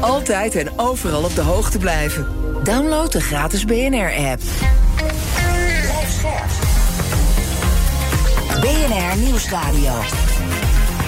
Altijd 0.00 0.54
en 0.54 0.78
overal 0.78 1.24
op 1.24 1.34
de 1.34 1.40
hoogte 1.40 1.78
blijven. 1.78 2.26
Download 2.62 3.12
de 3.12 3.20
gratis 3.20 3.64
BNR-app. 3.64 4.42
BNR 8.60 9.18
Nieuwsradio. 9.18 9.92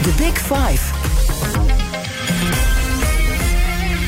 The 0.02 0.12
Big 0.16 0.38
Five. 0.38 0.94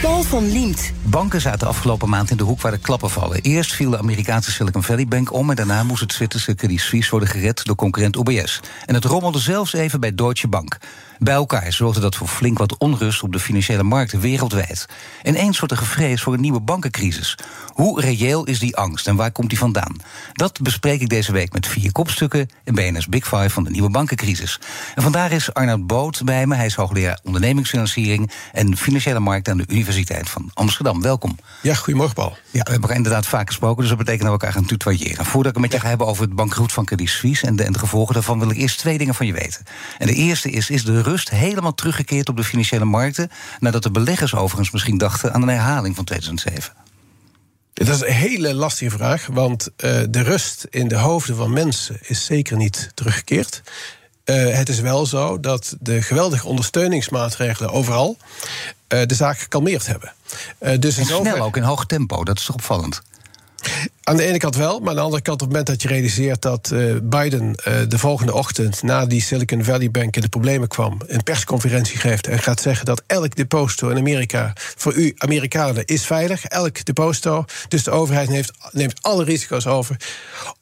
Paul 0.02 0.22
van 0.22 0.52
Liemt. 0.52 0.92
Banken 1.02 1.40
zaten 1.40 1.68
afgelopen 1.68 2.08
maand 2.08 2.30
in 2.30 2.36
de 2.36 2.42
hoek 2.42 2.60
waar 2.60 2.72
de 2.72 2.78
klappen 2.78 3.10
vallen. 3.10 3.40
Eerst 3.40 3.74
viel 3.74 3.90
de 3.90 3.98
Amerikaanse 3.98 4.50
Silicon 4.50 4.82
Valley 4.82 5.06
Bank 5.06 5.32
om... 5.32 5.50
en 5.50 5.56
daarna 5.56 5.82
moest 5.82 6.00
het 6.00 6.12
Zwitserse 6.12 6.54
Credit 6.54 6.80
Suisse 6.80 7.10
worden 7.10 7.28
gered 7.28 7.64
door 7.64 7.76
concurrent 7.76 8.16
UBS. 8.16 8.60
En 8.86 8.94
het 8.94 9.04
rommelde 9.04 9.38
zelfs 9.38 9.72
even 9.72 10.00
bij 10.00 10.14
Deutsche 10.14 10.48
Bank. 10.48 10.78
Bij 11.22 11.34
elkaar 11.34 11.72
zorgde 11.72 12.00
dat 12.00 12.16
voor 12.16 12.28
flink 12.28 12.58
wat 12.58 12.78
onrust 12.78 13.22
op 13.22 13.32
de 13.32 13.40
financiële 13.40 13.82
markten 13.82 14.20
wereldwijd. 14.20 14.86
En 15.22 15.34
eens 15.34 15.58
wordt 15.58 15.74
er 15.74 15.80
gevreesd 15.80 16.22
voor 16.22 16.34
een 16.34 16.40
nieuwe 16.40 16.60
bankencrisis. 16.60 17.38
Hoe 17.66 18.00
reëel 18.00 18.44
is 18.44 18.58
die 18.58 18.76
angst 18.76 19.06
en 19.06 19.16
waar 19.16 19.32
komt 19.32 19.48
die 19.48 19.58
vandaan? 19.58 19.96
Dat 20.32 20.60
bespreek 20.62 21.00
ik 21.00 21.08
deze 21.08 21.32
week 21.32 21.52
met 21.52 21.66
vier 21.66 21.92
kopstukken 21.92 22.48
in 22.64 22.74
BNS 22.74 23.06
Big 23.06 23.24
Five 23.24 23.50
van 23.50 23.64
de 23.64 23.70
nieuwe 23.70 23.90
bankencrisis. 23.90 24.60
En 24.94 25.02
vandaar 25.02 25.32
is 25.32 25.54
Arnoud 25.54 25.86
Boot 25.86 26.24
bij 26.24 26.46
me. 26.46 26.54
Hij 26.54 26.66
is 26.66 26.74
hoogleraar 26.74 27.20
ondernemingsfinanciering 27.22 28.30
en 28.52 28.76
financiële 28.76 29.20
markten 29.20 29.52
aan 29.52 29.58
de 29.58 29.74
Universiteit 29.74 30.30
van 30.30 30.50
Amsterdam. 30.54 31.02
Welkom. 31.02 31.36
Ja, 31.62 31.74
goedemorgen 31.74 32.14
Paul. 32.14 32.30
Ja, 32.30 32.36
we 32.50 32.56
hebben 32.58 32.80
elkaar 32.80 32.96
inderdaad 32.96 33.26
vaak 33.26 33.46
gesproken, 33.46 33.80
dus 33.80 33.88
dat 33.88 33.98
betekent 33.98 34.22
dat 34.22 34.32
we 34.32 34.38
elkaar 34.38 34.56
gaan 34.60 34.68
tutoyeren. 34.68 35.24
Voordat 35.24 35.56
ik 35.56 35.62
het 35.62 35.70
met 35.70 35.72
je 35.72 35.80
ga 35.80 35.88
hebben 35.88 36.06
over 36.06 36.22
het 36.22 36.34
bankroet 36.34 36.72
van 36.72 36.84
Credit 36.84 37.08
Suisse 37.08 37.46
en 37.46 37.56
de, 37.56 37.62
en 37.62 37.72
de 37.72 37.78
gevolgen 37.78 38.14
daarvan, 38.14 38.38
wil 38.38 38.50
ik 38.50 38.56
eerst 38.56 38.78
twee 38.78 38.98
dingen 38.98 39.14
van 39.14 39.26
je 39.26 39.32
weten. 39.32 39.64
En 39.98 40.06
de 40.06 40.14
eerste 40.14 40.50
is: 40.50 40.70
is 40.70 40.84
de 40.84 41.00
rust 41.10 41.30
helemaal 41.30 41.74
teruggekeerd 41.74 42.28
op 42.28 42.36
de 42.36 42.44
financiële 42.44 42.84
markten, 42.84 43.30
nadat 43.58 43.82
de 43.82 43.90
beleggers 43.90 44.34
overigens 44.34 44.70
misschien 44.70 44.98
dachten 44.98 45.32
aan 45.32 45.42
een 45.42 45.48
herhaling 45.48 45.96
van 45.96 46.04
2007? 46.04 46.74
Dat 47.72 47.88
is 47.88 48.00
een 48.00 48.12
hele 48.12 48.54
lastige 48.54 48.90
vraag, 48.90 49.26
want 49.26 49.68
uh, 49.76 50.00
de 50.08 50.22
rust 50.22 50.66
in 50.70 50.88
de 50.88 50.96
hoofden 50.96 51.36
van 51.36 51.52
mensen 51.52 51.98
is 52.00 52.24
zeker 52.24 52.56
niet 52.56 52.90
teruggekeerd. 52.94 53.62
Uh, 54.24 54.54
het 54.54 54.68
is 54.68 54.80
wel 54.80 55.06
zo 55.06 55.40
dat 55.40 55.76
de 55.80 56.02
geweldige 56.02 56.46
ondersteuningsmaatregelen 56.46 57.70
overal 57.70 58.16
uh, 58.88 59.00
de 59.06 59.14
zaak 59.14 59.38
gekalmeerd 59.38 59.86
hebben. 59.86 60.12
dus 60.80 60.98
en 60.98 61.04
snel 61.04 61.36
ook 61.36 61.56
in 61.56 61.62
hoog 61.62 61.86
tempo, 61.86 62.24
dat 62.24 62.38
is 62.38 62.44
toch 62.44 62.56
opvallend? 62.56 63.02
Aan 64.02 64.16
de 64.16 64.24
ene 64.24 64.38
kant 64.38 64.56
wel, 64.56 64.80
maar 64.80 64.88
aan 64.88 64.94
de 64.94 65.00
andere 65.00 65.22
kant 65.22 65.42
op 65.42 65.48
het 65.48 65.48
moment 65.48 65.66
dat 65.66 65.82
je 65.82 65.88
realiseert 65.88 66.42
dat 66.42 66.70
uh, 66.72 66.96
Biden 67.02 67.54
uh, 67.68 67.74
de 67.88 67.98
volgende 67.98 68.34
ochtend 68.34 68.82
na 68.82 69.06
die 69.06 69.20
Silicon 69.20 69.64
Valley 69.64 69.90
Bank 69.90 70.16
in 70.16 70.22
de 70.22 70.28
problemen 70.28 70.68
kwam, 70.68 71.00
een 71.06 71.22
persconferentie 71.22 71.98
geeft 71.98 72.26
en 72.26 72.38
gaat 72.38 72.60
zeggen 72.60 72.86
dat 72.86 73.02
elk 73.06 73.36
deposito 73.36 73.88
in 73.88 73.96
Amerika 73.96 74.52
voor 74.54 74.94
u 74.94 75.14
Amerikanen 75.16 75.84
is 75.84 76.06
veilig, 76.06 76.44
elk 76.44 76.84
deposito. 76.84 77.44
Dus 77.68 77.82
de 77.82 77.90
overheid 77.90 78.28
neemt, 78.28 78.50
neemt 78.70 79.02
alle 79.02 79.24
risico's 79.24 79.66
over. 79.66 79.96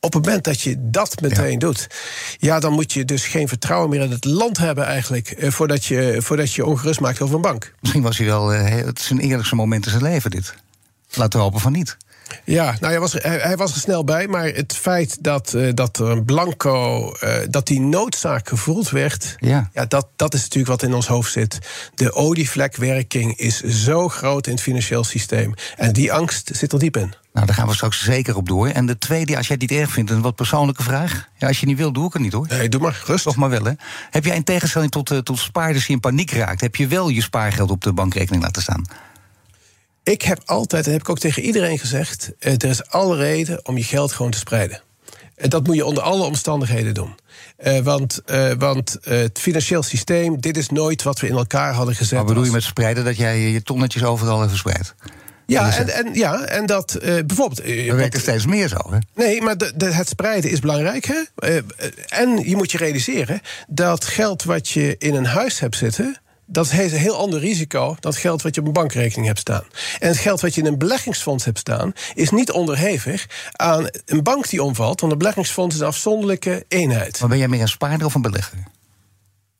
Op 0.00 0.12
het 0.12 0.24
moment 0.24 0.44
dat 0.44 0.60
je 0.60 0.76
dat 0.78 1.20
meteen 1.20 1.52
ja. 1.52 1.58
doet, 1.58 1.86
ja, 2.38 2.60
dan 2.60 2.72
moet 2.72 2.92
je 2.92 3.04
dus 3.04 3.26
geen 3.26 3.48
vertrouwen 3.48 3.90
meer 3.90 4.00
in 4.00 4.10
het 4.10 4.24
land 4.24 4.58
hebben 4.58 4.84
eigenlijk, 4.84 5.34
uh, 5.38 5.50
voordat, 5.50 5.84
je, 5.84 6.16
voordat 6.18 6.52
je 6.52 6.66
ongerust 6.66 7.00
maakt 7.00 7.20
over 7.20 7.34
een 7.34 7.42
bank. 7.42 7.74
Misschien 7.80 8.02
was 8.02 8.18
hij 8.18 8.26
wel 8.26 8.48
het 8.48 9.00
zijn 9.00 9.18
eerlijkste 9.18 9.54
moment 9.54 9.84
in 9.84 9.90
zijn 9.90 10.02
leven 10.02 10.30
dit. 10.30 10.54
Laten 11.14 11.38
we 11.38 11.44
hopen 11.44 11.60
van 11.60 11.72
niet. 11.72 11.96
Ja, 12.44 12.64
nou, 12.64 12.92
hij, 12.92 13.00
was, 13.00 13.12
hij, 13.12 13.38
hij, 13.38 13.56
was 13.56 13.74
er 13.74 13.80
snel 13.80 14.04
bij. 14.04 14.26
Maar 14.26 14.44
het 14.44 14.76
feit 14.76 15.16
dat, 15.20 15.52
uh, 15.56 15.70
dat 15.74 15.98
een 15.98 16.24
blanco. 16.24 17.12
Uh, 17.24 17.34
dat 17.50 17.66
die 17.66 17.80
noodzaak 17.80 18.48
gevoeld 18.48 18.90
werd. 18.90 19.36
Ja. 19.38 19.70
Ja, 19.72 19.84
dat, 19.84 20.08
dat 20.16 20.34
is 20.34 20.42
natuurlijk 20.42 20.68
wat 20.68 20.82
in 20.82 20.94
ons 20.94 21.06
hoofd 21.06 21.32
zit. 21.32 21.58
De 21.94 22.12
olievlekwerking 22.12 23.36
is 23.36 23.60
zo 23.60 24.08
groot 24.08 24.46
in 24.46 24.52
het 24.52 24.62
financieel 24.62 25.04
systeem. 25.04 25.54
En 25.76 25.92
die 25.92 26.12
angst 26.12 26.50
zit 26.52 26.72
er 26.72 26.78
diep 26.78 26.96
in. 26.96 27.14
Nou, 27.32 27.46
daar 27.46 27.54
gaan 27.54 27.66
we 27.68 27.74
straks 27.74 28.04
zeker 28.04 28.36
op 28.36 28.48
door. 28.48 28.68
En 28.68 28.86
de 28.86 28.98
tweede, 28.98 29.36
als 29.36 29.46
jij 29.46 29.56
het 29.60 29.70
niet 29.70 29.80
erg 29.80 29.90
vindt, 29.90 30.10
een 30.10 30.20
wat 30.20 30.34
persoonlijke 30.34 30.82
vraag. 30.82 31.28
Ja, 31.36 31.46
als 31.46 31.60
je 31.60 31.66
niet 31.66 31.76
wil, 31.76 31.92
doe 31.92 32.06
ik 32.06 32.12
het 32.12 32.22
niet 32.22 32.32
hoor. 32.32 32.46
Nee, 32.48 32.68
doe 32.68 32.80
maar, 32.80 33.02
rust. 33.06 33.24
Toch 33.24 33.36
maar 33.36 33.50
wel, 33.50 33.64
hè. 33.64 33.72
Heb 34.10 34.24
jij 34.24 34.36
in 34.36 34.44
tegenstelling 34.44 34.90
tot, 34.90 35.10
uh, 35.10 35.18
tot 35.18 35.38
spaarders 35.38 35.86
die 35.86 35.94
in 35.94 36.00
paniek 36.00 36.30
raakt... 36.30 36.60
heb 36.60 36.76
je 36.76 36.86
wel 36.86 37.08
je 37.08 37.22
spaargeld 37.22 37.70
op 37.70 37.82
de 37.82 37.92
bankrekening 37.92 38.42
laten 38.42 38.62
staan? 38.62 38.84
Ik 40.10 40.22
heb 40.22 40.40
altijd, 40.44 40.86
en 40.86 40.92
heb 40.92 41.00
ik 41.00 41.08
ook 41.08 41.18
tegen 41.18 41.42
iedereen 41.42 41.78
gezegd... 41.78 42.32
er 42.38 42.64
is 42.64 42.86
alle 42.86 43.16
reden 43.16 43.66
om 43.66 43.76
je 43.76 43.84
geld 43.84 44.12
gewoon 44.12 44.30
te 44.30 44.38
spreiden. 44.38 44.80
Dat 45.36 45.66
moet 45.66 45.76
je 45.76 45.84
onder 45.84 46.02
alle 46.02 46.24
omstandigheden 46.24 46.94
doen. 46.94 47.14
Uh, 47.64 47.78
want 47.78 48.20
uh, 48.26 48.52
want 48.58 48.96
uh, 49.02 49.18
het 49.18 49.38
financieel 49.38 49.82
systeem, 49.82 50.40
dit 50.40 50.56
is 50.56 50.68
nooit 50.68 51.02
wat 51.02 51.20
we 51.20 51.26
in 51.26 51.36
elkaar 51.36 51.72
hadden 51.72 51.94
gezet. 51.94 52.18
Maar 52.18 52.26
bedoel 52.26 52.44
je 52.44 52.50
met 52.50 52.62
spreiden 52.62 53.04
dat 53.04 53.16
jij 53.16 53.38
je 53.38 53.62
tonnetjes 53.62 54.04
overal 54.04 54.44
even 54.44 54.56
spreidt? 54.56 54.94
Ja 55.46 55.76
en, 55.76 55.88
en, 55.88 56.14
ja, 56.14 56.44
en 56.44 56.66
dat 56.66 56.98
uh, 57.02 57.18
bijvoorbeeld. 57.26 57.66
Uh, 57.66 57.88
dat 57.88 57.96
werkt 57.96 58.14
er 58.14 58.20
steeds 58.20 58.46
meer 58.46 58.68
zo, 58.68 58.90
hè? 58.90 58.98
Nee, 59.14 59.42
maar 59.42 59.56
de, 59.56 59.72
de, 59.76 59.92
het 59.92 60.08
spreiden 60.08 60.50
is 60.50 60.60
belangrijk. 60.60 61.04
Hè? 61.04 61.48
Uh, 61.48 61.62
en 62.08 62.48
je 62.48 62.56
moet 62.56 62.72
je 62.72 62.78
realiseren 62.78 63.40
dat 63.68 64.04
geld 64.04 64.44
wat 64.44 64.68
je 64.68 64.96
in 64.98 65.14
een 65.14 65.26
huis 65.26 65.60
hebt 65.60 65.76
zitten 65.76 66.20
dat 66.50 66.70
heeft 66.70 66.92
een 66.92 66.98
heel 66.98 67.16
ander 67.16 67.40
risico 67.40 67.96
dan 68.00 68.10
het 68.10 68.20
geld 68.20 68.42
wat 68.42 68.54
je 68.54 68.60
op 68.60 68.66
een 68.66 68.72
bankrekening 68.72 69.26
hebt 69.26 69.38
staan. 69.38 69.64
En 69.98 70.08
het 70.08 70.18
geld 70.18 70.40
wat 70.40 70.54
je 70.54 70.60
in 70.60 70.66
een 70.66 70.78
beleggingsfonds 70.78 71.44
hebt 71.44 71.58
staan, 71.58 71.92
is 72.14 72.30
niet 72.30 72.50
onderhevig 72.50 73.26
aan 73.52 73.88
een 74.04 74.22
bank 74.22 74.48
die 74.48 74.62
omvalt, 74.62 75.00
want 75.00 75.12
een 75.12 75.18
beleggingsfonds 75.18 75.74
is 75.74 75.80
een 75.80 75.86
afzonderlijke 75.86 76.64
eenheid. 76.68 77.20
Maar 77.20 77.28
ben 77.28 77.38
jij 77.38 77.48
meer 77.48 77.60
een 77.60 77.68
spaarder 77.68 78.06
of 78.06 78.14
een 78.14 78.22
belegger? 78.22 78.58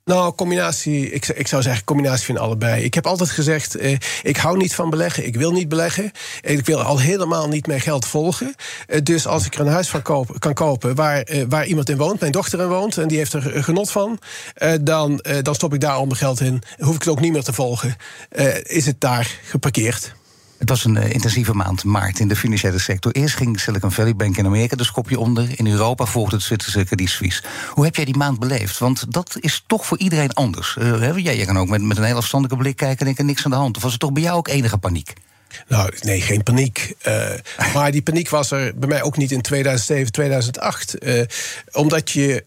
Nou, 0.08 0.34
combinatie, 0.34 1.10
ik, 1.10 1.26
ik 1.26 1.46
zou 1.46 1.62
zeggen 1.62 1.84
combinatie 1.84 2.26
van 2.26 2.38
allebei. 2.38 2.84
Ik 2.84 2.94
heb 2.94 3.06
altijd 3.06 3.30
gezegd, 3.30 3.74
eh, 3.74 3.96
ik 4.22 4.36
hou 4.36 4.56
niet 4.56 4.74
van 4.74 4.90
beleggen, 4.90 5.26
ik 5.26 5.36
wil 5.36 5.52
niet 5.52 5.68
beleggen. 5.68 6.12
Ik 6.40 6.66
wil 6.66 6.82
al 6.82 7.00
helemaal 7.00 7.48
niet 7.48 7.66
mijn 7.66 7.80
geld 7.80 8.06
volgen. 8.06 8.54
Eh, 8.86 9.00
dus 9.02 9.26
als 9.26 9.46
ik 9.46 9.54
er 9.54 9.60
een 9.60 9.72
huis 9.72 9.92
kan 10.38 10.54
kopen 10.54 10.94
waar, 10.94 11.20
eh, 11.22 11.44
waar 11.48 11.66
iemand 11.66 11.88
in 11.88 11.96
woont, 11.96 12.20
mijn 12.20 12.32
dochter 12.32 12.60
in 12.60 12.68
woont... 12.68 12.98
en 12.98 13.08
die 13.08 13.18
heeft 13.18 13.32
er 13.32 13.64
genot 13.64 13.90
van, 13.90 14.18
eh, 14.54 14.72
dan, 14.80 15.20
eh, 15.20 15.42
dan 15.42 15.54
stop 15.54 15.74
ik 15.74 15.80
daar 15.80 15.94
al 15.94 16.04
mijn 16.04 16.16
geld 16.16 16.40
in. 16.40 16.62
Hoef 16.78 16.94
ik 16.94 17.00
het 17.00 17.08
ook 17.08 17.20
niet 17.20 17.32
meer 17.32 17.42
te 17.42 17.52
volgen. 17.52 17.96
Eh, 18.28 18.64
is 18.64 18.86
het 18.86 19.00
daar 19.00 19.38
geparkeerd. 19.44 20.16
Het 20.58 20.68
was 20.68 20.84
een 20.84 20.96
uh, 20.96 21.10
intensieve 21.10 21.54
maand 21.54 21.84
maart 21.84 22.18
in 22.18 22.28
de 22.28 22.36
financiële 22.36 22.78
sector. 22.78 23.12
Eerst 23.12 23.36
ging 23.36 23.60
Silicon 23.60 23.92
Valley 23.92 24.16
Bank 24.16 24.36
in 24.36 24.46
Amerika 24.46 24.76
de 24.76 24.84
schopje 24.84 25.18
onder. 25.18 25.48
In 25.56 25.66
Europa 25.66 26.04
volgde 26.04 26.36
het 26.36 26.44
Zwitserse 26.44 26.84
Credit. 26.84 27.42
Hoe 27.70 27.84
heb 27.84 27.96
jij 27.96 28.04
die 28.04 28.16
maand 28.16 28.38
beleefd? 28.38 28.78
Want 28.78 29.12
dat 29.12 29.36
is 29.40 29.64
toch 29.66 29.86
voor 29.86 29.98
iedereen 29.98 30.32
anders. 30.32 30.76
Uh, 30.78 31.16
jij, 31.16 31.36
jij 31.36 31.46
kan 31.46 31.58
ook 31.58 31.68
met, 31.68 31.82
met 31.82 31.96
een 31.96 32.04
heel 32.04 32.16
afstandelijke 32.16 32.62
blik 32.62 32.76
kijken 32.76 32.98
en 32.98 33.04
denken 33.04 33.26
niks 33.26 33.44
aan 33.44 33.50
de 33.50 33.56
hand. 33.56 33.76
Of 33.76 33.82
was 33.82 33.92
er 33.92 33.98
toch 33.98 34.12
bij 34.12 34.22
jou 34.22 34.36
ook 34.36 34.48
enige 34.48 34.78
paniek? 34.78 35.12
Nou, 35.68 35.92
nee, 36.00 36.20
geen 36.20 36.42
paniek. 36.42 36.94
Uh, 37.06 37.30
maar 37.74 37.90
die 37.90 38.02
paniek 38.02 38.28
was 38.28 38.50
er 38.50 38.72
bij 38.78 38.88
mij 38.88 39.02
ook 39.02 39.16
niet 39.16 39.32
in 39.32 39.42
2007, 39.42 40.12
2008. 40.12 41.04
Uh, 41.04 41.22
omdat 41.72 42.10
je. 42.10 42.44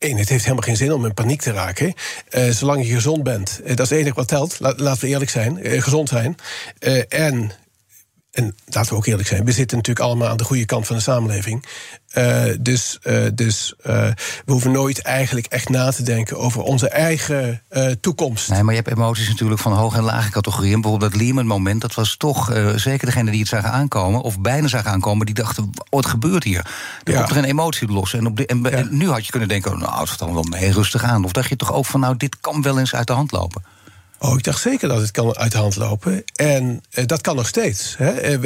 Eén, 0.00 0.16
het 0.16 0.28
heeft 0.28 0.42
helemaal 0.42 0.64
geen 0.64 0.76
zin 0.76 0.92
om 0.92 1.04
in 1.04 1.14
paniek 1.14 1.40
te 1.40 1.52
raken. 1.52 1.94
Uh, 2.30 2.50
zolang 2.50 2.86
je 2.86 2.94
gezond 2.94 3.22
bent, 3.22 3.60
uh, 3.62 3.68
dat 3.68 3.80
is 3.80 3.88
het 3.88 3.98
enige 3.98 4.14
wat 4.14 4.28
telt. 4.28 4.60
La 4.60 4.74
laten 4.76 5.00
we 5.00 5.08
eerlijk 5.08 5.30
zijn, 5.30 5.66
uh, 5.66 5.82
gezond 5.82 6.08
zijn. 6.08 6.36
en, 7.08 7.50
en 8.40 8.54
laten 8.66 8.90
we 8.90 8.96
ook 8.96 9.06
eerlijk 9.06 9.28
zijn, 9.28 9.44
we 9.44 9.52
zitten 9.52 9.76
natuurlijk 9.76 10.06
allemaal 10.06 10.28
aan 10.28 10.36
de 10.36 10.44
goede 10.44 10.64
kant 10.64 10.86
van 10.86 10.96
de 10.96 11.02
samenleving. 11.02 11.64
Uh, 12.14 12.42
dus 12.60 12.98
uh, 13.02 13.26
dus 13.34 13.74
uh, 13.78 13.94
we 14.44 14.52
hoeven 14.52 14.72
nooit 14.72 15.02
eigenlijk 15.02 15.46
echt 15.46 15.68
na 15.68 15.90
te 15.90 16.02
denken 16.02 16.38
over 16.38 16.62
onze 16.62 16.88
eigen 16.88 17.62
toekomst. 18.00 18.48
Nee, 18.48 18.62
maar 18.62 18.74
je 18.74 18.80
hebt 18.80 18.96
emoties 18.96 19.28
natuurlijk 19.28 19.60
van 19.60 19.72
hoge 19.72 19.96
en 19.96 20.02
lage 20.02 20.30
categorieën. 20.30 20.80
Bijvoorbeeld 20.80 21.12
dat 21.12 21.20
Lehman-moment, 21.20 21.80
dat 21.80 21.94
was 21.94 22.16
toch 22.16 22.52
zeker 22.76 23.06
degene 23.06 23.30
die 23.30 23.40
het 23.40 23.48
zagen 23.48 23.70
aankomen, 23.70 24.20
of 24.20 24.40
bijna 24.40 24.68
zagen 24.68 24.90
aankomen, 24.90 25.26
die 25.26 25.34
dachten: 25.34 25.70
wat 25.90 26.06
gebeurt 26.06 26.44
hier? 26.44 26.66
Er 27.04 27.12
ja. 27.12 27.18
komt 27.18 27.30
er 27.30 27.36
een 27.36 27.44
emotie 27.44 27.88
los. 27.88 28.14
En, 28.14 28.26
op 28.26 28.36
de, 28.36 28.46
en, 28.46 28.62
ja. 28.62 28.70
en, 28.70 28.88
nu 28.90 29.08
had 29.08 29.24
je 29.24 29.30
kunnen 29.30 29.48
denken: 29.48 29.78
nou, 29.78 30.00
het 30.00 30.10
is 30.10 30.16
dan 30.16 30.34
wel 30.34 30.42
mee 30.42 30.72
rustig 30.72 31.02
aan. 31.02 31.24
Of 31.24 31.32
dacht 31.32 31.48
je 31.48 31.56
toch 31.56 31.72
ook 31.72 31.86
van: 31.86 32.00
nou, 32.00 32.16
dit 32.16 32.36
kan 32.40 32.62
wel 32.62 32.78
eens 32.78 32.94
uit 32.94 33.06
de 33.06 33.12
hand 33.12 33.32
lopen? 33.32 33.62
Oh, 34.22 34.36
ik 34.36 34.42
dacht 34.42 34.60
zeker 34.60 34.88
dat 34.88 35.00
het 35.00 35.10
kan 35.10 35.36
uit 35.36 35.52
de 35.52 35.58
hand 35.58 35.76
lopen. 35.76 36.24
En 36.34 36.82
uh, 36.94 37.06
dat 37.06 37.20
kan 37.20 37.36
nog 37.36 37.46
steeds. 37.46 37.94
Hè. 37.98 38.38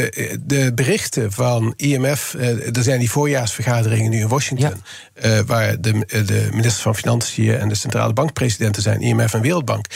De 0.47 0.73
berichten 0.75 1.33
van 1.33 1.73
IMF, 1.77 2.35
uh, 2.35 2.77
er 2.77 2.83
zijn 2.83 2.99
die 2.99 3.11
voorjaarsvergaderingen 3.11 4.11
nu 4.11 4.19
in 4.19 4.29
Washington, 4.29 4.83
ja. 5.21 5.45
waar 5.45 5.81
de, 5.81 6.07
de 6.07 6.49
minister 6.53 6.83
van 6.83 6.97
Financiën 6.97 7.59
en 7.59 7.69
de 7.69 7.75
centrale 7.75 8.13
bankpresidenten 8.13 8.83
zijn, 8.83 9.01
IMF 9.01 9.35
en 9.35 9.41
Wereldbank. 9.41 9.87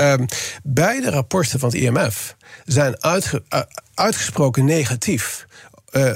Um, 0.00 0.26
beide 0.62 1.10
rapporten 1.10 1.58
van 1.58 1.68
het 1.68 1.78
IMF 1.78 2.36
zijn 2.64 3.02
uitge 3.02 3.42
uitgesproken 3.94 4.64
negatief. 4.64 5.46
Uh, 5.90 6.12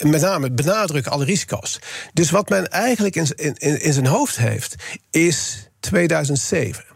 met 0.00 0.20
name 0.20 0.50
benadrukken 0.50 1.12
alle 1.12 1.24
risico's. 1.24 1.78
Dus 2.12 2.30
wat 2.30 2.48
men 2.48 2.70
eigenlijk 2.70 3.16
in, 3.16 3.26
in, 3.34 3.82
in 3.82 3.92
zijn 3.92 4.06
hoofd 4.06 4.36
heeft, 4.36 4.74
is 5.10 5.68
2007 5.80 6.91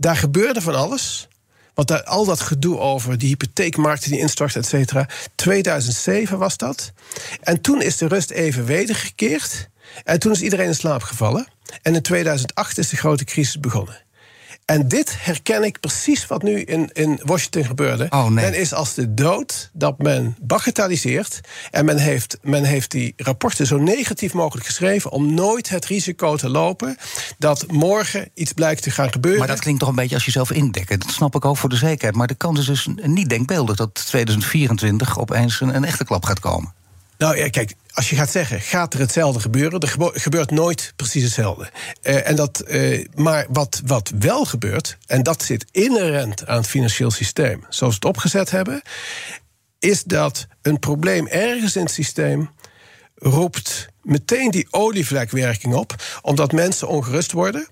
daar 0.00 0.16
gebeurde 0.16 0.60
van 0.60 0.74
alles. 0.74 1.28
Want 1.74 1.88
daar, 1.88 2.02
al 2.02 2.24
dat 2.24 2.40
gedoe 2.40 2.78
over 2.78 3.18
die 3.18 3.28
hypotheekmarkten 3.28 4.10
die 4.10 4.20
instorten, 4.20 4.60
et 4.60 4.66
cetera. 4.66 5.08
2007 5.34 6.38
was 6.38 6.56
dat. 6.56 6.92
En 7.40 7.60
toen 7.60 7.82
is 7.82 7.96
de 7.96 8.06
rust 8.06 8.30
even 8.30 8.64
wedergekeerd. 8.64 9.68
En 10.04 10.18
toen 10.18 10.32
is 10.32 10.42
iedereen 10.42 10.66
in 10.66 10.74
slaap 10.74 11.02
gevallen. 11.02 11.46
En 11.82 11.94
in 11.94 12.02
2008 12.02 12.78
is 12.78 12.88
de 12.88 12.96
grote 12.96 13.24
crisis 13.24 13.60
begonnen. 13.60 14.02
En 14.70 14.88
dit 14.88 15.14
herken 15.18 15.64
ik 15.64 15.80
precies 15.80 16.26
wat 16.26 16.42
nu 16.42 16.60
in, 16.60 16.90
in 16.92 17.20
Washington 17.24 17.64
gebeurde. 17.64 18.06
Oh, 18.10 18.26
nee. 18.26 18.44
Men 18.44 18.60
is 18.60 18.72
als 18.72 18.94
de 18.94 19.14
dood 19.14 19.70
dat 19.72 19.98
men 19.98 20.36
bagatelliseert. 20.40 21.40
En 21.70 21.84
men 21.84 21.98
heeft, 21.98 22.38
men 22.42 22.64
heeft 22.64 22.90
die 22.90 23.12
rapporten 23.16 23.66
zo 23.66 23.78
negatief 23.78 24.32
mogelijk 24.32 24.66
geschreven. 24.66 25.10
om 25.10 25.34
nooit 25.34 25.68
het 25.68 25.84
risico 25.84 26.36
te 26.36 26.48
lopen 26.48 26.96
dat 27.38 27.64
morgen 27.70 28.30
iets 28.34 28.52
blijkt 28.52 28.82
te 28.82 28.90
gaan 28.90 29.12
gebeuren. 29.12 29.38
Maar 29.38 29.48
dat 29.48 29.60
klinkt 29.60 29.80
toch 29.80 29.88
een 29.88 29.94
beetje 29.94 30.14
als 30.14 30.24
jezelf 30.24 30.50
indekken. 30.50 31.00
Dat 31.00 31.10
snap 31.10 31.34
ik 31.34 31.44
ook 31.44 31.56
voor 31.56 31.68
de 31.68 31.76
zekerheid. 31.76 32.16
Maar 32.16 32.26
de 32.26 32.34
kans 32.34 32.58
is 32.58 32.66
dus 32.66 32.88
niet 33.02 33.28
denkbeeldig 33.28 33.76
dat 33.76 33.94
2024 33.94 35.18
opeens 35.18 35.60
een, 35.60 35.74
een 35.74 35.84
echte 35.84 36.04
klap 36.04 36.24
gaat 36.24 36.40
komen. 36.40 36.74
Nou 37.20 37.36
ja, 37.36 37.48
kijk, 37.48 37.74
als 37.92 38.10
je 38.10 38.16
gaat 38.16 38.30
zeggen, 38.30 38.60
gaat 38.60 38.94
er 38.94 39.00
hetzelfde 39.00 39.40
gebeuren? 39.40 39.80
Er 39.80 40.10
gebeurt 40.12 40.50
nooit 40.50 40.92
precies 40.96 41.22
hetzelfde. 41.22 41.70
Eh, 42.02 42.28
en 42.28 42.36
dat, 42.36 42.60
eh, 42.60 43.06
maar 43.14 43.46
wat, 43.48 43.82
wat 43.86 44.12
wel 44.18 44.44
gebeurt, 44.44 44.96
en 45.06 45.22
dat 45.22 45.42
zit 45.42 45.66
inherent 45.70 46.46
aan 46.46 46.56
het 46.56 46.66
financieel 46.66 47.10
systeem, 47.10 47.64
zoals 47.68 47.94
we 47.94 48.00
het 48.06 48.16
opgezet 48.16 48.50
hebben, 48.50 48.82
is 49.78 50.04
dat 50.04 50.46
een 50.62 50.78
probleem 50.78 51.26
ergens 51.26 51.76
in 51.76 51.82
het 51.82 51.92
systeem 51.92 52.50
roept 53.14 53.88
meteen 54.02 54.50
die 54.50 54.66
olievlekwerking 54.70 55.74
op, 55.74 55.94
omdat 56.22 56.52
mensen 56.52 56.88
ongerust 56.88 57.32
worden. 57.32 57.68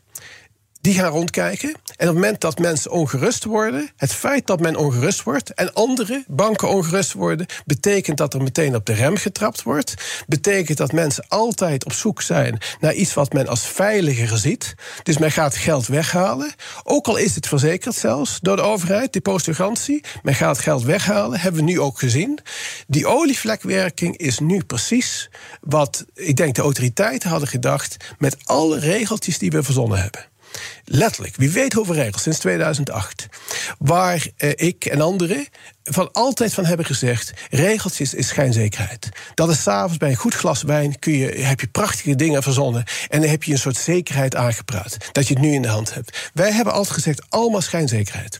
Die 0.88 0.98
gaan 0.98 1.10
rondkijken. 1.10 1.68
En 1.68 1.74
op 1.74 1.98
het 1.98 2.14
moment 2.14 2.40
dat 2.40 2.58
mensen 2.58 2.90
ongerust 2.90 3.44
worden, 3.44 3.90
het 3.96 4.12
feit 4.12 4.46
dat 4.46 4.60
men 4.60 4.76
ongerust 4.76 5.22
wordt 5.22 5.54
en 5.54 5.72
andere 5.74 6.24
banken 6.26 6.68
ongerust 6.68 7.12
worden, 7.12 7.46
betekent 7.64 8.16
dat 8.16 8.34
er 8.34 8.42
meteen 8.42 8.74
op 8.74 8.86
de 8.86 8.92
rem 8.92 9.16
getrapt 9.16 9.62
wordt. 9.62 9.94
Betekent 10.26 10.78
dat 10.78 10.92
mensen 10.92 11.24
altijd 11.28 11.84
op 11.84 11.92
zoek 11.92 12.22
zijn 12.22 12.58
naar 12.80 12.94
iets 12.94 13.14
wat 13.14 13.32
men 13.32 13.48
als 13.48 13.66
veiliger 13.66 14.38
ziet. 14.38 14.74
Dus 15.02 15.18
men 15.18 15.30
gaat 15.30 15.56
geld 15.56 15.86
weghalen. 15.86 16.54
Ook 16.84 17.06
al 17.06 17.16
is 17.16 17.34
het 17.34 17.48
verzekerd 17.48 17.94
zelfs 17.94 18.38
door 18.40 18.56
de 18.56 18.62
overheid, 18.62 19.12
depositogarantie. 19.12 20.04
Men 20.22 20.34
gaat 20.34 20.58
geld 20.58 20.82
weghalen, 20.82 21.40
hebben 21.40 21.64
we 21.64 21.70
nu 21.70 21.80
ook 21.80 21.98
gezien. 21.98 22.38
Die 22.86 23.06
olievlekwerking 23.06 24.16
is 24.16 24.38
nu 24.38 24.64
precies 24.64 25.30
wat 25.60 26.04
ik 26.14 26.36
denk 26.36 26.54
de 26.54 26.62
autoriteiten 26.62 27.30
hadden 27.30 27.48
gedacht 27.48 27.96
met 28.18 28.36
alle 28.44 28.78
regeltjes 28.78 29.38
die 29.38 29.50
we 29.50 29.62
verzonnen 29.62 29.98
hebben. 29.98 30.36
Letterlijk, 30.84 31.36
wie 31.36 31.50
weet 31.50 31.72
hoeveel 31.72 31.94
regels 31.94 32.22
sinds 32.22 32.38
2008. 32.38 33.28
Waar 33.78 34.26
eh, 34.36 34.50
ik 34.54 34.84
en 34.84 35.00
anderen 35.00 35.46
van 35.84 36.12
altijd 36.12 36.54
van 36.54 36.64
hebben 36.64 36.86
gezegd: 36.86 37.32
regeltjes 37.50 38.14
is 38.14 38.28
schijnzekerheid. 38.28 39.08
Dat 39.34 39.48
is 39.50 39.62
s'avonds 39.62 39.96
bij 39.96 40.10
een 40.10 40.16
goed 40.16 40.34
glas 40.34 40.62
wijn 40.62 40.98
kun 40.98 41.12
je, 41.12 41.26
heb 41.26 41.60
je 41.60 41.66
prachtige 41.66 42.14
dingen 42.14 42.42
verzonnen. 42.42 42.84
En 43.08 43.20
dan 43.20 43.30
heb 43.30 43.42
je 43.42 43.52
een 43.52 43.58
soort 43.58 43.76
zekerheid 43.76 44.36
aangepraat. 44.36 44.96
Dat 45.12 45.28
je 45.28 45.34
het 45.34 45.42
nu 45.42 45.52
in 45.52 45.62
de 45.62 45.68
hand 45.68 45.94
hebt. 45.94 46.30
Wij 46.34 46.52
hebben 46.52 46.72
altijd 46.72 46.94
gezegd: 46.94 47.22
allemaal 47.28 47.60
schijnzekerheid. 47.60 48.38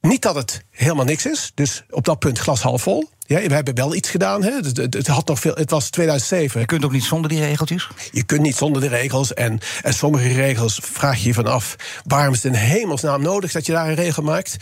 Niet 0.00 0.22
dat 0.22 0.34
het 0.34 0.64
helemaal 0.70 1.04
niks 1.04 1.26
is, 1.26 1.52
dus 1.54 1.84
op 1.90 2.04
dat 2.04 2.18
punt 2.18 2.38
glas 2.38 2.62
half 2.62 2.82
vol. 2.82 3.08
Ja, 3.26 3.40
we 3.40 3.54
hebben 3.54 3.74
wel 3.74 3.94
iets 3.94 4.10
gedaan. 4.10 4.42
Hè. 4.42 4.50
Het, 4.50 4.76
het, 4.76 4.94
het 4.94 5.06
had 5.06 5.26
nog 5.28 5.40
veel, 5.40 5.54
het 5.54 5.70
was 5.70 5.90
2007. 5.90 6.60
Je 6.60 6.66
kunt 6.66 6.84
ook 6.84 6.92
niet 6.92 7.04
zonder 7.04 7.30
die 7.30 7.40
regeltjes? 7.40 7.88
Je 8.12 8.22
kunt 8.22 8.40
niet 8.40 8.56
zonder 8.56 8.82
de 8.82 8.88
regels. 8.88 9.34
En, 9.34 9.60
en 9.82 9.94
sommige 9.94 10.28
regels 10.28 10.80
vraag 10.82 11.18
je 11.18 11.26
je 11.26 11.34
van 11.34 11.46
af... 11.46 11.76
waarom 12.04 12.34
is 12.34 12.42
het 12.42 12.52
in 12.52 12.58
hemelsnaam 12.58 13.22
nodig 13.22 13.52
dat 13.52 13.66
je 13.66 13.72
daar 13.72 13.88
een 13.88 13.94
regel 13.94 14.22
maakt? 14.22 14.56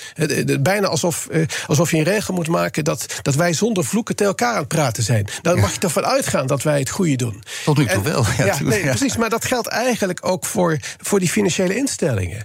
Bijna 0.60 0.86
alsof, 0.86 1.26
eh, 1.26 1.46
alsof 1.66 1.90
je 1.90 1.96
een 1.96 2.02
regel 2.04 2.34
moet 2.34 2.48
maken... 2.48 2.84
Dat, 2.84 3.20
dat 3.22 3.34
wij 3.34 3.52
zonder 3.52 3.84
vloeken 3.84 4.16
tegen 4.16 4.30
elkaar 4.32 4.52
aan 4.52 4.58
het 4.58 4.68
praten 4.68 5.02
zijn. 5.02 5.28
Dan 5.42 5.60
mag 5.60 5.72
je 5.72 5.78
toch 5.78 5.92
van 5.92 6.04
uitgaan 6.04 6.46
dat 6.46 6.62
wij 6.62 6.78
het 6.78 6.90
goede 6.90 7.16
doen. 7.16 7.42
Tot 7.64 7.76
nu 7.76 7.84
toe 7.86 7.92
En- 7.94 8.02
wel, 8.02 8.24
ja, 8.38 8.44
Ja, 8.44 8.56
tuurlijk, 8.56 8.76
nee, 8.76 8.84
ja. 8.84 8.94
precies. 8.96 9.16
Maar 9.16 9.30
dat 9.30 9.44
geldt 9.44 9.66
eigenlijk 9.68 10.18
ook 10.26 10.44
voor, 10.46 10.78
voor 11.00 11.18
die 11.18 11.28
financiële 11.28 11.76
instellingen. 11.76 12.44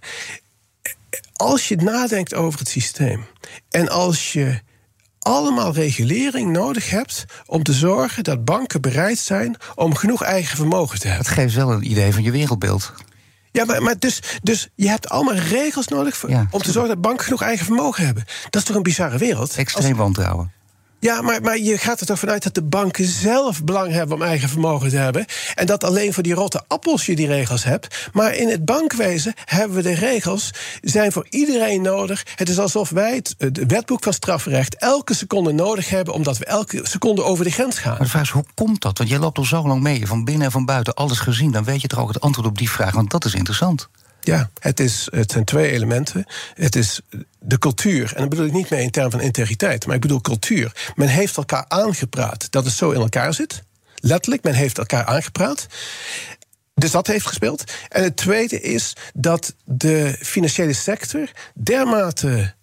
Als 1.33 1.67
je 1.67 1.75
nadenkt 1.75 2.33
over 2.33 2.59
het 2.59 2.69
systeem... 2.69 3.25
en 3.69 3.89
als 3.89 4.33
je 4.33 4.59
allemaal 5.29 5.73
regulering 5.73 6.51
nodig 6.51 6.89
hebt 6.89 7.25
om 7.45 7.63
te 7.63 7.73
zorgen 7.73 8.23
dat 8.23 8.45
banken 8.45 8.81
bereid 8.81 9.17
zijn 9.17 9.55
om 9.75 9.95
genoeg 9.95 10.23
eigen 10.23 10.57
vermogen 10.57 10.99
te 10.99 11.07
hebben. 11.07 11.25
Het 11.25 11.35
geeft 11.35 11.55
wel 11.55 11.71
een 11.71 11.91
idee 11.91 12.13
van 12.13 12.23
je 12.23 12.31
wereldbeeld. 12.31 12.93
Ja, 13.51 13.65
maar, 13.65 13.81
maar 13.81 13.99
dus, 13.99 14.21
dus 14.43 14.69
je 14.75 14.89
hebt 14.89 15.09
allemaal 15.09 15.35
regels 15.35 15.87
nodig 15.87 16.17
voor, 16.17 16.29
Ja, 16.29 16.47
om 16.51 16.61
te 16.61 16.71
zorgen 16.71 16.89
dat 16.89 17.01
banken 17.01 17.23
genoeg 17.23 17.41
eigen 17.41 17.65
vermogen 17.65 18.05
hebben. 18.05 18.23
Dat 18.49 18.61
is 18.61 18.67
toch 18.67 18.75
een 18.75 18.83
bizarre 18.83 19.17
wereld? 19.17 19.55
Extreem 19.55 19.95
wantrouwen. 19.95 20.51
Ja, 20.99 21.21
maar, 21.21 21.41
maar 21.41 21.57
je 21.57 21.77
gaat 21.77 21.99
er 21.99 22.05
toch 22.05 22.19
vanuit 22.19 22.43
dat 22.43 22.53
de 22.53 22.63
banken 22.63 23.05
zelf 23.05 23.63
belang 23.63 23.91
hebben 23.91 24.15
om 24.15 24.23
eigen 24.23 24.49
vermogen 24.49 24.89
te 24.89 24.97
hebben. 24.97 25.25
En 25.55 25.65
dat 25.65 25.83
alleen 25.83 26.13
voor 26.13 26.23
die 26.23 26.33
rotte 26.33 26.63
appels 26.67 27.05
je 27.05 27.15
die 27.15 27.27
regels 27.27 27.63
hebt. 27.63 28.09
Maar 28.13 28.35
in 28.35 28.49
het 28.49 28.65
bankwezen 28.65 29.33
hebben 29.45 29.77
we 29.77 29.83
de 29.83 29.93
regels, 29.93 30.51
zijn 30.81 31.11
voor 31.11 31.27
iedereen 31.29 31.81
nodig. 31.81 32.25
Het 32.35 32.49
is 32.49 32.59
alsof 32.59 32.89
wij 32.89 33.15
het, 33.15 33.35
wetboek 33.67 34.03
van 34.03 34.13
strafrecht 34.13 34.75
elke 34.75 35.13
seconde 35.13 35.51
nodig 35.51 35.89
hebben, 35.89 36.13
omdat 36.13 36.37
we 36.37 36.45
elke 36.45 36.79
seconde 36.83 37.23
over 37.23 37.43
de 37.43 37.51
grens 37.51 37.77
gaan. 37.77 37.91
Maar 37.91 38.01
de 38.01 38.09
vraag 38.09 38.21
is, 38.21 38.29
hoe 38.29 38.45
komt 38.53 38.81
dat? 38.81 38.97
Want 38.97 39.09
jij 39.09 39.19
loopt 39.19 39.37
al 39.37 39.45
zo 39.45 39.67
lang 39.67 39.81
mee, 39.81 40.07
van 40.07 40.25
binnen 40.25 40.45
en 40.45 40.51
van 40.51 40.65
buiten, 40.65 40.93
alles 40.93 41.19
gezien. 41.19 41.51
Dan 41.51 41.63
weet 41.63 41.81
je 41.81 41.87
toch 41.87 41.99
ook 41.99 42.07
het 42.13 42.21
antwoord 42.21 42.47
op 42.47 42.57
die 42.57 42.69
vraag, 42.69 42.93
want 42.93 43.11
dat 43.11 43.25
is 43.25 43.33
interessant. 43.33 43.89
Ja, 44.21 44.49
het, 44.59 44.79
is, 44.79 45.07
het 45.11 45.31
zijn 45.31 45.43
twee 45.43 45.71
elementen. 45.71 46.25
Het 46.53 46.75
is 46.75 47.01
de 47.39 47.57
cultuur, 47.57 48.13
en 48.15 48.19
dat 48.19 48.29
bedoel 48.29 48.45
ik 48.45 48.51
niet 48.51 48.69
meer 48.69 48.79
in 48.79 48.91
termen 48.91 49.11
van 49.11 49.21
integriteit, 49.21 49.85
maar 49.85 49.95
ik 49.95 50.01
bedoel 50.01 50.21
cultuur. 50.21 50.91
Men 50.95 51.07
heeft 51.07 51.37
elkaar 51.37 51.65
aangepraat 51.67 52.51
dat 52.51 52.65
het 52.65 52.73
zo 52.73 52.91
in 52.91 52.99
elkaar 52.99 53.33
zit. 53.33 53.63
Letterlijk, 53.95 54.43
men 54.43 54.53
heeft 54.53 54.77
elkaar 54.77 55.05
aangepraat. 55.05 55.67
Dus 56.73 56.91
dat 56.91 57.07
heeft 57.07 57.25
gespeeld. 57.25 57.63
En 57.89 58.03
het 58.03 58.17
tweede 58.17 58.61
is 58.61 58.95
dat 59.13 59.55
de 59.65 60.15
financiële 60.19 60.73
sector 60.73 61.31
dermate 61.53 62.53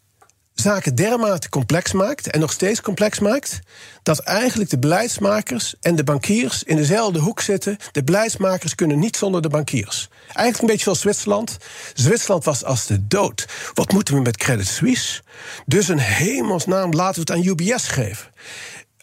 zaken 0.61 0.94
dermate 0.94 1.49
complex 1.49 1.93
maakt 1.93 2.31
en 2.31 2.41
nog 2.41 2.53
steeds 2.53 2.81
complex 2.81 3.19
maakt, 3.19 3.61
dat 4.03 4.19
eigenlijk 4.19 4.70
de 4.70 4.79
beleidsmakers 4.79 5.75
en 5.81 5.97
de 5.97 6.05
bankiers 6.05 6.62
in 6.62 6.76
dezelfde 6.76 7.19
hoek 7.19 7.41
zitten. 7.41 7.76
De 7.93 8.05
beleidsmakers 8.05 8.75
kunnen 8.75 8.99
niet 8.99 9.17
zonder 9.17 9.43
de 9.43 9.49
bankiers. 9.49 10.08
Eigenlijk 10.26 10.58
een 10.61 10.67
beetje 10.67 10.82
zoals 10.82 11.00
Zwitserland. 11.00 11.56
Zwitserland 11.94 12.44
was 12.44 12.64
als 12.64 12.87
de 12.87 13.06
dood. 13.06 13.47
Wat 13.75 13.93
moeten 13.93 14.14
we 14.14 14.20
met 14.20 14.37
Credit 14.37 14.67
Suisse? 14.67 15.23
Dus 15.67 15.88
een 15.88 15.99
hemelsnaam 15.99 16.93
laten 16.93 17.14
we 17.14 17.20
het 17.20 17.31
aan 17.31 17.53
UBS 17.53 17.88
geven 17.88 18.35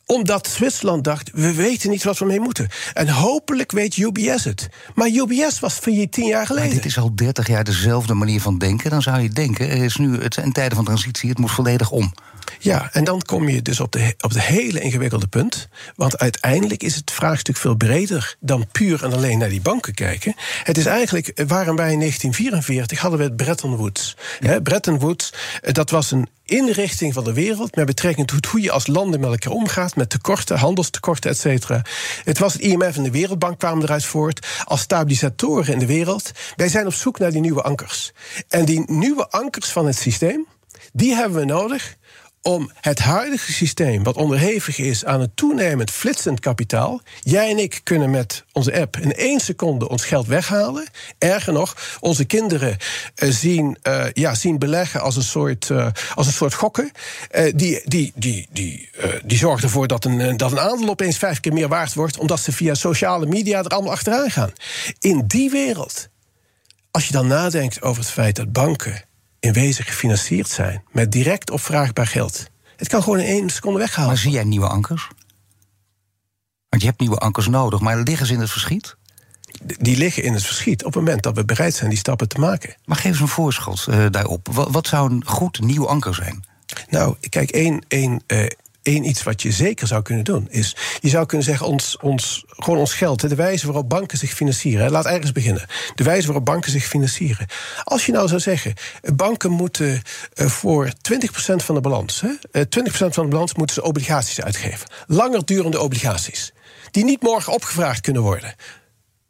omdat 0.06 0.48
Zwitserland 0.48 1.04
dacht, 1.04 1.32
we 1.34 1.54
weten 1.54 1.90
niet 1.90 2.04
wat 2.04 2.18
we 2.18 2.26
mee 2.26 2.40
moeten. 2.40 2.70
En 2.94 3.10
hopelijk 3.10 3.72
weet 3.72 3.98
UBS 3.98 4.44
het. 4.44 4.70
Maar 4.96 5.08
UBS 5.08 5.60
was 5.60 5.74
failliet 5.74 6.12
tien 6.12 6.26
jaar 6.26 6.38
Maar 6.38 6.46
geleden. 6.46 6.76
dit 6.76 6.86
is 6.86 6.98
al 6.98 7.16
30 7.16 7.48
jaar 7.48 7.64
dezelfde 7.64 8.14
manier 8.14 8.42
van 8.42 8.58
denken. 8.58 8.90
Dan 8.90 9.02
zou 9.02 9.22
je 9.22 9.30
denken, 9.30 9.70
er 9.70 9.84
is 9.84 9.96
nu 9.96 10.22
het 10.22 10.34
zijn 10.34 10.52
tijden 10.52 10.76
van 10.76 10.86
transitie, 10.86 11.30
het 11.30 11.40
moet 11.40 11.52
volledig 11.52 11.92
om. 11.92 12.14
Ja, 12.60 12.90
en 12.92 13.04
dan 13.04 13.22
kom 13.22 13.50
je 13.50 13.62
dus 13.62 13.80
op, 13.80 13.92
de, 13.92 14.14
op 14.20 14.30
het 14.30 14.42
hele 14.42 14.80
ingewikkelde 14.80 15.28
punt. 15.28 15.68
Want 15.96 16.18
uiteindelijk 16.18 16.84
is 16.84 16.96
het 16.96 17.12
vraagstuk 17.12 17.58
veel 17.58 17.76
breder 17.76 18.36
dan 18.40 18.68
puur 18.72 19.04
en 19.04 19.14
alleen 19.14 19.38
naar 19.38 19.50
die 19.50 19.62
banken 19.62 19.94
kijken. 19.94 20.36
Het 20.64 20.78
is 20.78 20.86
eigenlijk, 20.86 21.28
eh, 21.28 21.46
waren 21.48 21.76
wij 21.76 21.92
in 21.92 21.98
1944, 21.98 23.00
hadden 23.00 23.20
we 23.20 23.26
het 23.26 23.36
Bretton 23.36 23.76
Woods. 23.76 24.18
Hè, 24.40 24.62
Bretton 24.62 25.00
Woods, 25.00 25.34
eh, 25.62 25.74
dat 25.74 25.90
was 25.90 26.12
een 26.12 26.28
inrichting 26.46 27.14
van 27.14 27.24
de 27.24 27.34
wereld 27.34 27.76
met 27.76 27.86
betrekking 27.86 28.28
tot 28.28 28.46
hoe 28.46 28.62
je 28.62 28.72
als 28.72 28.88
landen 28.88 29.20
met 29.20 29.30
elkaar 29.30 29.54
omgaat, 29.54 29.96
met 29.96 30.10
tekorten, 30.10 30.58
handelstekorten, 30.58 31.30
et 31.30 31.38
cetera. 31.38 31.82
Het 32.24 32.38
was 32.38 32.54
het 32.54 32.62
IMF 32.62 32.98
en 32.98 33.04
de 33.04 33.12
Wereldbank 33.12 33.60
kwamen 33.60 33.84
eruit 33.84 34.06
voort 34.06 34.48
als 34.64 34.82
stabilisatoren 34.82 35.74
in 35.74 35.80
de 35.80 35.86
wereld. 35.86 36.32
Wij 36.56 36.68
zijn 36.68 36.86
op 36.86 36.94
zoek 36.94 37.20
naar 37.20 37.32
die 37.32 37.42
nieuwe 37.42 37.62
ankers. 37.62 38.12
En 38.48 38.66
die 38.66 38.84
nieuwe 38.86 39.30
ankers 39.30 39.70
van 39.70 39.86
het 39.86 39.98
systeem, 39.98 40.46
die 40.94 41.14
hebben 41.14 41.40
we 41.40 41.46
nodig 41.46 41.96
om 42.44 42.72
het 42.82 43.00
huidige 43.00 43.52
systeem, 43.54 44.04
wat 44.04 44.16
onderhevig 44.16 44.78
is 44.78 45.06
aan 45.06 45.22
een 45.22 45.32
toenemend 45.36 45.92
flitsend 45.92 46.40
kapitaal. 46.40 47.02
Jij 47.22 47.50
en 47.50 47.58
ik 47.58 47.82
kunnen 47.84 48.10
met 48.10 48.44
onze 48.52 48.80
app 48.80 48.98
in 48.98 49.14
één 49.14 49.40
seconde 49.40 49.90
ons 49.90 50.06
geld 50.06 50.28
weghalen. 50.28 50.88
Erger 51.18 51.54
nog, 51.54 51.98
onze 52.00 52.26
kinderen 52.26 52.78
eh, 53.16 53.30
zien, 53.30 53.78
eh, 53.82 54.06
ja, 54.14 54.36
zien 54.36 54.60
beleggen 54.60 55.02
als 55.02 55.16
een 55.16 55.24
soort, 55.24 55.70
eh, 55.70 55.88
als 56.16 56.28
een 56.28 56.34
soort 56.34 56.54
gokken. 56.54 56.92
Eh, 57.30 57.54
die, 57.56 57.82
die, 57.86 58.12
die, 58.16 58.48
die, 58.52 58.90
die 59.24 59.38
zorgen 59.38 59.64
ervoor 59.64 59.88
dat 59.88 60.06
een, 60.06 60.38
dat 60.38 60.52
een 60.52 60.60
aandeel 60.60 60.90
opeens 60.90 61.18
vijf 61.18 61.40
keer 61.40 61.54
meer 61.54 61.68
waard 61.68 61.94
wordt, 61.94 62.18
omdat 62.18 62.40
ze 62.40 62.52
via 62.52 62.74
sociale 62.74 63.26
media 63.26 63.60
er 63.60 63.68
allemaal 63.68 63.92
achteraan 63.92 64.32
gaan. 64.32 64.52
In 65.00 65.24
die 65.28 65.50
wereld 65.50 66.08
als 66.92 67.08
je 67.08 67.14
dan 67.14 67.28
nadenkt 67.28 67.82
over 67.82 68.02
het 68.02 68.12
feit 68.12 68.36
dat 68.36 68.52
banken 68.52 69.04
in 69.44 69.54
wezen 69.54 69.86
gefinancierd 69.86 70.50
zijn 70.50 70.84
met 70.92 71.12
direct 71.12 71.50
opvraagbaar 71.50 72.08
geld. 72.08 72.50
Het 72.76 72.88
kan 72.88 73.04
gewoon 73.04 73.20
in 73.20 73.26
één 73.26 73.50
seconde 73.50 73.80
weggehaald 73.80 74.10
Maar 74.10 74.18
zie 74.18 74.32
jij 74.32 74.44
nieuwe 74.44 74.68
ankers? 74.68 75.08
Want 76.70 76.82
je 76.82 76.88
hebt 76.88 77.00
nieuwe 77.00 77.18
ankers 77.18 77.48
nodig, 77.48 77.80
maar 77.80 77.98
liggen 77.98 78.26
ze 78.26 78.34
in 78.34 78.40
het 78.40 78.52
verschiet? 78.52 78.96
Die 79.64 79.98
liggen 79.98 80.24
in 80.24 80.34
het 80.34 80.46
verschiet 80.46 80.86
op 80.86 80.94
het 80.94 81.04
moment 81.04 81.24
dat 81.24 81.36
we 81.36 81.46
bereid 81.46 81.76
zijn 81.76 81.90
die 81.90 82.00
stappen 82.00 82.28
te 82.28 82.40
maken. 82.40 82.76
Maar 82.86 82.98
geef 82.98 83.12
eens 83.12 83.20
een 83.20 83.28
voorschot 83.28 83.88
eh, 83.88 84.06
daarop. 84.10 84.48
Wat, 84.52 84.72
wat 84.72 84.88
zou 84.88 85.12
een 85.12 85.26
goed 85.26 85.60
nieuw 85.60 85.88
anker 85.88 86.16
zijn? 86.16 86.44
Nou, 86.90 87.16
kijk, 87.30 87.50
één, 87.50 87.86
één, 87.88 88.24
eh, 88.28 88.46
één 88.84 89.08
iets 89.08 89.24
wat 89.24 89.42
je 89.42 89.52
zeker 89.52 89.88
zou 89.88 90.02
kunnen 90.02 90.24
doen. 90.24 90.48
Is, 90.50 90.76
je 91.00 91.10
zou 91.10 91.26
kunnen 91.26 91.46
zeggen, 91.46 91.68
ons, 91.68 91.98
ons, 91.98 92.44
gewoon 92.48 92.80
ons 92.80 92.94
geld, 92.94 93.30
de 93.30 93.36
wijze 93.36 93.66
waarop 93.66 93.90
banken 93.90 94.18
zich 94.18 94.32
financieren. 94.32 94.92
Laat 94.92 95.06
ergens 95.06 95.32
beginnen. 95.32 95.66
De 95.96 96.04
wijze 96.04 96.26
waarop 96.26 96.46
banken 96.46 96.72
zich 96.72 96.86
financieren. 96.86 97.48
Als 97.84 98.06
je 98.06 98.12
nou 98.12 98.28
zou 98.28 98.40
zeggen, 98.40 98.74
banken 99.14 99.52
moeten 99.52 100.02
uh, 100.36 100.48
voor 100.48 100.88
20% 100.88 100.92
van 101.56 101.76
de 101.76 101.82
balans, 101.82 102.22
hè, 102.22 102.64
20% 102.66 102.68
van 102.92 103.24
de 103.24 103.30
balans 103.30 103.54
moeten 103.54 103.76
ze 103.76 103.84
obligaties 103.84 104.42
uitgeven. 104.42 104.88
Langer 105.08 105.46
durende 105.46 105.80
obligaties. 105.80 106.54
Die 106.92 107.04
niet 107.04 107.22
morgen 107.22 107.54
opgevraagd 107.54 108.02
kunnen 108.02 108.22
worden. 108.22 108.56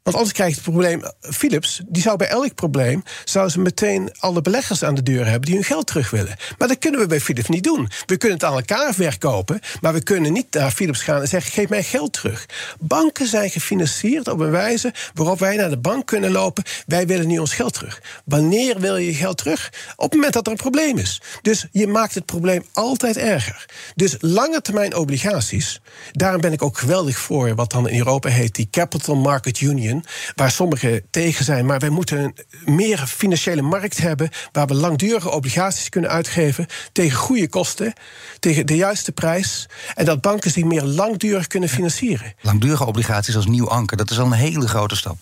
Want 0.03 0.15
anders 0.15 0.33
krijg 0.33 0.50
je 0.50 0.55
het 0.55 0.63
probleem. 0.63 1.01
Philips, 1.22 1.81
die 1.88 2.01
zou 2.01 2.17
bij 2.17 2.27
elk 2.27 2.55
probleem. 2.55 3.03
zou 3.24 3.50
ze 3.50 3.60
meteen 3.60 4.10
alle 4.19 4.41
beleggers 4.41 4.83
aan 4.83 4.95
de 4.95 5.03
deur 5.03 5.25
hebben 5.25 5.45
die 5.45 5.55
hun 5.55 5.63
geld 5.63 5.88
terug 5.88 6.10
willen. 6.10 6.36
Maar 6.57 6.67
dat 6.67 6.77
kunnen 6.77 7.00
we 7.00 7.07
bij 7.07 7.19
Philips 7.19 7.48
niet 7.48 7.63
doen. 7.63 7.89
We 8.05 8.17
kunnen 8.17 8.38
het 8.38 8.48
aan 8.48 8.53
elkaar 8.53 8.93
verkopen. 8.93 9.60
Maar 9.81 9.93
we 9.93 10.03
kunnen 10.03 10.33
niet 10.33 10.53
naar 10.53 10.72
Philips 10.72 11.01
gaan 11.01 11.22
en 11.22 11.27
zeggen: 11.27 11.51
geef 11.51 11.69
mij 11.69 11.83
geld 11.83 12.13
terug. 12.13 12.45
Banken 12.79 13.27
zijn 13.27 13.50
gefinancierd 13.50 14.27
op 14.27 14.39
een 14.39 14.51
wijze 14.51 14.93
waarop 15.13 15.39
wij 15.39 15.55
naar 15.55 15.69
de 15.69 15.77
bank 15.77 16.05
kunnen 16.05 16.31
lopen. 16.31 16.63
Wij 16.86 17.07
willen 17.07 17.27
nu 17.27 17.39
ons 17.39 17.53
geld 17.53 17.74
terug. 17.74 18.01
Wanneer 18.25 18.79
wil 18.79 18.98
je 18.98 19.05
je 19.05 19.13
geld 19.13 19.38
terug? 19.38 19.72
Op 19.95 20.03
het 20.03 20.13
moment 20.13 20.33
dat 20.33 20.45
er 20.45 20.51
een 20.51 20.57
probleem 20.57 20.98
is. 20.98 21.22
Dus 21.41 21.67
je 21.72 21.88
maakt 21.88 22.15
het 22.15 22.25
probleem 22.25 22.63
altijd 22.72 23.17
erger. 23.17 23.65
Dus 23.95 24.15
lange 24.19 24.62
termijn 24.62 24.95
obligaties. 24.95 25.81
Daarom 26.12 26.41
ben 26.41 26.51
ik 26.51 26.62
ook 26.62 26.77
geweldig 26.77 27.17
voor 27.17 27.55
wat 27.55 27.72
dan 27.72 27.89
in 27.89 27.98
Europa 27.98 28.29
heet 28.29 28.55
die 28.55 28.67
Capital 28.72 29.15
Market 29.15 29.62
Union 29.62 29.93
waar 30.36 30.52
sommigen 30.52 31.02
tegen 31.10 31.46
zijn. 31.46 31.66
Maar 31.66 31.80
wij 31.80 31.90
moeten 31.90 32.20
een 32.24 32.36
meer 32.76 32.98
financiële 32.98 33.62
markt 33.62 33.98
hebben 33.98 34.30
waar 34.52 34.68
we 34.68 34.74
langdurige 34.74 35.30
obligaties 35.30 35.90
kunnen 35.90 36.10
uitgeven 36.10 36.68
tegen 36.92 37.18
goede 37.18 37.50
kosten, 37.50 37.94
tegen 38.40 38.66
de 38.66 38.76
juiste 38.76 39.12
prijs. 39.12 39.70
En 39.96 40.06
dat 40.06 40.22
banken 40.22 40.52
zich 40.52 40.64
meer 40.64 40.84
langdurig 40.84 41.48
kunnen 41.48 41.70
financieren. 41.70 42.34
Langdurige 42.42 42.86
obligaties 42.86 43.36
als 43.36 43.46
nieuw 43.46 43.70
anker, 43.70 43.98
dat 43.98 44.12
is 44.12 44.20
al 44.20 44.26
een 44.26 44.32
hele 44.32 44.68
grote 44.68 44.96
stap. 44.96 45.18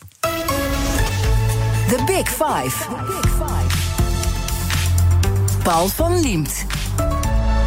The 1.88 2.04
Big 2.06 2.30
Five. 2.30 2.88
The 2.88 3.04
Big 3.08 3.32
Five. 3.32 3.78
Paul 5.64 5.88
van 5.88 6.20
Liemt. 6.22 6.66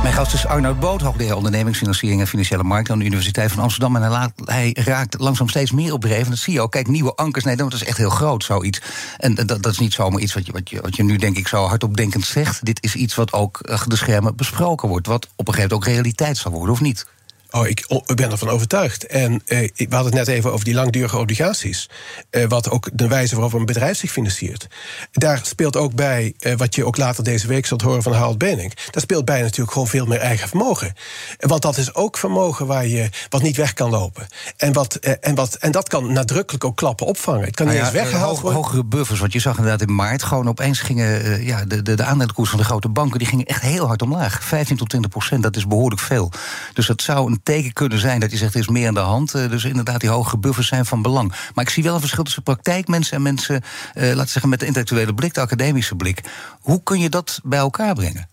Mijn 0.05 0.17
gast 0.17 0.35
is 0.35 0.47
Arnoud 0.47 0.81
Boot, 0.81 1.01
hoogleraar 1.01 1.37
ondernemingsfinanciering 1.37 2.21
en 2.21 2.27
financiële 2.27 2.63
markten 2.63 2.93
aan 2.93 2.99
de 2.99 3.05
Universiteit 3.05 3.53
van 3.53 3.63
Amsterdam. 3.63 3.97
En 3.97 4.03
hij, 4.03 4.11
laat, 4.11 4.33
hij 4.45 4.77
raakt 4.85 5.19
langzaam 5.19 5.49
steeds 5.49 5.73
meer 5.73 5.93
op 5.93 6.01
dreef. 6.01 6.25
En 6.25 6.31
dat 6.31 6.39
zie 6.39 6.53
je 6.53 6.61
ook. 6.61 6.71
Kijk, 6.71 6.89
nieuwe 6.89 7.15
ankers. 7.15 7.45
Nee, 7.45 7.57
dat 7.57 7.73
is 7.73 7.85
echt 7.85 7.97
heel 7.97 8.11
groot, 8.11 8.45
zoiets. 8.45 8.81
En 9.17 9.35
dat, 9.35 9.49
dat 9.49 9.67
is 9.67 9.79
niet 9.79 9.93
zomaar 9.93 10.21
iets 10.21 10.35
wat 10.35 10.47
je, 10.47 10.53
wat, 10.53 10.71
je, 10.71 10.81
wat 10.81 10.97
je 10.97 11.03
nu, 11.03 11.17
denk 11.17 11.37
ik, 11.37 11.49
zo 11.49 11.67
hardopdenkend 11.67 12.25
zegt. 12.25 12.65
Dit 12.65 12.83
is 12.83 12.95
iets 12.95 13.15
wat 13.15 13.33
ook 13.33 13.61
achter 13.61 13.91
de 13.91 13.97
schermen 13.97 14.37
besproken 14.37 14.89
wordt. 14.89 15.07
Wat 15.07 15.25
op 15.25 15.49
een 15.49 15.55
gegeven 15.55 15.71
moment 15.71 15.89
ook 15.89 15.95
realiteit 15.95 16.37
zal 16.37 16.53
worden, 16.53 16.75
of 16.75 16.81
niet? 16.81 17.07
Oh, 17.55 17.67
ik, 17.67 17.85
ik, 18.07 18.17
ben 18.17 18.31
ervan 18.31 18.49
overtuigd. 18.49 19.07
En 19.07 19.43
eh, 19.47 19.69
we 19.75 19.87
hadden 19.89 20.17
het 20.17 20.27
net 20.27 20.37
even 20.37 20.53
over 20.53 20.65
die 20.65 20.75
langdurige 20.75 21.19
obligaties. 21.19 21.91
Eh, 22.31 22.45
wat 22.49 22.71
ook 22.71 22.89
de 22.93 23.09
wijze 23.09 23.35
waarop 23.35 23.53
een 23.53 23.67
bedrijf 23.67 23.99
zich 23.99 24.11
financiert. 24.11 24.67
Daar 25.13 25.41
speelt 25.43 25.77
ook 25.77 25.95
bij, 25.95 26.35
eh, 26.39 26.55
wat 26.57 26.75
je 26.75 26.85
ook 26.87 26.97
later 26.97 27.25
deze 27.25 27.47
week 27.47 27.67
zult 27.67 27.83
horen 27.83 28.03
van 28.03 28.13
Harold 28.13 28.39
Benink. 28.39 28.73
Daar 28.91 29.03
speelt 29.03 29.25
bij 29.25 29.43
natuurlijk 29.43 29.73
gewoon 29.73 29.89
veel 29.89 30.07
meer 30.07 30.19
eigen 30.19 30.49
vermogen. 30.49 30.95
Want 31.39 31.63
dat 31.63 31.77
is 31.77 31.95
ook 31.95 32.19
vermogen 32.19 32.67
waar 32.67 32.87
je, 32.87 33.09
wat 33.29 33.43
niet 33.43 33.57
weg 33.57 33.73
kan 33.73 33.91
lopen. 33.91 34.27
En, 34.57 34.73
wat, 34.73 34.95
eh, 34.95 35.13
en, 35.21 35.35
wat, 35.35 35.55
en 35.55 35.73
dat 35.73 35.89
kan 35.89 36.13
nadrukkelijk 36.13 36.65
ook 36.65 36.77
klappen 36.77 37.07
opvangen. 37.07 37.45
Het 37.45 37.57
kan 37.57 37.67
niet 37.67 37.75
nou 37.75 37.87
eens 37.87 37.95
weggehaald 37.95 38.41
worden. 38.41 38.61
Hogere 38.61 38.85
buffers, 38.85 39.21
want 39.21 39.33
je 39.33 39.39
zag 39.39 39.57
inderdaad 39.57 39.89
in 39.89 39.95
maart 39.95 40.23
gewoon 40.23 40.49
opeens 40.49 40.81
gingen. 40.81 41.25
Eh, 41.25 41.47
ja, 41.47 41.65
de, 41.65 41.83
de, 41.83 41.95
de 41.95 42.05
aandelenkoers 42.05 42.51
van 42.51 42.59
de 42.59 42.65
grote 42.65 42.89
banken 42.89 43.19
die 43.19 43.29
gingen 43.29 43.47
echt 43.47 43.63
heel 43.63 43.87
hard 43.87 44.03
omlaag. 44.03 44.45
15 44.45 44.77
tot 44.77 44.89
20 44.89 45.11
procent, 45.11 45.43
dat 45.43 45.57
is 45.57 45.67
behoorlijk 45.67 46.01
veel. 46.01 46.33
Dus 46.73 46.87
dat 46.87 47.03
zou 47.03 47.31
een 47.31 47.43
teken 47.45 47.73
kunnen 47.73 47.99
zijn 47.99 48.21
dat 48.21 48.31
je 48.31 48.37
zegt 48.37 48.55
er 48.55 48.61
is 48.61 48.69
meer 48.69 48.89
aan 48.89 48.95
de 48.95 49.01
hand. 49.01 49.35
Uh, 49.35 49.51
dus 49.51 49.65
inderdaad, 49.65 50.01
die 50.01 50.11
hoge 50.11 50.39
buffers 50.39 50.69
zijn 50.69 50.87
van 50.87 51.03
belang. 51.03 51.35
Maar 51.55 51.65
ik 51.65 51.71
zie 51.71 51.83
wel 51.83 51.95
een 51.95 52.01
verschil 52.01 52.25
tussen 52.25 52.43
praktijkmensen 52.43 53.17
en 53.17 53.23
mensen, 53.23 53.55
uh, 53.55 54.03
laten 54.03 54.25
we 54.25 54.31
zeggen, 54.31 54.49
met 54.49 54.61
de 54.61 54.67
intellectuele 54.67 55.15
blik, 55.15 55.35
de 55.35 55.41
academische 55.41 55.95
blik. 55.95 56.21
Hoe 56.61 56.83
kun 56.83 56.99
je 56.99 57.09
dat 57.09 57.41
bij 57.45 57.59
elkaar 57.59 57.95
brengen? 57.95 58.29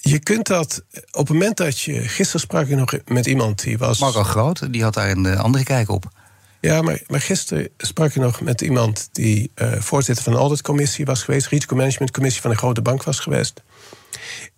Je 0.00 0.18
kunt 0.18 0.46
dat 0.46 0.82
op 1.10 1.28
het 1.28 1.28
moment 1.28 1.56
dat 1.56 1.80
je. 1.80 2.08
Gisteren 2.08 2.40
sprak 2.40 2.66
ik 2.66 2.76
nog 2.76 2.94
met 3.04 3.26
iemand 3.26 3.62
die 3.62 3.78
was. 3.78 4.00
Marco 4.00 4.22
Groot, 4.22 4.72
die 4.72 4.82
had 4.82 4.94
daar 4.94 5.10
een 5.10 5.24
uh, 5.24 5.40
andere 5.40 5.64
kijk 5.64 5.88
op. 5.88 6.10
Ja, 6.60 6.82
maar, 6.82 7.00
maar 7.06 7.20
gisteren 7.20 7.68
sprak 7.76 8.08
ik 8.08 8.22
nog 8.22 8.40
met 8.40 8.60
iemand 8.60 9.08
die 9.12 9.50
uh, 9.54 9.72
voorzitter 9.78 10.24
van 10.24 10.32
de 10.32 10.38
auditcommissie 10.38 11.04
was 11.04 11.22
geweest, 11.22 11.46
risicomanagementcommissie 11.46 12.42
van 12.42 12.50
een 12.50 12.56
grote 12.56 12.82
bank 12.82 13.02
was 13.02 13.18
geweest. 13.18 13.62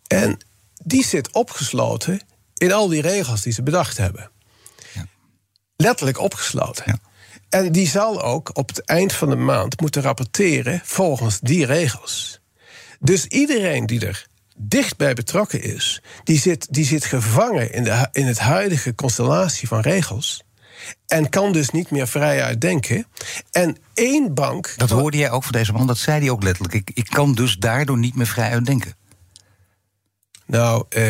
En 0.07 0.39
die 0.83 1.05
zit 1.05 1.33
opgesloten 1.33 2.21
in 2.55 2.73
al 2.73 2.89
die 2.89 3.03
regels 3.03 3.43
die 3.43 3.53
ze 3.53 3.63
bedacht 3.63 3.97
hebben. 3.97 4.31
Ja. 4.95 5.07
Letterlijk 5.77 6.19
opgesloten. 6.19 6.85
Ja. 6.87 6.99
En 7.49 7.73
die 7.73 7.89
zal 7.89 8.23
ook 8.23 8.51
op 8.57 8.69
het 8.69 8.85
eind 8.85 9.13
van 9.13 9.29
de 9.29 9.37
maand 9.37 9.81
moeten 9.81 10.03
rapporteren 10.03 10.81
volgens 10.85 11.41
die 11.41 11.67
regels. 11.67 12.41
Dus 13.01 13.27
iedereen 13.27 13.87
die 13.87 14.07
er 14.07 14.27
dichtbij 14.57 15.15
betrokken 15.15 15.63
is, 15.63 16.03
die 16.25 16.39
zit, 16.39 16.67
die 16.71 16.85
zit 16.85 17.05
gevangen 17.05 17.73
in, 17.73 17.85
de, 17.85 18.09
in 18.13 18.27
het 18.27 18.39
huidige 18.39 18.95
constellatie 18.95 19.69
van 19.69 19.81
regels. 19.81 20.43
En 21.07 21.29
kan 21.29 21.53
dus 21.53 21.71
niet 21.71 21.91
meer 21.91 22.09
vrij 22.09 22.43
uitdenken. 22.43 23.07
En 23.51 23.77
één 23.95 24.35
bank. 24.35 24.75
Dat 24.77 24.91
hoorde 24.91 25.17
jij 25.17 25.31
ook 25.31 25.43
van 25.43 25.53
deze 25.53 25.73
man, 25.73 25.87
dat 25.87 25.99
zei 25.99 26.21
hij 26.21 26.31
ook 26.31 26.43
letterlijk. 26.43 26.75
Ik, 26.75 26.91
ik 26.95 27.07
kan 27.07 27.35
dus 27.35 27.57
daardoor 27.57 27.99
niet 27.99 28.15
meer 28.15 28.27
vrij 28.27 28.51
uitdenken. 28.51 28.95
Nou, 30.47 30.85
eh, 30.89 31.09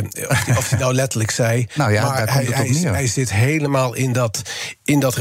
of 0.57 0.71
hij 0.71 0.79
nou 0.79 0.95
letterlijk 0.95 1.31
zei. 1.31 1.67
nou 1.75 1.93
ja, 1.93 2.09
maar 2.09 2.33
hij, 2.33 2.45
hij, 2.45 2.67
hij, 2.67 3.07
zit 3.07 3.33
helemaal 3.33 3.95
in 3.95 4.12
dat, 4.12 4.43
in 4.85 5.00
dat. 5.00 5.17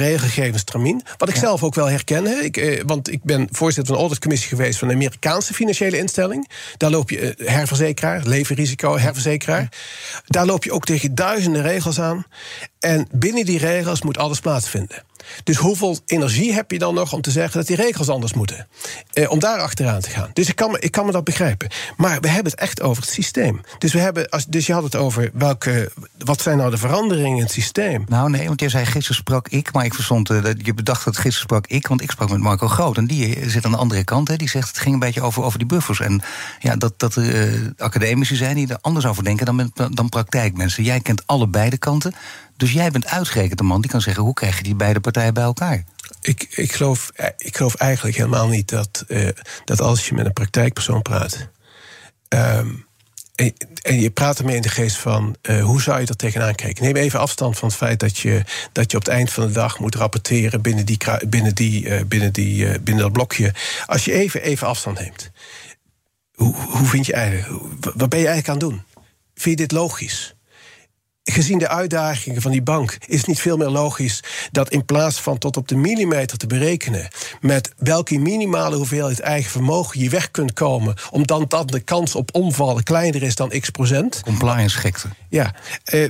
Wat 1.17 1.29
ik 1.29 1.36
zelf 1.36 1.63
ook 1.63 1.75
wel 1.75 1.89
herken. 1.89 2.43
Ik, 2.43 2.58
eh, 2.58 2.82
want 2.86 3.12
ik 3.12 3.24
ben 3.24 3.48
voorzitter 3.51 3.86
van 3.86 3.96
de 3.96 4.01
auditcommissie 4.01 4.50
geweest 4.50 4.79
van 4.79 4.88
een 4.89 4.96
Amerikaanse 4.96 5.53
financiële 5.53 5.98
instelling. 5.98 6.50
Daar 6.77 6.89
loop 6.89 7.10
je 7.10 7.36
eh, 7.36 7.48
herverzekeraar, 7.48 8.22
levenrisico, 8.24 8.98
herverzekeraar. 8.98 9.70
Daar 10.25 10.46
loop 10.46 10.63
je 10.63 10.72
ook 10.72 10.86
tegen 10.86 11.15
duizenden 11.15 11.62
regels 11.62 12.00
aan. 12.00 12.25
En 12.79 13.08
binnen 13.12 13.46
die 13.46 13.60
regels 13.60 14.01
moet 14.01 14.17
alles 14.17 14.39
plaatsvinden. 14.39 15.03
Dus 15.44 15.58
hoeveel 15.58 16.00
energie 16.06 16.53
heb 16.53 16.72
je 16.72 16.80
dan 16.80 16.94
nog 16.94 17.13
om 17.13 17.22
te 17.22 17.32
zeggen 17.32 17.58
dat 17.58 17.68
die 17.68 17.75
regels 17.75 18.10
anders 18.10 18.34
moeten? 18.34 18.68
Eh, 19.13 19.32
om 19.32 19.39
daar 19.39 19.60
achteraan 19.60 20.01
te 20.01 20.10
gaan. 20.10 20.30
Dus 20.34 20.50
ik 20.50 20.56
kan, 20.56 20.72
me, 20.72 20.80
ik 20.80 20.92
kan 20.92 21.06
me 21.06 21.12
dat 21.12 21.24
begrijpen. 21.24 21.70
Maar 21.98 22.20
we 22.20 22.27
hebben 22.27 22.51
het 22.51 22.62
echt 22.62 22.82
over 22.82 23.03
het 23.03 23.12
systeem. 23.12 23.62
Dus, 23.77 23.94
we 23.94 24.00
hebben, 24.00 24.30
als, 24.30 24.46
dus 24.46 24.65
je 24.65 24.74
had 24.74 24.84
het 24.84 24.96
over 24.96 25.30
welke, 25.34 25.92
wat 26.18 26.42
zijn 26.42 26.58
nou 26.58 26.70
de 26.70 26.77
veranderingen 26.77 27.38
in 27.38 27.44
het 27.44 27.51
systeem? 27.51 28.06
Nou 28.08 28.30
nee, 28.30 28.48
want 28.48 28.60
je 28.60 28.70
zei 28.70 28.86
gisteren 28.86 29.15
sprak 29.15 29.48
ik, 29.48 29.74
maar 29.74 29.86
ik 29.86 29.94
verstond, 29.94 30.30
uh, 30.30 30.44
dat 30.44 30.56
je 30.65 30.74
bedacht 30.74 31.06
dat 31.06 31.18
gisteren 31.18 31.39
sprak 31.39 31.68
ik, 31.68 31.88
want 31.88 32.01
ik 32.01 32.12
sprak 32.12 32.30
met 32.30 32.39
Marco 32.39 32.68
Groot. 32.68 32.98
En 32.98 33.06
die 33.06 33.50
zit 33.50 33.65
aan 33.65 33.72
de 33.72 33.77
andere 33.77 34.03
kant, 34.03 34.27
hè, 34.27 34.36
die 34.36 34.50
zegt 34.50 34.68
het 34.68 34.77
ging 34.77 34.94
een 34.94 35.00
beetje 35.00 35.22
over, 35.22 35.44
over 35.44 35.60
die 35.60 35.68
buffers. 35.68 36.00
En 36.00 36.22
ja, 36.60 36.75
dat, 36.75 36.94
dat 36.98 37.15
er 37.15 37.53
uh, 37.53 37.70
academici 37.77 38.36
zijn 38.36 38.56
die 38.56 38.68
er 38.68 38.77
anders 38.82 39.06
over 39.06 39.24
denken 39.24 39.46
dan, 39.46 39.72
dan 39.94 40.10
praktijkmensen. 40.10 40.84
Jij 40.84 41.00
kent 41.00 41.24
allebei 41.25 41.70
de 41.70 41.77
kanten. 41.77 42.13
Dus 42.57 42.72
jij 42.72 42.91
bent 42.91 43.05
uitgerekend 43.05 43.57
de 43.57 43.63
man 43.63 43.81
die 43.81 43.91
kan 43.91 44.01
zeggen: 44.01 44.24
hoe 44.24 44.33
krijg 44.33 44.57
je 44.57 44.63
die 44.63 44.75
beide 44.75 45.00
partijen 45.00 45.33
bij 45.33 45.43
elkaar? 45.43 45.83
Ik, 46.22 46.48
ik, 46.50 46.72
geloof, 46.72 47.12
ik 47.38 47.57
geloof 47.57 47.75
eigenlijk 47.75 48.17
helemaal 48.17 48.48
niet 48.48 48.69
dat, 48.69 49.03
uh, 49.07 49.29
dat 49.65 49.81
als 49.81 50.07
je 50.07 50.13
met 50.13 50.25
een 50.25 50.33
praktijkpersoon 50.33 51.01
praat. 51.01 51.48
Um, 52.29 52.86
en, 53.81 54.00
je 54.00 54.10
praat 54.10 54.39
ermee 54.39 54.55
in 54.55 54.62
de 54.62 54.69
geest 54.69 54.98
van 54.98 55.36
uh, 55.41 55.63
hoe 55.63 55.81
zou 55.81 56.01
je 56.01 56.07
er 56.07 56.15
tegenaan 56.15 56.55
kijken? 56.55 56.83
Neem 56.83 56.95
even 56.95 57.19
afstand 57.19 57.57
van 57.57 57.67
het 57.67 57.77
feit 57.77 58.00
dat 58.00 58.17
je, 58.17 58.43
dat 58.72 58.91
je 58.91 58.98
op 58.98 59.05
het 59.05 59.13
eind 59.13 59.31
van 59.31 59.48
de 59.48 59.53
dag 59.53 59.79
moet 59.79 59.95
rapporteren 59.95 60.62
binnen, 60.62 60.86
die, 60.86 60.98
binnen, 61.27 61.55
die, 61.55 62.05
binnen, 62.05 62.33
die, 62.33 62.79
binnen 62.79 63.03
dat 63.03 63.13
blokje. 63.13 63.53
Als 63.86 64.05
je 64.05 64.12
even, 64.12 64.41
even 64.41 64.67
afstand 64.67 65.00
neemt, 65.00 65.31
hoe, 66.36 66.55
hoe 66.55 66.88
vind 66.88 67.05
je 67.05 67.13
eigenlijk, 67.13 67.63
wat 67.95 68.10
ben 68.10 68.19
je 68.19 68.27
eigenlijk 68.27 68.48
aan 68.48 68.57
het 68.57 68.69
doen? 68.69 68.83
Vind 69.36 69.60
je 69.60 69.65
dit 69.65 69.72
logisch? 69.72 70.32
Gezien 71.24 71.58
de 71.58 71.68
uitdagingen 71.68 72.42
van 72.42 72.51
die 72.51 72.62
bank 72.62 72.98
is 73.08 73.18
het 73.18 73.27
niet 73.27 73.39
veel 73.39 73.58
meer 73.58 73.70
logisch 73.70 74.24
dat 74.51 74.70
in 74.70 74.86
plaats 74.86 75.20
van 75.20 75.38
tot 75.38 75.58
op 75.58 75.68
de 75.68 75.75
millimeter 75.75 76.38
te 76.38 76.48
berekenen 76.48 77.08
met 77.42 77.72
welke 77.77 78.18
minimale 78.20 78.75
hoeveelheid 78.75 79.20
eigen 79.20 79.51
vermogen 79.51 80.00
je 80.00 80.10
weg 80.10 80.32
kunt 80.32 80.53
komen, 80.53 80.96
omdat 81.12 81.50
dan 81.50 81.65
de 81.65 81.80
kans 81.80 82.15
op 82.15 82.30
omvallen 82.34 82.84
kleiner 82.84 83.24
is 83.24 83.36
dan 83.36 83.50
x 83.50 83.70
procent. 83.70 84.22
Compliance 84.24 84.77
gekte. 84.77 85.08
Ja, 85.30 85.53
uh, 85.94 86.10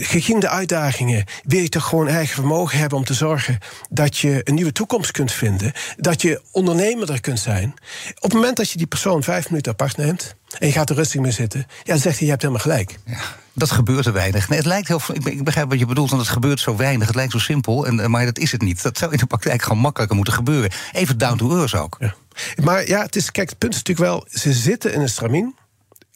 gezien 0.00 0.40
de 0.40 0.48
uitdagingen 0.48 1.24
wil 1.42 1.60
je 1.60 1.68
toch 1.68 1.84
gewoon 1.84 2.08
eigen 2.08 2.34
vermogen 2.34 2.78
hebben 2.78 2.98
om 2.98 3.04
te 3.04 3.14
zorgen 3.14 3.58
dat 3.90 4.18
je 4.18 4.40
een 4.44 4.54
nieuwe 4.54 4.72
toekomst 4.72 5.10
kunt 5.10 5.32
vinden, 5.32 5.72
dat 5.96 6.22
je 6.22 6.42
ondernemer 6.50 7.20
kunt 7.20 7.40
zijn. 7.40 7.74
Op 8.14 8.22
het 8.22 8.32
moment 8.32 8.56
dat 8.56 8.70
je 8.70 8.78
die 8.78 8.86
persoon 8.86 9.22
vijf 9.22 9.48
minuten 9.48 9.72
apart 9.72 9.96
neemt 9.96 10.36
en 10.58 10.66
je 10.66 10.72
gaat 10.72 10.90
er 10.90 10.96
rustig 10.96 11.20
mee 11.20 11.30
zitten, 11.30 11.66
ja, 11.68 11.92
dan 11.92 11.98
zegt 11.98 12.16
hij: 12.16 12.24
Je 12.24 12.30
hebt 12.30 12.42
helemaal 12.42 12.62
gelijk. 12.62 12.98
Ja. 13.04 13.18
Dat 13.52 13.70
gebeurt 13.70 14.06
er 14.06 14.12
weinig. 14.12 14.48
Nee, 14.48 14.58
het 14.58 14.66
lijkt 14.66 14.88
heel, 14.88 15.00
ik 15.24 15.44
begrijp 15.44 15.68
wat 15.68 15.78
je 15.78 15.86
bedoelt, 15.86 16.10
want 16.10 16.22
het 16.22 16.30
gebeurt 16.30 16.60
zo 16.60 16.76
weinig. 16.76 17.06
Het 17.06 17.16
lijkt 17.16 17.32
zo 17.32 17.38
simpel, 17.38 17.86
en, 17.86 18.00
eh, 18.00 18.06
maar 18.06 18.24
dat 18.24 18.38
is 18.38 18.52
het 18.52 18.62
niet. 18.62 18.82
Dat 18.82 18.98
zou 18.98 19.12
in 19.12 19.18
de 19.18 19.26
praktijk 19.26 19.62
gewoon 19.62 19.78
makkelijker 19.78 20.16
moeten 20.16 20.34
gebeuren. 20.34 20.70
Even 20.92 21.18
down 21.18 21.36
to 21.36 21.58
earth 21.58 21.74
ook. 21.74 21.96
Ja. 21.98 22.14
Maar 22.62 22.88
ja, 22.88 23.02
het, 23.02 23.16
is, 23.16 23.30
kijk, 23.30 23.48
het 23.48 23.58
punt 23.58 23.72
is 23.74 23.78
natuurlijk 23.78 24.08
wel... 24.08 24.26
ze 24.28 24.52
zitten 24.52 24.92
in 24.92 25.00
een 25.00 25.08
stramien. 25.08 25.54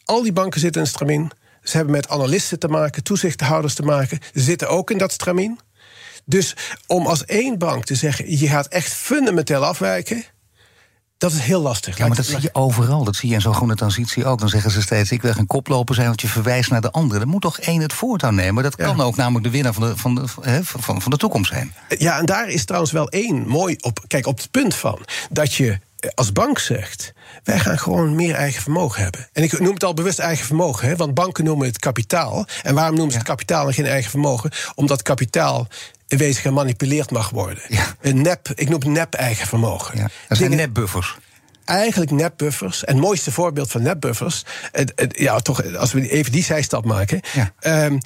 Al 0.04 0.22
die 0.22 0.32
banken 0.32 0.60
zitten 0.60 0.80
in 0.80 0.86
een 0.86 0.92
stramien. 0.92 1.30
Ze 1.62 1.76
hebben 1.76 1.94
met 1.94 2.08
analisten 2.08 2.58
te 2.58 2.68
maken, 2.68 3.02
toezichthouders 3.02 3.74
te 3.74 3.82
maken. 3.82 4.18
Ze 4.34 4.40
zitten 4.40 4.68
ook 4.68 4.90
in 4.90 4.98
dat 4.98 5.12
stramien. 5.12 5.58
Dus 6.24 6.56
om 6.86 7.06
als 7.06 7.24
één 7.24 7.58
bank 7.58 7.84
te 7.84 7.94
zeggen: 7.94 8.38
je 8.38 8.48
gaat 8.48 8.66
echt 8.66 8.92
fundamenteel 8.92 9.64
afwijken. 9.64 10.24
Dat 11.22 11.32
is 11.32 11.38
heel 11.38 11.60
lastig. 11.60 11.98
Ja, 11.98 12.06
maar 12.06 12.16
dat 12.16 12.26
zie 12.26 12.40
je 12.40 12.50
overal. 12.52 13.04
Dat 13.04 13.16
zie 13.16 13.28
je 13.28 13.34
in 13.34 13.40
zo'n 13.40 13.54
groene 13.54 13.74
transitie 13.74 14.24
ook. 14.24 14.38
Dan 14.38 14.48
zeggen 14.48 14.70
ze 14.70 14.82
steeds: 14.82 15.10
ik 15.10 15.22
wil 15.22 15.32
geen 15.32 15.46
koploper 15.46 15.94
zijn, 15.94 16.06
want 16.06 16.20
je 16.20 16.28
verwijst 16.28 16.70
naar 16.70 16.80
de 16.80 16.90
andere. 16.90 17.20
Er 17.20 17.28
moet 17.28 17.40
toch 17.40 17.58
één 17.58 17.80
het 17.80 17.92
voortouw 17.92 18.30
nemen. 18.30 18.62
Dat 18.62 18.76
kan 18.76 19.00
ook 19.00 19.16
namelijk 19.16 19.44
de 19.44 19.50
winnaar 19.50 19.72
van 19.72 19.82
de, 19.82 19.96
van, 19.96 20.14
de, 20.14 20.22
van, 20.62 21.02
van 21.02 21.10
de 21.10 21.16
toekomst 21.16 21.52
zijn. 21.52 21.74
Ja, 21.98 22.18
en 22.18 22.26
daar 22.26 22.48
is 22.48 22.64
trouwens 22.64 22.92
wel 22.92 23.08
één 23.08 23.48
mooi 23.48 23.76
op. 23.80 24.04
Kijk, 24.06 24.26
op 24.26 24.36
het 24.38 24.50
punt 24.50 24.74
van 24.74 24.98
dat 25.30 25.54
je 25.54 25.78
als 26.14 26.32
bank 26.32 26.58
zegt: 26.58 27.12
wij 27.44 27.58
gaan 27.58 27.78
gewoon 27.78 28.14
meer 28.14 28.34
eigen 28.34 28.62
vermogen 28.62 29.02
hebben. 29.02 29.28
En 29.32 29.42
ik 29.42 29.60
noem 29.60 29.74
het 29.74 29.84
al 29.84 29.94
bewust 29.94 30.18
eigen 30.18 30.46
vermogen, 30.46 30.88
hè, 30.88 30.96
want 30.96 31.14
banken 31.14 31.44
noemen 31.44 31.66
het 31.66 31.78
kapitaal. 31.78 32.46
En 32.62 32.74
waarom 32.74 32.94
noemen 32.94 33.12
ze 33.12 33.18
het 33.18 33.28
kapitaal 33.28 33.66
en 33.66 33.74
geen 33.74 33.86
eigen 33.86 34.10
vermogen? 34.10 34.50
Omdat 34.74 35.02
kapitaal 35.02 35.68
in 36.12 36.18
wezen 36.18 36.42
gemanipuleerd 36.42 37.10
mag 37.10 37.30
worden. 37.30 37.62
Een 38.00 38.22
nep, 38.22 38.48
ik 38.54 38.68
noem 38.68 38.80
het 38.80 38.88
nep 38.88 39.14
eigen 39.14 39.46
vermogen. 39.46 39.98
Ja. 39.98 40.08
Dat 40.28 40.38
zijn 40.38 40.56
nepbuffers 40.56 41.16
eigenlijk 41.64 42.10
nepbuffers. 42.10 42.84
En 42.84 42.94
het 42.94 43.04
mooiste 43.04 43.32
voorbeeld 43.32 43.70
van 43.70 43.82
het, 44.72 44.92
ja, 45.08 45.40
toch, 45.40 45.76
als 45.76 45.92
we 45.92 46.10
even 46.10 46.32
die 46.32 46.44
zijstap 46.44 46.84
maken. 46.84 47.20
Ja. 47.32 47.84
Um, 47.84 47.98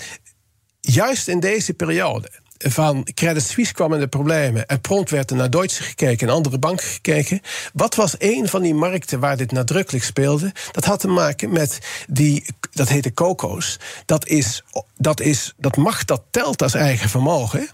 juist 0.80 1.28
in 1.28 1.40
deze 1.40 1.74
periode 1.74 2.30
van 2.58 3.06
Credit 3.14 3.42
Suisse 3.42 3.72
kwam 3.72 3.92
in 3.94 4.00
de 4.00 4.06
problemen 4.06 4.66
en 4.66 4.80
prompt 4.80 5.10
werd 5.10 5.30
er 5.30 5.36
naar 5.36 5.50
Deutsche 5.50 5.82
gekeken 5.82 6.28
en 6.28 6.34
andere 6.34 6.58
banken 6.58 6.86
gekeken. 6.86 7.40
Wat 7.72 7.94
was 7.94 8.14
een 8.18 8.48
van 8.48 8.62
die 8.62 8.74
markten 8.74 9.20
waar 9.20 9.36
dit 9.36 9.52
nadrukkelijk 9.52 10.04
speelde? 10.04 10.52
Dat 10.72 10.84
had 10.84 11.00
te 11.00 11.08
maken 11.08 11.52
met 11.52 11.78
die, 12.08 12.46
dat 12.72 12.88
heette 12.88 13.12
COCO's. 13.12 13.78
Dat 14.04 14.26
is, 14.26 14.64
dat 14.96 15.20
is, 15.20 15.54
dat 15.56 15.76
mag, 15.76 16.04
dat 16.04 16.22
telt 16.30 16.62
als 16.62 16.74
eigen 16.74 17.08
vermogen 17.08 17.68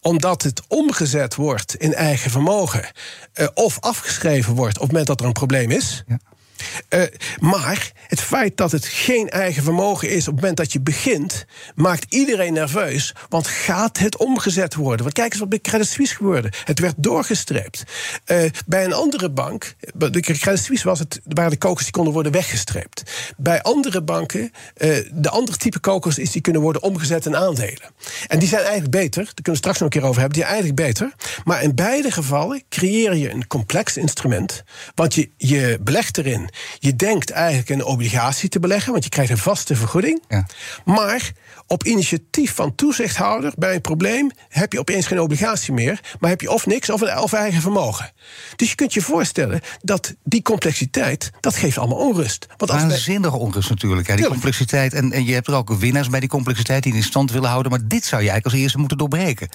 omdat 0.00 0.42
het 0.42 0.62
omgezet 0.68 1.34
wordt 1.34 1.74
in 1.74 1.94
eigen 1.94 2.30
vermogen. 2.30 2.90
Uh, 3.34 3.46
of 3.54 3.80
afgeschreven 3.80 4.54
wordt 4.54 4.74
op 4.74 4.82
het 4.82 4.90
moment 4.90 5.06
dat 5.06 5.20
er 5.20 5.26
een 5.26 5.32
probleem 5.32 5.70
is. 5.70 6.02
Ja. 6.06 6.18
Uh, 6.88 7.02
maar 7.40 7.92
het 8.06 8.20
feit 8.20 8.56
dat 8.56 8.72
het 8.72 8.86
geen 8.86 9.28
eigen 9.28 9.62
vermogen 9.62 10.10
is 10.10 10.20
op 10.20 10.32
het 10.32 10.34
moment 10.34 10.56
dat 10.56 10.72
je 10.72 10.80
begint, 10.80 11.44
maakt 11.74 12.14
iedereen 12.14 12.52
nerveus. 12.52 13.14
Want 13.28 13.46
gaat 13.46 13.98
het 13.98 14.16
omgezet 14.16 14.74
worden? 14.74 15.02
Want 15.02 15.12
kijk 15.12 15.30
eens 15.30 15.40
wat 15.40 15.48
bij 15.48 15.60
Credit 15.60 15.88
Suisse 15.88 16.14
gebeurde. 16.14 16.52
Het 16.64 16.78
werd 16.78 16.94
doorgestreept. 16.96 17.82
Uh, 18.26 18.50
bij 18.66 18.84
een 18.84 18.92
andere 18.92 19.30
bank, 19.30 19.74
bij 19.94 20.10
Credit 20.10 20.58
Suisse 20.58 20.88
was 20.88 20.98
het, 20.98 21.20
waren 21.24 21.50
de 21.50 21.56
kokers 21.56 21.84
die 21.84 21.92
konden 21.92 22.12
worden 22.12 22.32
weggestreept. 22.32 23.02
Bij 23.36 23.62
andere 23.62 24.02
banken, 24.02 24.40
uh, 24.40 24.96
de 25.12 25.30
andere 25.30 25.58
type 25.58 25.78
kokers 25.78 26.18
is 26.18 26.30
die 26.30 26.42
kunnen 26.42 26.62
worden 26.62 26.82
omgezet 26.82 27.26
in 27.26 27.36
aandelen. 27.36 27.90
En 28.26 28.38
die 28.38 28.48
zijn 28.48 28.62
eigenlijk 28.62 28.90
beter, 28.90 29.24
daar 29.24 29.34
kunnen 29.34 29.52
we 29.52 29.58
straks 29.58 29.78
nog 29.78 29.88
een 29.88 30.00
keer 30.00 30.08
over 30.08 30.20
hebben, 30.20 30.38
die 30.38 30.48
zijn 30.48 30.62
eigenlijk 30.62 30.88
beter. 30.88 31.14
Maar 31.44 31.62
in 31.62 31.74
beide 31.74 32.10
gevallen 32.10 32.62
creëer 32.68 33.14
je 33.14 33.30
een 33.30 33.46
complex 33.46 33.96
instrument, 33.96 34.62
want 34.94 35.14
je, 35.14 35.30
je 35.36 35.78
belegt 35.80 36.18
erin 36.18 36.47
je 36.78 36.96
denkt 36.96 37.30
eigenlijk 37.30 37.68
een 37.68 37.84
obligatie 37.84 38.48
te 38.48 38.60
beleggen, 38.60 38.92
want 38.92 39.04
je 39.04 39.10
krijgt 39.10 39.30
een 39.30 39.38
vaste 39.38 39.76
vergoeding. 39.76 40.22
Ja. 40.28 40.46
Maar 40.84 41.32
op 41.66 41.84
initiatief 41.84 42.54
van 42.54 42.74
toezichthouder 42.74 43.52
bij 43.56 43.74
een 43.74 43.80
probleem 43.80 44.30
heb 44.48 44.72
je 44.72 44.78
opeens 44.78 45.06
geen 45.06 45.20
obligatie 45.20 45.72
meer, 45.72 46.00
maar 46.20 46.30
heb 46.30 46.40
je 46.40 46.50
of 46.50 46.66
niks 46.66 46.90
of, 46.90 47.00
een, 47.00 47.18
of 47.18 47.32
eigen 47.32 47.60
vermogen. 47.60 48.12
Dus 48.56 48.68
je 48.68 48.74
kunt 48.74 48.94
je 48.94 49.00
voorstellen 49.00 49.60
dat 49.82 50.14
die 50.24 50.42
complexiteit, 50.42 51.30
dat 51.40 51.56
geeft 51.56 51.78
allemaal 51.78 51.98
onrust. 51.98 52.46
Want 52.56 52.70
als 52.70 52.82
Waanzinnige 52.82 53.36
onrust 53.36 53.68
natuurlijk, 53.68 54.08
hè, 54.08 54.16
die 54.16 54.26
complexiteit. 54.26 54.92
En, 54.92 55.12
en 55.12 55.24
je 55.24 55.32
hebt 55.32 55.46
er 55.46 55.54
ook 55.54 55.72
winnaars 55.72 56.08
bij 56.08 56.20
die 56.20 56.28
complexiteit 56.28 56.82
die 56.82 56.94
in 56.94 57.02
stand 57.02 57.30
willen 57.30 57.48
houden, 57.48 57.70
maar 57.70 57.88
dit 57.88 58.04
zou 58.04 58.22
je 58.22 58.28
eigenlijk 58.28 58.44
als 58.44 58.54
eerste 58.54 58.78
moeten 58.78 58.98
doorbreken. 58.98 59.48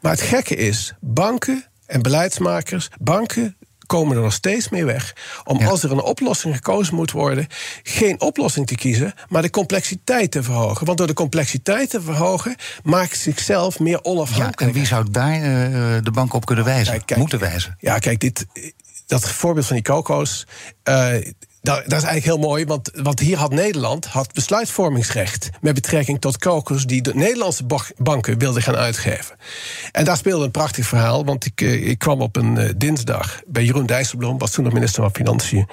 Maar 0.00 0.12
het 0.12 0.20
gekke 0.20 0.56
is, 0.56 0.94
banken 1.00 1.64
en 1.86 2.02
beleidsmakers, 2.02 2.88
banken 3.00 3.56
komen 3.90 4.16
er 4.16 4.22
nog 4.22 4.32
steeds 4.32 4.68
mee 4.68 4.84
weg. 4.84 5.14
Om 5.44 5.66
als 5.66 5.82
er 5.82 5.92
een 5.92 6.02
oplossing 6.02 6.54
gekozen 6.54 6.94
moet 6.94 7.10
worden, 7.10 7.46
geen 7.82 8.20
oplossing 8.20 8.66
te 8.66 8.74
kiezen, 8.74 9.14
maar 9.28 9.42
de 9.42 9.50
complexiteit 9.50 10.30
te 10.30 10.42
verhogen. 10.42 10.86
Want 10.86 10.98
door 10.98 11.06
de 11.06 11.12
complexiteit 11.12 11.90
te 11.90 12.00
verhogen, 12.00 12.56
maakt 12.82 13.18
zichzelf 13.18 13.78
meer 13.78 14.04
onafhankelijk. 14.04 14.60
Ja, 14.60 14.66
en 14.66 14.72
wie 14.72 14.86
zou 14.86 15.10
daar 15.10 15.34
uh, 15.34 16.02
de 16.02 16.10
bank 16.10 16.32
op 16.32 16.46
kunnen 16.46 16.64
wijzen? 16.64 17.04
Kijk, 17.04 17.20
moeten 17.20 17.38
wijzen? 17.38 17.76
Ja, 17.78 17.98
kijk, 17.98 18.20
dit, 18.20 18.46
dat 19.06 19.28
voorbeeld 19.28 19.66
van 19.66 19.76
die 19.76 19.84
coco's. 19.84 20.46
Uh, 20.84 21.14
dat, 21.62 21.76
dat, 21.76 21.98
is 21.98 22.04
eigenlijk 22.04 22.24
heel 22.24 22.48
mooi, 22.48 22.64
want, 22.64 22.90
want 22.94 23.20
hier 23.20 23.36
had 23.36 23.52
Nederland 23.52 24.06
had 24.06 24.32
besluitvormingsrecht 24.32 25.50
met 25.60 25.74
betrekking 25.74 26.20
tot 26.20 26.38
kokers 26.38 26.86
die 26.86 27.02
de 27.02 27.14
Nederlandse 27.14 27.64
banken 27.96 28.38
wilden 28.38 28.62
gaan 28.62 28.76
uitgeven. 28.76 29.36
En 29.92 30.04
daar 30.04 30.16
speelde 30.16 30.44
een 30.44 30.50
prachtig 30.50 30.86
verhaal, 30.86 31.24
want 31.24 31.46
ik, 31.46 31.60
eh, 31.60 31.88
ik 31.88 31.98
kwam 31.98 32.20
op 32.20 32.36
een 32.36 32.56
uh, 32.56 32.70
dinsdag 32.76 33.40
bij 33.46 33.64
Jeroen 33.64 33.86
Dijsselbloem, 33.86 34.38
was 34.38 34.50
toen 34.50 34.64
nog 34.64 34.72
minister 34.72 35.02
van 35.02 35.14
Financiën. 35.14 35.68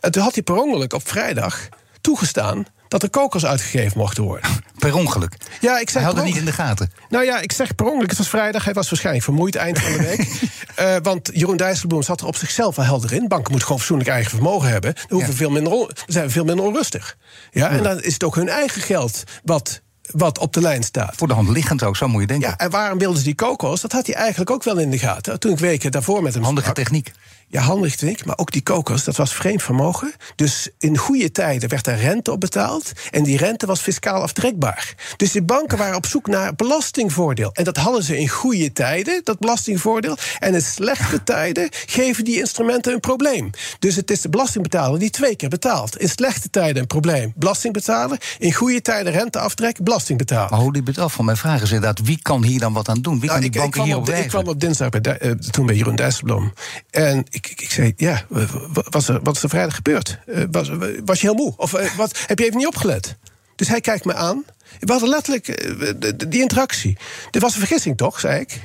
En 0.00 0.10
toen 0.10 0.22
had 0.22 0.34
hij 0.34 0.42
per 0.42 0.56
ongeluk 0.56 0.92
op 0.92 1.08
vrijdag 1.08 1.68
toegestaan 2.00 2.66
dat 2.90 3.02
er 3.02 3.10
kokers 3.10 3.44
uitgegeven 3.46 3.98
mochten 3.98 4.22
worden. 4.22 4.50
Per 4.78 4.94
ongeluk? 4.94 5.36
Ja, 5.60 5.78
ik 5.78 5.90
zeg. 5.90 6.02
Hij 6.02 6.12
had 6.12 6.16
het 6.16 6.24
niet 6.24 6.36
in 6.36 6.44
de 6.44 6.52
gaten. 6.52 6.92
Nou 7.08 7.24
ja, 7.24 7.40
ik 7.40 7.52
zeg 7.52 7.74
per 7.74 7.86
ongeluk. 7.86 8.08
Het 8.08 8.18
was 8.18 8.28
vrijdag. 8.28 8.64
Hij 8.64 8.72
was 8.72 8.88
waarschijnlijk 8.90 9.24
vermoeid 9.24 9.54
eind 9.56 9.78
van 9.78 9.92
de 9.92 9.98
week. 9.98 10.50
uh, 10.80 10.96
want 11.12 11.30
Jeroen 11.32 11.56
Dijsselbloem 11.56 12.02
zat 12.02 12.20
er 12.20 12.26
op 12.26 12.36
zichzelf 12.36 12.76
wel 12.76 12.84
helder 12.84 13.12
in. 13.12 13.28
Banken 13.28 13.50
moeten 13.50 13.62
gewoon 13.62 13.78
fatsoenlijk 13.78 14.10
eigen 14.10 14.30
vermogen 14.30 14.68
hebben. 14.68 14.94
Dan, 14.94 15.04
hoeven 15.08 15.34
veel 15.34 15.50
minder 15.50 15.90
zijn 16.06 16.26
we 16.26 16.30
veel 16.30 16.44
minder 16.44 16.64
onrustig. 16.64 17.16
Ja, 17.50 17.68
En 17.70 17.82
dan 17.82 18.02
is 18.02 18.12
het 18.12 18.24
ook 18.24 18.34
hun 18.34 18.48
eigen 18.48 18.82
geld 18.82 19.24
wat 19.44 19.80
wat 20.10 20.38
op 20.38 20.52
de 20.52 20.60
lijn 20.60 20.82
staat. 20.82 21.14
Voor 21.16 21.28
de 21.28 21.34
hand 21.34 21.48
liggend 21.48 21.82
ook, 21.82 21.96
zo 21.96 22.08
moet 22.08 22.20
je 22.20 22.26
denken. 22.26 22.48
Ja, 22.48 22.56
en 22.56 22.70
waarom 22.70 22.98
wilden 22.98 23.18
ze 23.18 23.24
die 23.24 23.34
koko's? 23.34 23.80
Dat 23.80 23.92
had 23.92 24.06
hij 24.06 24.14
eigenlijk 24.14 24.50
ook 24.50 24.64
wel 24.64 24.78
in 24.78 24.90
de 24.90 24.98
gaten. 24.98 25.40
Toen 25.40 25.52
ik 25.52 25.58
weken 25.58 25.90
daarvoor 25.90 26.22
met 26.22 26.34
hem 26.34 26.42
Handige 26.42 26.68
sprak. 26.68 26.84
techniek. 26.84 27.12
Ja, 27.52 27.60
handig 27.60 27.96
techniek, 27.96 28.24
maar 28.24 28.38
ook 28.38 28.50
die 28.50 28.62
kokos, 28.62 29.04
dat 29.04 29.16
was 29.16 29.34
vreemd 29.34 29.62
vermogen. 29.62 30.12
Dus 30.36 30.68
in 30.78 30.96
goede 30.96 31.30
tijden 31.30 31.68
werd 31.68 31.86
er 31.86 31.96
rente 31.96 32.32
op 32.32 32.40
betaald. 32.40 32.92
En 33.10 33.22
die 33.22 33.36
rente 33.36 33.66
was 33.66 33.80
fiscaal 33.80 34.22
aftrekbaar. 34.22 34.94
Dus 35.16 35.32
de 35.32 35.42
banken 35.42 35.78
waren 35.78 35.96
op 35.96 36.06
zoek 36.06 36.26
naar 36.26 36.54
belastingvoordeel. 36.54 37.50
En 37.52 37.64
dat 37.64 37.76
hadden 37.76 38.02
ze 38.02 38.18
in 38.18 38.28
goede 38.28 38.72
tijden, 38.72 39.20
dat 39.24 39.38
belastingvoordeel. 39.38 40.16
En 40.38 40.54
in 40.54 40.62
slechte 40.62 41.22
tijden 41.22 41.68
geven 41.70 42.24
die 42.24 42.38
instrumenten 42.38 42.92
een 42.92 43.00
probleem. 43.00 43.50
Dus 43.78 43.96
het 43.96 44.10
is 44.10 44.20
de 44.20 44.28
belastingbetaler 44.28 44.98
die 44.98 45.10
twee 45.10 45.36
keer 45.36 45.48
betaalt. 45.48 45.98
In 45.98 46.08
slechte 46.08 46.50
tijden 46.50 46.82
een 46.82 46.88
probleem, 46.88 47.32
belastingbetaler. 47.36 48.20
In 48.38 48.52
goede 48.52 48.82
tijden 48.82 49.12
renteaftrek, 49.12 49.82
belastingbetaler. 49.82 50.50
Maar 50.50 50.60
hoe 50.60 50.72
liep 50.72 50.86
het 50.86 50.98
af? 50.98 51.12
Van 51.12 51.24
mijn 51.24 51.36
vraag 51.36 51.62
is 51.62 51.70
inderdaad, 51.70 52.00
wie 52.06 52.18
kan 52.22 52.44
hier 52.44 52.60
dan 52.60 52.72
wat 52.72 52.88
aan 52.88 53.02
doen? 53.02 53.20
Wie 53.20 53.28
nou, 53.28 53.40
kan 53.40 53.50
die 53.50 53.60
banken 53.60 53.82
hierop 53.82 54.06
wijzen? 54.06 54.24
Ik 54.24 54.30
kwam 54.30 54.46
op 54.46 54.60
dinsdag 54.60 54.88
bij 54.88 55.22
uh, 55.22 55.30
toen 55.30 55.66
bij 55.66 55.76
Jeroen 55.76 55.96
Dijsselbloem. 55.96 56.52
En 56.90 57.24
ik, 57.46 57.60
ik, 57.60 57.70
zei, 57.70 57.92
ja, 57.96 58.24
wat 58.72 58.94
is 58.94 59.08
er, 59.08 59.22
wat 59.22 59.36
is 59.36 59.42
er 59.42 59.48
vrijdag 59.48 59.74
gebeurd? 59.74 60.18
Uh, 60.26 60.44
was, 60.50 60.70
was 61.04 61.20
je 61.20 61.26
heel 61.26 61.36
moe? 61.36 61.54
Of 61.56 61.72
uh, 61.72 61.96
wat, 61.96 62.18
heb 62.26 62.38
je 62.38 62.44
even 62.44 62.56
niet 62.56 62.66
opgelet? 62.66 63.16
Dus 63.56 63.68
hij 63.68 63.80
kijkt 63.80 64.04
me 64.04 64.14
aan. 64.14 64.44
We 64.78 64.92
hadden 64.92 65.08
letterlijk 65.08 65.64
uh, 65.64 65.92
die 66.28 66.40
interactie. 66.40 66.96
Dit 67.30 67.42
was 67.42 67.52
een 67.52 67.58
vergissing, 67.58 67.96
toch, 67.96 68.20
zei 68.20 68.40
ik? 68.40 68.60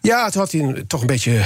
Ja, 0.00 0.30
toen 0.30 0.40
had 0.40 0.52
hij 0.52 0.84
toch 0.86 1.00
een 1.00 1.06
beetje... 1.06 1.44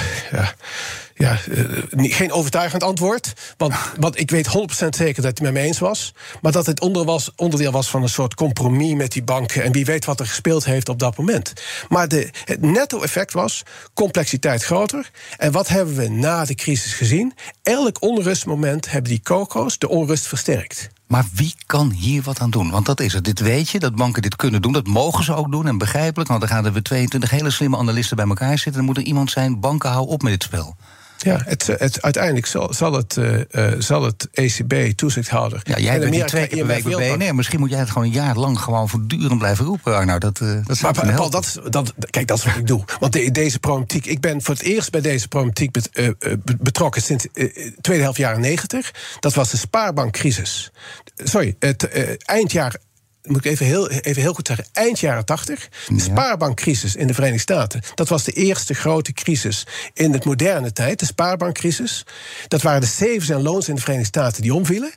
ja, 1.18 1.38
uh, 1.48 2.12
geen 2.12 2.32
overtuigend 2.32 2.82
antwoord. 2.82 3.32
Want, 3.56 3.74
want 3.98 4.20
ik 4.20 4.30
weet 4.30 4.48
100% 4.48 4.50
zeker 4.70 4.98
dat 4.98 5.22
hij 5.22 5.30
het 5.30 5.40
met 5.40 5.52
me 5.52 5.60
eens 5.60 5.78
was. 5.78 6.14
Maar 6.42 6.52
dat 6.52 6.66
het 6.66 6.80
onder 6.80 7.04
was, 7.04 7.30
onderdeel 7.36 7.72
was 7.72 7.90
van 7.90 8.02
een 8.02 8.08
soort 8.08 8.34
compromis 8.34 8.94
met 8.94 9.12
die 9.12 9.22
banken. 9.22 9.62
En 9.62 9.72
wie 9.72 9.84
weet 9.84 10.04
wat 10.04 10.20
er 10.20 10.26
gespeeld 10.26 10.64
heeft 10.64 10.88
op 10.88 10.98
dat 10.98 11.16
moment. 11.16 11.52
Maar 11.88 12.08
de, 12.08 12.30
het 12.44 12.60
netto-effect 12.60 13.32
was 13.32 13.62
complexiteit 13.94 14.64
groter. 14.64 15.10
En 15.36 15.52
wat 15.52 15.68
hebben 15.68 15.94
we 15.96 16.08
na 16.08 16.44
de 16.44 16.54
crisis 16.54 16.92
gezien? 16.92 17.34
Elk 17.62 18.02
onrustmoment 18.02 18.90
hebben 18.90 19.10
die 19.10 19.22
coco's 19.22 19.78
de 19.78 19.88
onrust 19.88 20.26
versterkt. 20.26 20.88
Maar 21.06 21.24
wie 21.32 21.54
kan 21.66 21.90
hier 21.90 22.22
wat 22.22 22.40
aan 22.40 22.50
doen? 22.50 22.70
Want 22.70 22.86
dat 22.86 23.00
is 23.00 23.12
het. 23.12 23.24
Dit 23.24 23.40
weet 23.40 23.68
je, 23.68 23.78
dat 23.78 23.94
banken 23.94 24.22
dit 24.22 24.36
kunnen 24.36 24.62
doen. 24.62 24.72
Dat 24.72 24.86
mogen 24.86 25.24
ze 25.24 25.34
ook 25.34 25.50
doen 25.50 25.66
en 25.66 25.78
begrijpelijk. 25.78 26.28
Want 26.28 26.40
dan 26.40 26.48
gaan 26.48 26.64
er 26.64 26.82
22 26.82 27.30
hele 27.30 27.50
slimme 27.50 27.76
analisten 27.76 28.16
bij 28.16 28.26
elkaar 28.26 28.58
zitten. 28.58 28.72
Dan 28.72 28.84
moet 28.84 28.96
er 28.96 29.02
iemand 29.02 29.30
zijn, 29.30 29.60
banken 29.60 29.90
hou 29.90 30.08
op 30.08 30.22
met 30.22 30.32
dit 30.32 30.42
spel. 30.42 30.76
Ja, 31.18 31.40
het, 31.44 31.66
het, 31.66 32.02
uiteindelijk 32.02 32.46
zal, 32.46 32.74
zal, 32.74 32.92
het, 32.92 33.16
uh, 33.16 33.72
zal 33.78 34.02
het 34.02 34.28
ECB, 34.32 34.96
toezichthouder. 34.96 35.60
Ja, 35.64 35.78
jij 35.78 35.98
bent 35.98 36.10
niet 36.10 36.28
twee 36.28 36.46
keer 36.46 36.58
per 36.58 36.66
week 36.66 36.84
bij 36.84 37.16
BNR. 37.16 37.34
Misschien 37.34 37.60
moet 37.60 37.70
jij 37.70 37.78
het 37.78 37.88
gewoon 37.90 38.04
een 38.04 38.14
jaar 38.14 38.36
lang 38.36 38.58
gewoon 38.58 38.88
voortdurend 38.88 39.38
blijven 39.38 39.64
roepen. 39.64 40.06
Nou, 40.06 40.18
dat, 40.18 40.40
uh, 40.40 40.58
dat 40.64 40.80
maar, 40.80 41.14
Paul, 41.14 41.30
dat, 41.30 41.60
dat, 41.68 41.94
kijk, 42.10 42.26
dat 42.26 42.38
is 42.38 42.44
wat 42.44 42.56
ik 42.56 42.66
doe. 42.66 42.84
Want 43.00 43.12
de, 43.12 43.30
deze 43.30 43.58
problematiek, 43.58 44.06
ik 44.06 44.20
ben 44.20 44.42
voor 44.42 44.54
het 44.54 44.62
eerst 44.62 44.90
bij 44.90 45.00
deze 45.00 45.28
problematiek 45.28 45.70
bet, 45.70 45.90
uh, 45.92 46.08
betrokken 46.60 47.02
sinds 47.02 47.26
tweede 47.80 48.02
helft 48.02 48.18
jaren 48.18 48.40
negentig. 48.40 48.94
Dat 49.20 49.34
was 49.34 49.50
de 49.50 49.56
spaarbankcrisis. 49.56 50.70
Sorry, 51.16 51.56
het 51.58 51.88
eind 52.24 52.52
jaar 52.52 52.76
moet 53.26 53.44
ik 53.44 53.52
even 53.52 53.66
heel, 53.66 53.90
even 53.90 54.22
heel 54.22 54.34
goed 54.34 54.46
zeggen, 54.46 54.66
eind 54.72 55.00
jaren 55.00 55.24
80. 55.24 55.68
De 55.88 56.00
spaarbankcrisis 56.00 56.96
in 56.96 57.06
de 57.06 57.14
Verenigde 57.14 57.40
Staten. 57.40 57.82
Dat 57.94 58.08
was 58.08 58.24
de 58.24 58.32
eerste 58.32 58.74
grote 58.74 59.12
crisis 59.12 59.66
in 59.92 60.12
het 60.12 60.24
moderne 60.24 60.72
tijd, 60.72 60.98
de 60.98 61.06
spaarbankcrisis. 61.06 62.06
Dat 62.48 62.62
waren 62.62 62.80
de 62.80 62.86
savings 62.86 63.28
en 63.28 63.42
loans 63.42 63.68
in 63.68 63.74
de 63.74 63.80
Verenigde 63.80 64.08
Staten 64.08 64.42
die 64.42 64.54
omvielen. 64.54 64.92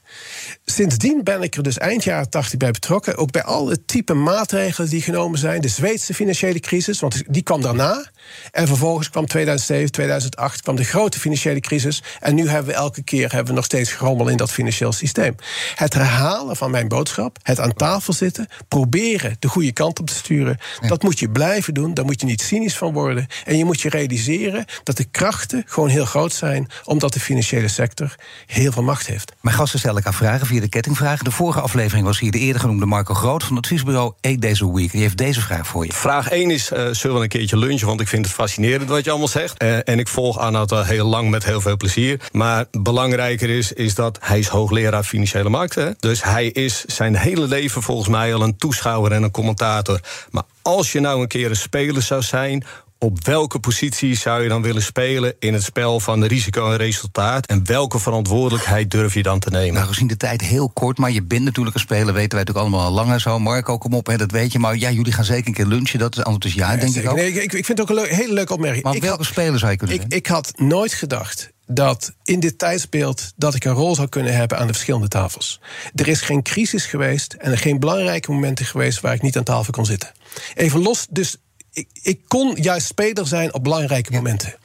Sindsdien 0.65 1.23
ben 1.23 1.41
ik 1.41 1.55
er 1.55 1.63
dus 1.63 1.77
eind 1.77 2.03
jaren 2.03 2.29
80 2.29 2.57
bij 2.57 2.71
betrokken. 2.71 3.17
Ook 3.17 3.31
bij 3.31 3.43
alle 3.43 3.85
type 3.85 4.13
maatregelen 4.13 4.89
die 4.89 5.01
genomen 5.01 5.39
zijn. 5.39 5.61
De 5.61 5.67
Zweedse 5.67 6.13
financiële 6.13 6.59
crisis, 6.59 6.99
want 6.99 7.23
die 7.27 7.43
kwam 7.43 7.61
daarna. 7.61 8.09
En 8.51 8.67
vervolgens 8.67 9.09
kwam 9.09 9.25
2007, 9.25 9.91
2008 9.91 10.61
kwam 10.61 10.75
de 10.75 10.83
grote 10.83 11.19
financiële 11.19 11.59
crisis. 11.59 12.03
En 12.19 12.35
nu 12.35 12.47
hebben 12.47 12.71
we 12.71 12.77
elke 12.77 13.03
keer 13.03 13.31
hebben 13.31 13.47
we 13.47 13.53
nog 13.53 13.65
steeds 13.65 13.91
gerommel 13.91 14.27
in 14.27 14.37
dat 14.37 14.51
financieel 14.51 14.91
systeem. 14.91 15.35
Het 15.75 15.93
herhalen 15.93 16.55
van 16.55 16.71
mijn 16.71 16.87
boodschap, 16.87 17.37
het 17.41 17.59
aan 17.59 17.73
tafel 17.73 18.13
zitten, 18.19 18.47
proberen 18.67 19.35
de 19.39 19.47
goede 19.47 19.71
kant 19.71 19.99
op 19.99 20.07
te 20.07 20.13
sturen. 20.13 20.57
Dat 20.87 21.03
moet 21.03 21.19
je 21.19 21.29
blijven 21.29 21.73
doen. 21.73 21.93
Daar 21.93 22.05
moet 22.05 22.21
je 22.21 22.25
niet 22.25 22.41
cynisch 22.41 22.77
van 22.77 22.93
worden. 22.93 23.27
En 23.45 23.57
je 23.57 23.65
moet 23.65 23.81
je 23.81 23.89
realiseren 23.89 24.65
dat 24.83 24.97
de 24.97 25.03
krachten 25.03 25.63
gewoon 25.65 25.89
heel 25.89 26.05
groot 26.05 26.33
zijn, 26.33 26.67
omdat 26.83 27.13
de 27.13 27.19
financiële 27.19 27.67
sector 27.67 28.15
heel 28.45 28.71
veel 28.71 28.83
macht 28.83 29.07
heeft. 29.07 29.31
Mijn 29.41 29.55
gasten 29.55 29.79
stellen 29.79 29.97
elkaar 29.97 30.13
vragen 30.13 30.47
via 30.47 30.59
de 30.59 30.69
kettingvragen. 30.69 31.25
De 31.25 31.31
vorige 31.31 31.61
aflevering 31.61 32.05
was 32.05 32.19
hier 32.19 32.31
de 32.31 32.39
eerder 32.39 32.61
genoemde 32.61 32.85
Marco 32.85 33.13
Groot 33.13 33.43
van 33.43 33.55
het 33.55 33.65
adviesbureau 33.65 34.13
Days 34.21 34.61
a 34.61 34.71
Week. 34.71 34.91
Die 34.91 35.01
heeft 35.01 35.17
deze 35.17 35.41
vraag 35.41 35.67
voor 35.67 35.85
je. 35.85 35.93
Vraag 35.93 36.29
1 36.29 36.51
is: 36.51 36.71
uh, 36.71 36.87
zullen 36.91 37.15
we 37.15 37.21
een 37.23 37.29
keertje 37.29 37.57
lunchen? 37.57 37.87
Want 37.87 38.01
ik 38.01 38.07
vind 38.07 38.25
het 38.25 38.33
fascinerend 38.33 38.89
wat 38.89 39.03
je 39.03 39.09
allemaal 39.09 39.27
zegt. 39.27 39.63
Uh, 39.63 39.77
en 39.87 39.99
ik 39.99 40.07
volg 40.07 40.37
Arnoud 40.37 40.71
al 40.71 40.83
heel 40.83 41.07
lang 41.07 41.29
met 41.29 41.45
heel 41.45 41.61
veel 41.61 41.77
plezier. 41.77 42.19
Maar 42.31 42.65
belangrijker 42.71 43.49
is, 43.49 43.73
is 43.73 43.95
dat 43.95 44.17
hij 44.21 44.39
is 44.39 44.47
hoogleraar 44.47 45.03
financiële 45.03 45.49
markten. 45.49 45.95
Dus 45.99 46.23
hij 46.23 46.47
is 46.47 46.85
zijn 46.85 47.15
hele 47.15 47.47
leven 47.47 47.81
volgens 47.81 48.08
mij 48.09 48.33
al 48.33 48.41
een 48.41 48.57
toeschouwer 48.57 49.11
en 49.11 49.23
een 49.23 49.31
commentator. 49.31 49.99
Maar 50.31 50.43
als 50.61 50.91
je 50.91 50.99
nou 50.99 51.21
een 51.21 51.27
keer 51.27 51.49
een 51.49 51.55
speler 51.55 52.01
zou 52.01 52.21
zijn 52.21 52.63
op 52.99 53.25
welke 53.25 53.59
positie 53.59 54.15
zou 54.15 54.43
je 54.43 54.49
dan 54.49 54.61
willen 54.61 54.81
spelen 54.81 55.35
in 55.39 55.53
het 55.53 55.63
spel 55.63 55.99
van 55.99 56.23
risico 56.23 56.71
en 56.71 56.77
resultaat? 56.77 57.45
En 57.45 57.65
welke 57.65 57.99
verantwoordelijkheid 57.99 58.91
durf 58.91 59.13
je 59.13 59.23
dan 59.23 59.39
te 59.39 59.49
nemen? 59.49 59.73
Nou, 59.73 59.87
gezien 59.87 60.07
de 60.07 60.17
tijd 60.17 60.41
heel 60.41 60.69
kort, 60.69 60.97
maar 60.97 61.11
je 61.11 61.23
bent 61.23 61.43
natuurlijk 61.43 61.75
een 61.75 61.81
speler, 61.81 62.13
weten 62.13 62.37
wij 62.37 62.39
natuurlijk 62.39 62.57
allemaal 62.57 62.85
al 62.85 62.91
langer 62.91 63.21
zo. 63.21 63.39
Marco, 63.39 63.77
kom 63.77 63.93
op, 63.93 64.07
hè, 64.07 64.17
dat 64.17 64.31
weet 64.31 64.51
je. 64.51 64.59
Maar 64.59 64.77
ja, 64.77 64.91
jullie 64.91 65.13
gaan 65.13 65.23
zeker 65.23 65.47
een 65.47 65.53
keer 65.53 65.65
lunchen. 65.65 65.99
Dat 65.99 66.17
is 66.17 66.23
antwoord 66.23 66.45
is 66.45 66.53
ja, 66.53 66.75
denk 66.75 66.95
ik 66.95 67.09
ook. 67.09 67.15
Nee, 67.15 67.33
ik, 67.33 67.53
ik 67.53 67.65
vind 67.65 67.67
het 67.67 67.81
ook 67.81 67.89
een 67.89 67.95
leuk, 67.95 68.09
hele 68.09 68.33
leuke 68.33 68.53
opmerking. 68.53 68.83
Maar 68.83 68.95
ik 68.95 69.01
welke 69.01 69.17
had, 69.17 69.25
speler 69.25 69.59
zou 69.59 69.71
je 69.71 69.77
kunnen 69.77 69.95
ik, 69.95 70.13
ik 70.13 70.27
had 70.27 70.51
nooit 70.55 70.93
gedacht 70.93 71.51
dat 71.71 72.13
in 72.23 72.39
dit 72.39 72.57
tijdsbeeld 72.57 73.33
dat 73.35 73.55
ik 73.55 73.65
een 73.65 73.73
rol 73.73 73.95
zou 73.95 74.07
kunnen 74.07 74.35
hebben 74.35 74.57
aan 74.57 74.67
de 74.67 74.73
verschillende 74.73 75.07
tafels. 75.07 75.61
Er 75.95 76.07
is 76.07 76.21
geen 76.21 76.43
crisis 76.43 76.85
geweest 76.85 77.33
en 77.33 77.51
er 77.51 77.57
geen 77.57 77.79
belangrijke 77.79 78.31
momenten 78.31 78.65
geweest 78.65 78.99
waar 78.99 79.13
ik 79.13 79.21
niet 79.21 79.37
aan 79.37 79.43
tafel 79.43 79.73
kon 79.73 79.85
zitten. 79.85 80.11
Even 80.53 80.81
los, 80.81 81.07
dus 81.09 81.37
ik, 81.71 81.87
ik 82.01 82.21
kon 82.27 82.55
juist 82.55 82.87
speler 82.87 83.27
zijn 83.27 83.53
op 83.53 83.63
belangrijke 83.63 84.11
momenten. 84.11 84.55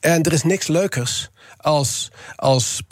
En 0.00 0.22
er 0.22 0.32
is 0.32 0.42
niks 0.42 0.66
leukers 0.66 1.30
als, 1.62 2.10
als 2.36 2.82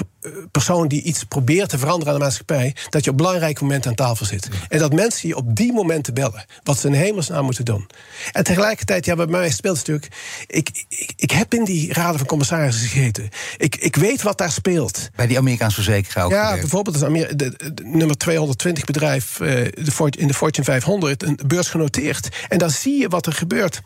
persoon 0.51 0.89
die 0.89 1.03
iets 1.03 1.25
probeert 1.25 1.69
te 1.69 1.79
veranderen 1.79 2.13
aan 2.13 2.19
de 2.19 2.25
maatschappij, 2.25 2.75
dat 2.89 3.05
je 3.05 3.11
op 3.11 3.17
belangrijke 3.17 3.63
momenten 3.63 3.91
aan 3.91 3.97
tafel 3.97 4.27
zit. 4.27 4.49
En 4.69 4.79
dat 4.79 4.93
mensen 4.93 5.29
je 5.29 5.37
op 5.37 5.57
die 5.57 5.73
momenten 5.73 6.15
bellen, 6.15 6.45
wat 6.63 6.79
ze 6.79 6.87
in 6.87 6.93
hemelsnaam 6.93 7.45
moeten 7.45 7.65
doen. 7.65 7.87
En 8.33 8.45
tegelijkertijd, 8.45 9.05
ja, 9.05 9.15
bij 9.15 9.27
mij 9.27 9.51
speelt 9.51 9.79
het 9.79 9.87
natuurlijk. 9.87 10.15
Ik, 10.47 10.85
ik, 10.89 11.13
ik 11.17 11.31
heb 11.31 11.55
in 11.55 11.65
die 11.65 11.93
raden 11.93 12.19
van 12.19 12.27
commissarissen 12.27 12.89
gegeten. 12.89 13.29
Ik, 13.57 13.77
ik 13.77 13.97
weet 13.97 14.23
wat 14.23 14.39
daar 14.39 14.53
speelt. 14.53 15.11
Bij 15.15 15.27
die 15.27 15.39
Amerikaanse 15.39 15.83
verzekeraar 15.83 16.25
ook. 16.25 16.31
Ja, 16.31 16.55
bijvoorbeeld 16.55 16.97
het 16.97 17.05
Amer 17.05 17.37
de, 17.37 17.57
de, 17.57 17.75
de 17.75 17.85
nummer 17.85 18.17
220 18.17 18.85
bedrijf 18.85 19.41
uh, 19.41 19.49
de 19.49 20.09
in 20.11 20.27
de 20.27 20.35
Fortune 20.35 20.65
500, 20.65 21.23
een 21.23 21.39
beurs 21.47 21.69
genoteerd. 21.69 22.29
En 22.49 22.59
dan 22.59 22.71
zie 22.71 23.01
je 23.01 23.09
wat 23.09 23.27
er 23.27 23.33
gebeurt. 23.33 23.81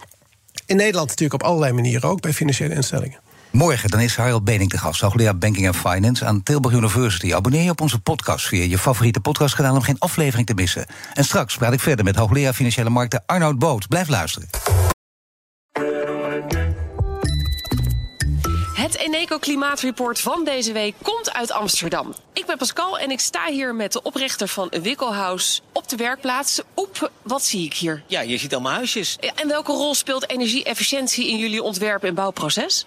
In 0.66 0.76
Nederland 0.76 1.08
natuurlijk 1.08 1.42
op 1.42 1.48
allerlei 1.48 1.72
manieren 1.72 2.08
ook 2.08 2.20
bij 2.20 2.32
financiële 2.32 2.74
instellingen. 2.74 3.18
Morgen 3.54 3.90
dan 3.90 4.00
is 4.00 4.16
Harold 4.16 4.44
Bening 4.44 4.70
de 4.70 4.78
gast, 4.78 5.00
hoogleraar 5.00 5.38
Banking 5.38 5.66
and 5.66 5.76
Finance 5.76 6.24
aan 6.24 6.42
Tilburg 6.42 6.74
University. 6.74 7.34
Abonneer 7.34 7.62
je 7.62 7.70
op 7.70 7.80
onze 7.80 8.00
podcast 8.00 8.46
via 8.46 8.64
je 8.64 8.78
favoriete 8.78 9.20
podcastkanaal 9.20 9.74
om 9.74 9.82
geen 9.82 9.98
aflevering 9.98 10.46
te 10.46 10.54
missen. 10.54 10.86
En 11.12 11.24
straks 11.24 11.56
praat 11.56 11.72
ik 11.72 11.80
verder 11.80 12.04
met 12.04 12.16
hoogleraar 12.16 12.52
Financiële 12.52 12.90
Markten 12.90 13.22
Arnoud 13.26 13.58
Boot. 13.58 13.88
Blijf 13.88 14.08
luisteren. 14.08 14.48
Het 18.74 18.96
Eneco 18.96 19.38
Klimaatreport 19.38 20.20
van 20.20 20.44
deze 20.44 20.72
week 20.72 20.94
komt 21.02 21.32
uit 21.32 21.52
Amsterdam. 21.52 22.14
Ik 22.32 22.46
ben 22.46 22.56
Pascal 22.56 22.98
en 22.98 23.10
ik 23.10 23.20
sta 23.20 23.46
hier 23.46 23.74
met 23.74 23.92
de 23.92 24.02
oprichter 24.02 24.48
van 24.48 24.72
Wikkelhuis 24.82 25.62
op 25.72 25.88
de 25.88 25.96
werkplaats. 25.96 26.60
Oep, 26.76 27.10
wat 27.22 27.44
zie 27.44 27.64
ik 27.64 27.74
hier? 27.74 28.02
Ja, 28.06 28.20
je 28.20 28.38
ziet 28.38 28.52
allemaal 28.52 28.72
huisjes. 28.72 29.18
En 29.34 29.48
welke 29.48 29.72
rol 29.72 29.94
speelt 29.94 30.30
energie-efficiëntie 30.30 31.28
in 31.28 31.38
jullie 31.38 31.62
ontwerp- 31.62 32.04
en 32.04 32.14
bouwproces? 32.14 32.86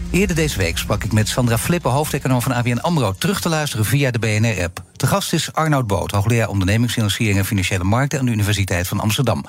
Eerder 0.11 0.35
deze 0.35 0.57
week 0.57 0.77
sprak 0.77 1.03
ik 1.03 1.11
met 1.11 1.27
Sandra 1.27 1.57
Flippen, 1.57 1.91
hoofdeconoom 1.91 2.41
van 2.41 2.51
ABN 2.51 2.77
AMRO... 2.77 3.13
terug 3.13 3.41
te 3.41 3.49
luisteren 3.49 3.85
via 3.85 4.11
de 4.11 4.19
BNR-app. 4.19 4.83
De 4.95 5.07
gast 5.07 5.33
is 5.33 5.53
Arnoud 5.53 5.87
Boot, 5.87 6.11
hoogleraar 6.11 6.47
ondernemingsfinanciering... 6.47 7.37
en 7.37 7.45
financiële 7.45 7.83
markten 7.83 8.19
aan 8.19 8.25
de 8.25 8.31
Universiteit 8.31 8.87
van 8.87 8.99
Amsterdam. 8.99 9.45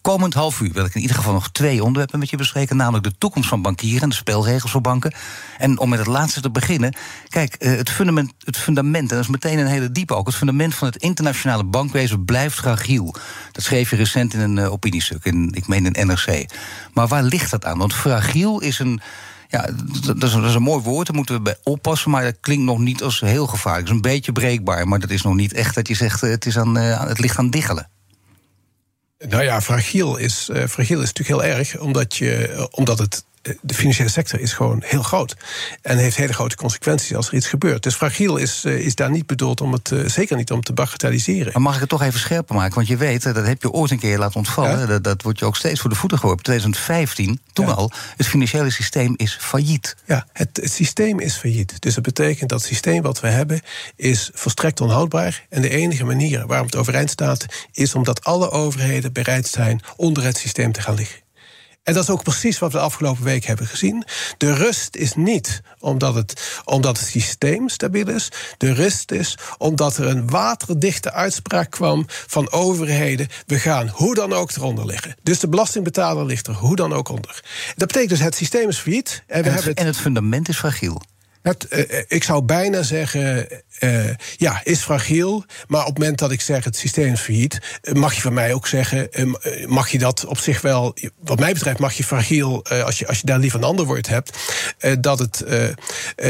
Komend 0.00 0.34
half 0.34 0.60
uur 0.60 0.72
wil 0.72 0.84
ik 0.84 0.94
in 0.94 1.00
ieder 1.00 1.16
geval 1.16 1.32
nog 1.32 1.50
twee 1.50 1.82
onderwerpen 1.84 2.18
met 2.18 2.30
je 2.30 2.36
bespreken... 2.36 2.76
namelijk 2.76 3.04
de 3.04 3.18
toekomst 3.18 3.48
van 3.48 3.62
bankieren 3.62 4.02
en 4.02 4.08
de 4.08 4.14
spelregels 4.14 4.70
voor 4.70 4.80
banken. 4.80 5.14
En 5.58 5.78
om 5.78 5.88
met 5.88 5.98
het 5.98 6.08
laatste 6.08 6.40
te 6.40 6.50
beginnen... 6.50 6.94
kijk, 7.28 7.56
het 7.58 7.90
fundament, 7.90 8.32
het 8.44 8.56
fundament 8.56 9.10
en 9.10 9.16
dat 9.16 9.24
is 9.24 9.30
meteen 9.30 9.58
een 9.58 9.66
hele 9.66 9.92
diepe 9.92 10.14
ook... 10.14 10.26
het 10.26 10.36
fundament 10.36 10.74
van 10.74 10.88
het 10.88 10.96
internationale 10.96 11.64
bankwezen 11.64 12.24
blijft 12.24 12.56
fragiel. 12.56 13.14
Dat 13.52 13.64
schreef 13.64 13.90
je 13.90 13.96
recent 13.96 14.34
in 14.34 14.40
een 14.40 14.56
uh, 14.56 14.72
opiniestuk, 14.72 15.24
in, 15.24 15.50
ik 15.52 15.68
meen 15.68 15.94
in 15.94 16.06
NRC. 16.06 16.46
Maar 16.92 17.06
waar 17.06 17.22
ligt 17.22 17.50
dat 17.50 17.64
aan? 17.64 17.78
Want 17.78 17.94
fragiel 17.94 18.60
is 18.60 18.78
een... 18.78 19.00
Ja, 19.48 19.68
dat 20.16 20.22
is, 20.22 20.54
een, 20.54 20.62
mooi 20.62 20.82
woord, 20.82 21.06
daar 21.06 21.16
moeten 21.16 21.34
we 21.34 21.40
bij 21.40 21.56
oppassen... 21.62 22.10
maar 22.10 22.24
dat 22.24 22.36
klinkt 22.40 22.64
nog 22.64 22.78
niet 22.78 23.02
als 23.02 23.20
heel 23.20 23.46
gevaarlijk. 23.46 23.86
Is 23.86 23.94
een 23.94 24.00
beetje 24.00 24.32
breekbaar, 24.32 24.88
maar 24.88 24.98
dat 24.98 25.10
is 25.10 25.22
nog 25.22 25.34
niet 25.34 25.52
echt 25.52 25.74
dat 25.74 25.88
je 25.88 25.94
zegt... 25.94 26.20
het, 26.20 26.46
is 26.46 26.58
aan, 26.58 26.78
uh, 26.78 27.06
het 27.06 27.18
ligt 27.18 27.38
aan 27.38 27.50
diggelen. 27.50 27.88
Nou 29.28 29.42
ja, 29.42 29.60
fragiel 29.60 30.16
is, 30.16 30.48
uh, 30.52 30.66
fragiel 30.66 31.00
is 31.00 31.12
natuurlijk 31.12 31.42
heel 31.42 31.56
erg, 31.56 31.78
omdat, 31.78 32.16
je, 32.16 32.68
omdat 32.70 32.98
het 32.98 33.24
de 33.60 33.74
financiële 33.74 34.08
sector 34.08 34.40
is 34.40 34.52
gewoon 34.52 34.82
heel 34.84 35.02
groot. 35.02 35.36
En 35.82 35.98
heeft 35.98 36.16
hele 36.16 36.32
grote 36.32 36.56
consequenties 36.56 37.14
als 37.14 37.28
er 37.28 37.34
iets 37.34 37.46
gebeurt. 37.46 37.82
Dus 37.82 37.94
fragiel 37.94 38.36
is, 38.36 38.64
uh, 38.64 38.78
is 38.78 38.94
daar 38.94 39.10
niet 39.10 39.26
bedoeld 39.26 39.60
om 39.60 39.72
het, 39.72 39.90
uh, 39.90 40.08
zeker 40.08 40.36
niet 40.36 40.50
om 40.50 40.62
te 40.62 40.72
bagatelliseren. 40.72 41.52
Maar 41.52 41.62
mag 41.62 41.74
ik 41.74 41.80
het 41.80 41.88
toch 41.88 42.02
even 42.02 42.20
scherper 42.20 42.54
maken? 42.54 42.74
Want 42.74 42.86
je 42.86 42.96
weet, 42.96 43.22
dat 43.22 43.46
heb 43.46 43.62
je 43.62 43.70
ooit 43.70 43.90
een 43.90 43.98
keer 43.98 44.18
laten 44.18 44.36
ontvallen. 44.36 44.78
Ja? 44.78 44.86
Dat, 44.86 45.04
dat 45.04 45.22
wordt 45.22 45.38
je 45.38 45.44
ook 45.44 45.56
steeds 45.56 45.80
voor 45.80 45.90
de 45.90 45.96
voeten 45.96 46.18
geworpen. 46.18 46.44
2015, 46.44 47.40
toen 47.52 47.66
ja. 47.66 47.72
al, 47.72 47.90
het 48.16 48.26
financiële 48.26 48.70
systeem 48.70 49.14
is 49.16 49.36
failliet. 49.40 49.96
Ja, 50.06 50.26
het, 50.32 50.48
het, 50.52 50.72
systeem 50.72 51.20
is 51.20 51.34
failliet. 51.36 51.80
Dus 51.82 51.94
dat 51.94 52.04
betekent 52.04 52.50
dat 52.50 52.58
het 52.58 52.68
systeem 52.68 53.02
wat 53.02 53.20
we 53.20 53.28
hebben 53.28 53.60
is 53.96 54.30
volstrekt 54.34 54.80
onhoudbaar. 54.80 55.46
En 55.48 55.62
de 55.62 55.68
enige 55.68 56.04
manier 56.04 56.46
waarom 56.46 56.66
het 56.66 56.76
overeind 56.76 57.10
staat, 57.10 57.46
is 57.72 57.94
omdat 57.94 58.24
alle 58.24 58.50
overheden 58.50 59.12
bereid 59.12 59.46
zijn 59.48 59.80
onder 59.96 60.24
het 60.24 60.36
systeem 60.36 60.72
te 60.72 60.80
gaan 60.80 60.94
liggen. 60.94 61.25
En 61.86 61.94
dat 61.94 62.02
is 62.02 62.10
ook 62.10 62.22
precies 62.22 62.58
wat 62.58 62.72
we 62.72 62.78
de 62.78 62.84
afgelopen 62.84 63.24
week 63.24 63.44
hebben 63.44 63.66
gezien. 63.66 64.04
De 64.36 64.54
rust 64.54 64.96
is 64.96 65.14
niet 65.14 65.60
omdat 65.78 66.14
het, 66.14 66.60
omdat 66.64 66.98
het 66.98 67.08
systeem 67.08 67.68
stabiel 67.68 68.08
is. 68.08 68.28
De 68.58 68.72
rust 68.72 69.10
is 69.10 69.38
omdat 69.58 69.96
er 69.96 70.06
een 70.06 70.30
waterdichte 70.30 71.12
uitspraak 71.12 71.70
kwam 71.70 72.04
van 72.08 72.52
overheden. 72.52 73.28
We 73.46 73.58
gaan 73.58 73.88
hoe 73.88 74.14
dan 74.14 74.32
ook 74.32 74.50
eronder 74.50 74.86
liggen. 74.86 75.16
Dus 75.22 75.40
de 75.40 75.48
belastingbetaler 75.48 76.24
ligt 76.24 76.46
er 76.46 76.54
hoe 76.54 76.76
dan 76.76 76.92
ook 76.92 77.08
onder. 77.08 77.42
Dat 77.76 77.86
betekent 77.86 78.10
dus 78.10 78.20
het 78.20 78.34
systeem 78.34 78.68
is 78.68 78.78
failliet. 78.78 79.22
En, 79.26 79.42
we 79.42 79.48
en, 79.48 79.54
het, 79.54 79.74
en 79.74 79.86
het 79.86 79.96
fundament 79.96 80.48
is 80.48 80.56
fragiel. 80.56 81.02
Het, 81.46 81.66
uh, 81.70 82.00
ik 82.08 82.24
zou 82.24 82.42
bijna 82.42 82.82
zeggen, 82.82 83.48
uh, 83.80 84.10
ja, 84.36 84.60
is 84.64 84.80
fragiel. 84.80 85.44
Maar 85.68 85.80
op 85.80 85.86
het 85.86 85.98
moment 85.98 86.18
dat 86.18 86.30
ik 86.30 86.40
zeg 86.40 86.64
het 86.64 86.76
systeem 86.76 87.12
is 87.12 87.20
failliet, 87.20 87.58
mag 87.92 88.14
je 88.14 88.20
van 88.20 88.32
mij 88.32 88.52
ook 88.54 88.66
zeggen, 88.66 89.08
mag 89.66 89.88
je 89.88 89.98
dat 89.98 90.24
op 90.24 90.38
zich 90.38 90.60
wel, 90.60 90.96
wat 91.20 91.38
mij 91.38 91.52
betreft, 91.52 91.78
mag 91.78 91.92
je 91.92 92.04
fragiel, 92.04 92.64
als, 92.64 92.98
je, 92.98 93.06
als 93.06 93.20
je 93.20 93.26
daar 93.26 93.38
liever 93.38 93.58
een 93.58 93.64
ander 93.64 93.86
woord 93.86 94.08
hebt, 94.08 94.38
dat, 95.00 95.18
het, 95.18 95.44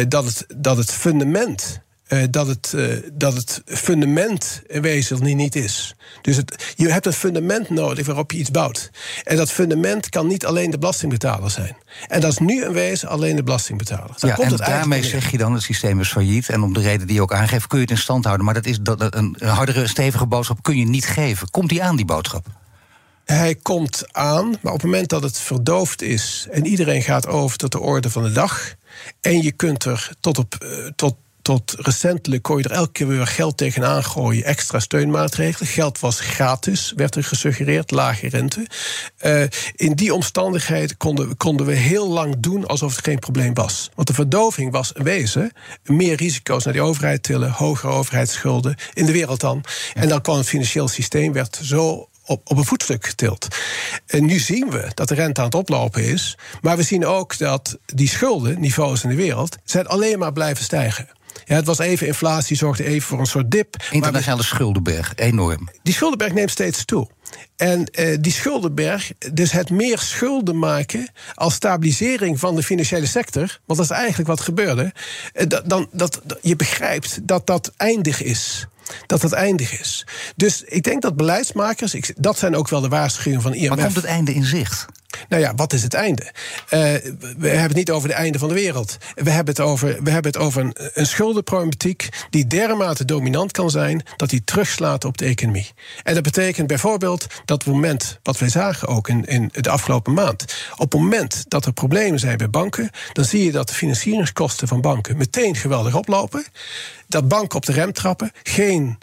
dat, 0.09 0.25
het, 0.25 0.45
dat 0.57 0.77
het 0.77 0.93
fundament 0.93 1.85
uh, 2.09 2.23
dat, 2.31 2.47
het, 2.47 2.73
uh, 2.75 2.97
dat 3.13 3.35
het 3.35 3.63
fundament 3.65 4.63
in 4.67 4.83
wezen 4.83 5.37
niet, 5.37 5.57
is. 5.57 5.95
Dus 6.23 6.37
het, 6.37 6.73
je 6.77 6.89
hebt 6.89 7.07
een 7.07 7.13
fundament 7.13 7.71
nodig 7.71 8.07
waarop 8.07 8.33
je 8.33 8.39
iets 8.39 8.51
bouwt. 8.51 8.91
En 9.25 9.37
dat 9.37 9.53
fundament 9.53 10.09
kan 10.09 10.27
niet 10.27 10.47
alleen 10.47 10.71
de 10.71 10.79
belastingbetaler 10.79 11.51
zijn. 11.51 11.77
En 12.09 12.21
dat 12.21 12.33
is 12.33 12.39
nu 12.39 12.65
in 12.65 12.73
wezen 12.73 13.09
alleen 13.09 13.37
de 13.37 13.43
belastingbetaler. 13.43 14.15
Ja, 14.17 14.35
komt 14.35 14.47
en 14.47 14.53
het 14.53 14.67
daarmee 14.67 15.05
zeg 15.05 15.31
je 15.31 15.39
dan 15.39 15.53
het 15.53 15.63
systeem 15.63 16.01
is 16.01 16.13
failliet. 16.13 16.49
En 16.49 16.63
om 16.63 16.73
de 16.73 16.81
reden 16.81 17.07
die 17.07 17.17
je 17.17 17.23
ook 17.23 17.33
aangeeft 17.33 17.67
kun 17.67 17.79
je 17.79 17.85
het 17.85 17.93
in 17.93 17.99
stand 17.99 18.25
houden. 18.25 18.45
Maar 18.45 18.55
dat 18.55 18.67
is 18.67 18.79
dat, 18.81 19.15
een 19.15 19.37
hardere, 19.41 19.87
stevige 19.87 20.27
boodschap 20.27 20.63
kun 20.63 20.77
je 20.77 20.87
niet 20.87 21.07
geven. 21.07 21.51
Komt 21.51 21.69
die 21.69 21.83
aan, 21.83 21.97
die 21.97 22.05
boodschap? 22.05 22.47
Hij 23.25 23.55
komt 23.55 24.05
aan, 24.13 24.51
maar 24.51 24.73
op 24.73 24.81
het 24.81 24.91
moment 24.91 25.09
dat 25.09 25.23
het 25.23 25.39
verdoofd 25.39 26.03
is 26.03 26.47
en 26.51 26.67
iedereen 26.67 27.03
gaat 27.03 27.27
over 27.27 27.59
tot 27.59 27.73
de 27.73 27.81
orde 27.81 28.11
van 28.11 28.23
de 28.23 28.33
dag. 28.33 28.75
En 29.21 29.43
je 29.43 29.53
kunt 29.53 29.85
er 29.85 30.11
tot 30.21 30.39
op, 30.39 30.57
uh, 30.63 30.87
tot, 30.97 31.17
tot 31.47 31.75
recentelijk 31.79 32.43
kon 32.43 32.59
je 32.59 32.65
er 32.65 32.71
elke 32.71 32.93
keer 32.93 33.09
weer 33.09 33.27
geld 33.27 33.57
tegenaan 33.57 34.05
gooien. 34.05 34.45
Extra 34.45 34.79
steunmaatregelen. 34.79 35.69
Geld 35.69 36.01
was 36.01 36.21
gratis, 36.21 36.93
werd 36.97 37.15
er 37.15 37.25
gesuggereerd, 37.25 37.91
lage 37.91 38.29
rente. 38.29 38.67
Uh, 39.25 39.43
in 39.75 39.95
die 39.95 40.15
omstandigheden 40.15 40.97
konden, 40.97 41.37
konden 41.37 41.67
we 41.67 41.73
heel 41.73 42.09
lang 42.09 42.35
doen 42.39 42.67
alsof 42.67 42.97
er 42.97 43.03
geen 43.03 43.19
probleem 43.19 43.55
was. 43.55 43.91
Want 43.95 44.09
de 44.09 44.15
verdoving 44.15 44.73
was 44.73 44.93
wezen. 44.95 45.53
Meer 45.85 46.17
risico's 46.17 46.65
naar 46.65 46.73
die 46.73 46.83
overheid 46.83 47.23
tillen, 47.23 47.51
hogere 47.51 47.93
overheidsschulden 47.93 48.77
in 48.95 49.07
de 49.07 49.13
wereld 49.13 49.41
dan. 49.41 49.65
En 49.95 50.09
dan 50.09 50.21
kwam 50.21 50.37
het 50.37 50.49
financieel 50.49 50.89
systeem, 50.89 51.33
werd 51.33 51.59
zo 51.63 52.09
op, 52.25 52.41
op 52.45 52.57
een 52.57 52.65
voetstuk 52.65 53.07
getild. 53.07 53.49
En 54.07 54.25
nu 54.25 54.39
zien 54.39 54.71
we 54.71 54.91
dat 54.95 55.09
de 55.09 55.15
rente 55.15 55.41
aan 55.41 55.47
het 55.47 55.55
oplopen 55.55 56.05
is. 56.05 56.39
Maar 56.61 56.77
we 56.77 56.83
zien 56.83 57.07
ook 57.07 57.39
dat 57.39 57.79
die 57.85 58.09
schuldenniveaus 58.09 59.03
in 59.03 59.09
de 59.09 59.17
wereld... 59.17 59.57
zijn 59.65 59.87
alleen 59.87 60.19
maar 60.19 60.33
blijven 60.33 60.65
stijgen. 60.65 61.16
Ja, 61.45 61.55
het 61.55 61.67
was 61.67 61.79
even 61.79 62.07
inflatie, 62.07 62.57
zorgde 62.57 62.85
even 62.85 63.09
voor 63.09 63.19
een 63.19 63.27
soort 63.27 63.51
dip. 63.51 63.77
Internationale 63.91 64.43
schuldenberg, 64.43 65.13
enorm. 65.15 65.69
Die 65.83 65.95
schuldenberg 65.95 66.33
neemt 66.33 66.51
steeds 66.51 66.85
toe. 66.85 67.09
En 67.57 67.91
uh, 67.99 68.17
die 68.21 68.33
schuldenberg, 68.33 69.13
dus 69.33 69.53
het 69.53 69.71
meer 69.71 69.99
schulden 69.99 70.59
maken 70.59 71.09
als 71.35 71.55
stabilisering 71.55 72.39
van 72.39 72.55
de 72.55 72.63
financiële 72.63 73.07
sector, 73.07 73.61
want 73.65 73.79
dat 73.79 73.91
is 73.91 73.97
eigenlijk 73.97 74.29
wat 74.29 74.41
gebeurde, 74.41 74.93
uh, 75.35 75.47
dan, 75.65 75.89
dat, 75.93 76.21
je 76.43 76.57
begrijpt 76.57 77.19
dat 77.23 77.47
dat 77.47 77.73
eindig 77.77 78.23
is 78.23 78.67
dat 79.07 79.23
het 79.23 79.33
eindig 79.33 79.81
is. 79.81 80.07
Dus 80.37 80.63
ik 80.63 80.83
denk 80.83 81.03
dat 81.03 81.17
beleidsmakers, 81.17 81.95
ik, 81.95 82.15
dat 82.17 82.39
zijn 82.39 82.57
ook 82.57 82.69
wel 82.69 82.81
de 82.81 82.89
waarschuwingen 82.89 83.43
van 83.43 83.55
IMF. 83.55 83.69
Maar 83.69 83.79
komt 83.79 83.97
het 83.97 84.05
einde 84.05 84.35
in 84.35 84.45
zicht? 84.45 84.87
Nou 85.29 85.43
ja, 85.43 85.55
wat 85.55 85.73
is 85.73 85.83
het 85.83 85.95
einde? 85.95 86.23
Uh, 86.23 86.81
we 87.39 87.49
hebben 87.49 87.63
het 87.63 87.75
niet 87.75 87.91
over 87.91 88.09
het 88.09 88.19
einde 88.19 88.39
van 88.39 88.49
de 88.49 88.55
wereld. 88.55 88.97
We 89.15 89.31
hebben 89.31 89.55
het 89.55 89.65
over, 89.65 90.03
we 90.03 90.11
hebben 90.11 90.33
het 90.33 90.41
over 90.41 90.73
een, 90.93 91.07
schuldenproblematiek 91.07 92.09
die 92.31 92.47
dermate 92.47 93.05
dominant 93.05 93.53
kan 93.53 93.71
zijn 93.71 94.03
dat 94.17 94.31
die 94.31 94.45
terugslaat 94.45 95.05
op 95.05 95.19
de 95.19 95.25
economie. 95.25 95.71
En 96.03 96.15
dat 96.15 96.23
betekent 96.23 96.67
bijvoorbeeld 96.67 97.27
dat 97.45 97.65
het 97.65 97.73
moment, 97.73 98.19
wat 98.23 98.39
wij 98.39 98.49
zagen 98.49 98.89
ook 98.89 99.09
in, 99.09 99.25
in 99.25 99.51
de 99.53 99.71
afgelopen 99.71 100.13
maand, 100.13 100.43
op 100.73 100.93
het 100.93 101.01
moment 101.01 101.45
dat 101.49 101.67
er 101.67 101.73
problemen 101.73 102.19
zijn 102.19 102.37
bij 102.37 102.51
banken, 102.51 102.91
dan 103.13 103.25
zie 103.25 103.45
je 103.45 103.53
dat 103.53 103.69
de 103.69 103.75
financieringskosten 103.75 104.69
van 104.69 104.81
banken 104.81 105.17
meteen 105.17 105.57
geweldig 105.57 105.95
oplopen. 105.95 106.45
Dat 107.09 107.29
banken 107.29 107.57
op 107.57 107.67
de 107.67 107.73
rem 107.73 107.93
trappen, 107.93 108.33
geen 108.43 108.99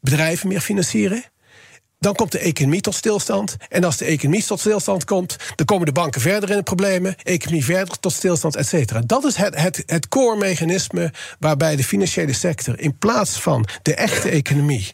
bedrijven 0.00 0.48
meer 0.48 0.60
financieren. 0.60 1.24
Dan 1.98 2.14
komt 2.14 2.32
de 2.32 2.38
economie 2.38 2.80
tot 2.80 2.94
stilstand. 2.94 3.56
En 3.68 3.84
als 3.84 3.96
de 3.96 4.04
economie 4.04 4.44
tot 4.44 4.60
stilstand 4.60 5.04
komt, 5.04 5.36
dan 5.54 5.66
komen 5.66 5.86
de 5.86 5.92
banken 5.92 6.20
verder 6.20 6.50
in 6.50 6.56
de 6.56 6.62
problemen. 6.62 7.14
Economie 7.22 7.64
verder 7.64 8.00
tot 8.00 8.12
stilstand, 8.12 8.56
et 8.56 8.66
cetera. 8.66 9.00
Dat 9.06 9.24
is 9.24 9.36
het, 9.36 9.60
het, 9.60 9.82
het 9.86 10.08
core-mechanisme 10.08 11.12
waarbij 11.38 11.76
de 11.76 11.84
financiële 11.84 12.32
sector 12.32 12.80
in 12.80 12.98
plaats 12.98 13.40
van 13.40 13.66
de 13.82 13.94
echte 13.94 14.28
economie 14.28 14.92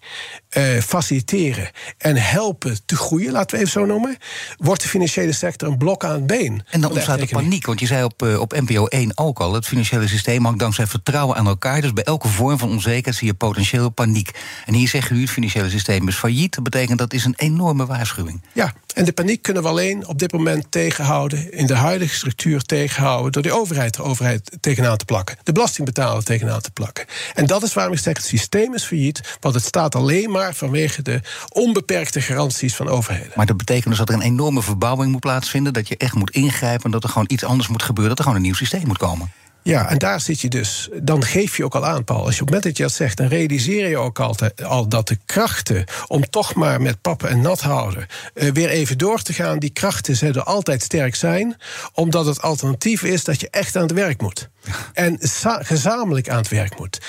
uh, 0.56 0.80
faciliteren 0.80 1.70
en 1.98 2.16
helpen 2.16 2.84
te 2.86 2.96
groeien, 2.96 3.32
laten 3.32 3.50
we 3.50 3.56
even 3.56 3.72
zo 3.72 3.86
noemen, 3.86 4.16
wordt 4.56 4.82
de 4.82 4.88
financiële 4.88 5.32
sector 5.32 5.68
een 5.68 5.76
blok 5.78 6.04
aan 6.04 6.12
het 6.12 6.26
been. 6.26 6.64
En 6.70 6.80
dan 6.80 6.90
ontstaat 6.90 7.20
er 7.20 7.26
paniek, 7.26 7.66
want 7.66 7.80
je 7.80 7.86
zei 7.86 8.04
op, 8.04 8.22
uh, 8.22 8.40
op 8.40 8.52
NPO 8.52 8.86
1 8.86 9.18
ook 9.18 9.40
al: 9.40 9.52
het 9.52 9.66
financiële 9.66 10.08
systeem 10.08 10.44
hangt 10.44 10.58
dankzij 10.58 10.86
vertrouwen 10.86 11.36
aan 11.36 11.46
elkaar. 11.46 11.80
Dus 11.80 11.92
bij 11.92 12.04
elke 12.04 12.28
vorm 12.28 12.58
van 12.58 12.70
onzekerheid 12.70 13.16
zie 13.16 13.26
je 13.26 13.34
potentieel 13.34 13.90
paniek. 13.90 14.30
En 14.66 14.74
hier 14.74 14.88
zeggen 14.88 15.16
u: 15.16 15.20
het 15.20 15.30
financiële 15.30 15.70
systeem 15.70 16.08
is 16.08 16.16
failliet. 16.16 16.54
Dat 16.54 16.64
betekent 16.64 16.98
dat 17.02 17.12
is 17.12 17.24
een 17.24 17.34
enorme 17.36 17.86
waarschuwing. 17.86 18.42
Ja, 18.52 18.72
en 18.94 19.04
de 19.04 19.12
paniek 19.12 19.42
kunnen 19.42 19.62
we 19.62 19.68
alleen 19.68 20.06
op 20.06 20.18
dit 20.18 20.32
moment 20.32 20.66
tegenhouden, 20.70 21.52
in 21.52 21.66
de 21.66 21.74
huidige 21.74 22.14
structuur 22.14 22.62
tegenhouden, 22.62 23.32
door 23.32 23.42
de 23.42 23.52
overheid 23.52 23.94
de 23.94 24.02
overheid 24.02 24.50
tegenaan 24.60 24.96
te 24.96 25.04
plakken, 25.04 25.36
de 25.42 25.52
belastingbetaler 25.52 26.24
tegenaan 26.24 26.60
te 26.60 26.70
plakken. 26.70 27.06
En 27.34 27.46
dat 27.46 27.62
is 27.62 27.74
waarom 27.74 27.92
ik 27.92 27.98
zeg: 27.98 28.16
het 28.16 28.26
systeem 28.26 28.74
is 28.74 28.84
failliet, 28.84 29.36
want 29.40 29.54
het 29.54 29.64
staat 29.64 29.94
alleen 29.94 30.30
maar 30.30 30.54
vanwege 30.54 31.02
de 31.02 31.20
onbeperkte 31.48 32.20
garanties 32.20 32.76
van 32.76 32.88
overheden. 32.88 33.32
Maar 33.34 33.46
dat 33.46 33.56
betekent 33.56 33.88
dus 33.88 33.98
dat 33.98 34.08
er 34.08 34.14
een 34.14 34.20
enorme 34.20 34.62
verbouwing 34.62 35.12
moet 35.12 35.20
plaatsvinden, 35.20 35.72
dat 35.72 35.88
je 35.88 35.96
echt 35.96 36.14
moet 36.14 36.30
ingrijpen, 36.30 36.90
dat 36.90 37.02
er 37.02 37.08
gewoon 37.08 37.28
iets 37.28 37.44
anders 37.44 37.68
moet 37.68 37.82
gebeuren, 37.82 38.08
dat 38.08 38.18
er 38.18 38.24
gewoon 38.24 38.38
een 38.38 38.46
nieuw 38.46 38.58
systeem 38.58 38.86
moet 38.86 38.98
komen. 38.98 39.30
Ja, 39.62 39.88
en 39.88 39.98
daar 39.98 40.20
zit 40.20 40.40
je 40.40 40.48
dus. 40.48 40.88
Dan 41.02 41.24
geef 41.24 41.56
je 41.56 41.64
ook 41.64 41.74
al 41.74 41.86
aan, 41.86 42.04
Paul. 42.04 42.24
Als 42.24 42.36
je 42.36 42.40
op 42.40 42.46
het 42.46 42.54
moment 42.54 42.62
dat 42.62 42.76
je 42.76 42.82
dat 42.82 42.92
zegt, 42.92 43.16
dan 43.16 43.26
realiseer 43.26 43.88
je 43.88 43.96
ook 43.96 44.20
altijd 44.20 44.64
al 44.64 44.88
dat 44.88 45.08
de 45.08 45.18
krachten 45.26 45.84
om 46.06 46.30
toch 46.30 46.54
maar 46.54 46.80
met 46.80 47.00
pappen 47.00 47.28
en 47.28 47.40
nat 47.40 47.60
houden 47.60 48.06
uh, 48.34 48.50
weer 48.50 48.68
even 48.68 48.98
door 48.98 49.22
te 49.22 49.32
gaan, 49.32 49.58
die 49.58 49.70
krachten 49.70 50.16
zullen 50.16 50.44
altijd 50.44 50.82
sterk 50.82 51.14
zijn, 51.14 51.56
omdat 51.92 52.26
het 52.26 52.42
alternatief 52.42 53.02
is 53.02 53.24
dat 53.24 53.40
je 53.40 53.50
echt 53.50 53.76
aan 53.76 53.82
het 53.82 53.92
werk 53.92 54.20
moet. 54.20 54.48
En 54.92 55.18
gezamenlijk 55.42 56.28
aan 56.28 56.36
het 56.36 56.48
werk 56.48 56.78
moet. 56.78 57.00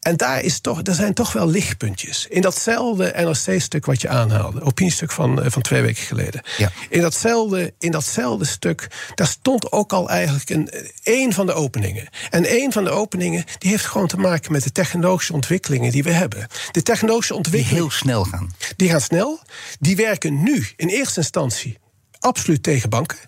En 0.00 0.16
daar 0.16 0.42
is 0.42 0.60
toch, 0.60 0.80
er 0.82 0.94
zijn 0.94 1.14
toch 1.14 1.32
wel 1.32 1.48
lichtpuntjes. 1.48 2.26
In 2.26 2.40
datzelfde 2.40 3.12
NRC-stuk 3.16 3.86
wat 3.86 4.00
je 4.00 4.08
aanhaalde, 4.08 4.62
opiniestuk 4.62 5.10
van, 5.10 5.42
eh, 5.42 5.50
van 5.50 5.62
twee 5.62 5.82
weken 5.82 6.02
geleden. 6.02 6.42
Ja. 6.56 6.70
In, 6.88 7.00
datzelfde, 7.00 7.74
in 7.78 7.90
datzelfde 7.90 8.44
stuk, 8.44 8.88
daar 9.14 9.26
stond 9.26 9.72
ook 9.72 9.92
al 9.92 10.10
eigenlijk 10.10 10.50
een, 10.50 10.70
een 11.02 11.32
van 11.32 11.46
de 11.46 11.52
openingen. 11.52 12.08
En 12.30 12.52
een 12.52 12.72
van 12.72 12.84
de 12.84 12.90
openingen 12.90 13.44
die 13.58 13.70
heeft 13.70 13.86
gewoon 13.86 14.06
te 14.06 14.16
maken 14.16 14.52
met 14.52 14.62
de 14.62 14.72
technologische 14.72 15.32
ontwikkelingen 15.32 15.92
die 15.92 16.02
we 16.02 16.12
hebben. 16.12 16.46
De 16.72 16.82
technologische 16.82 17.34
ontwikkelingen. 17.34 17.74
Die 17.74 17.82
heel 17.82 17.90
snel 17.90 18.24
gaan. 18.24 18.52
Die 18.76 18.90
gaan 18.90 19.00
snel. 19.00 19.40
Die 19.80 19.96
werken 19.96 20.42
nu 20.42 20.66
in 20.76 20.88
eerste 20.88 21.20
instantie 21.20 21.78
absoluut 22.18 22.62
tegen 22.62 22.90
banken. 22.90 23.18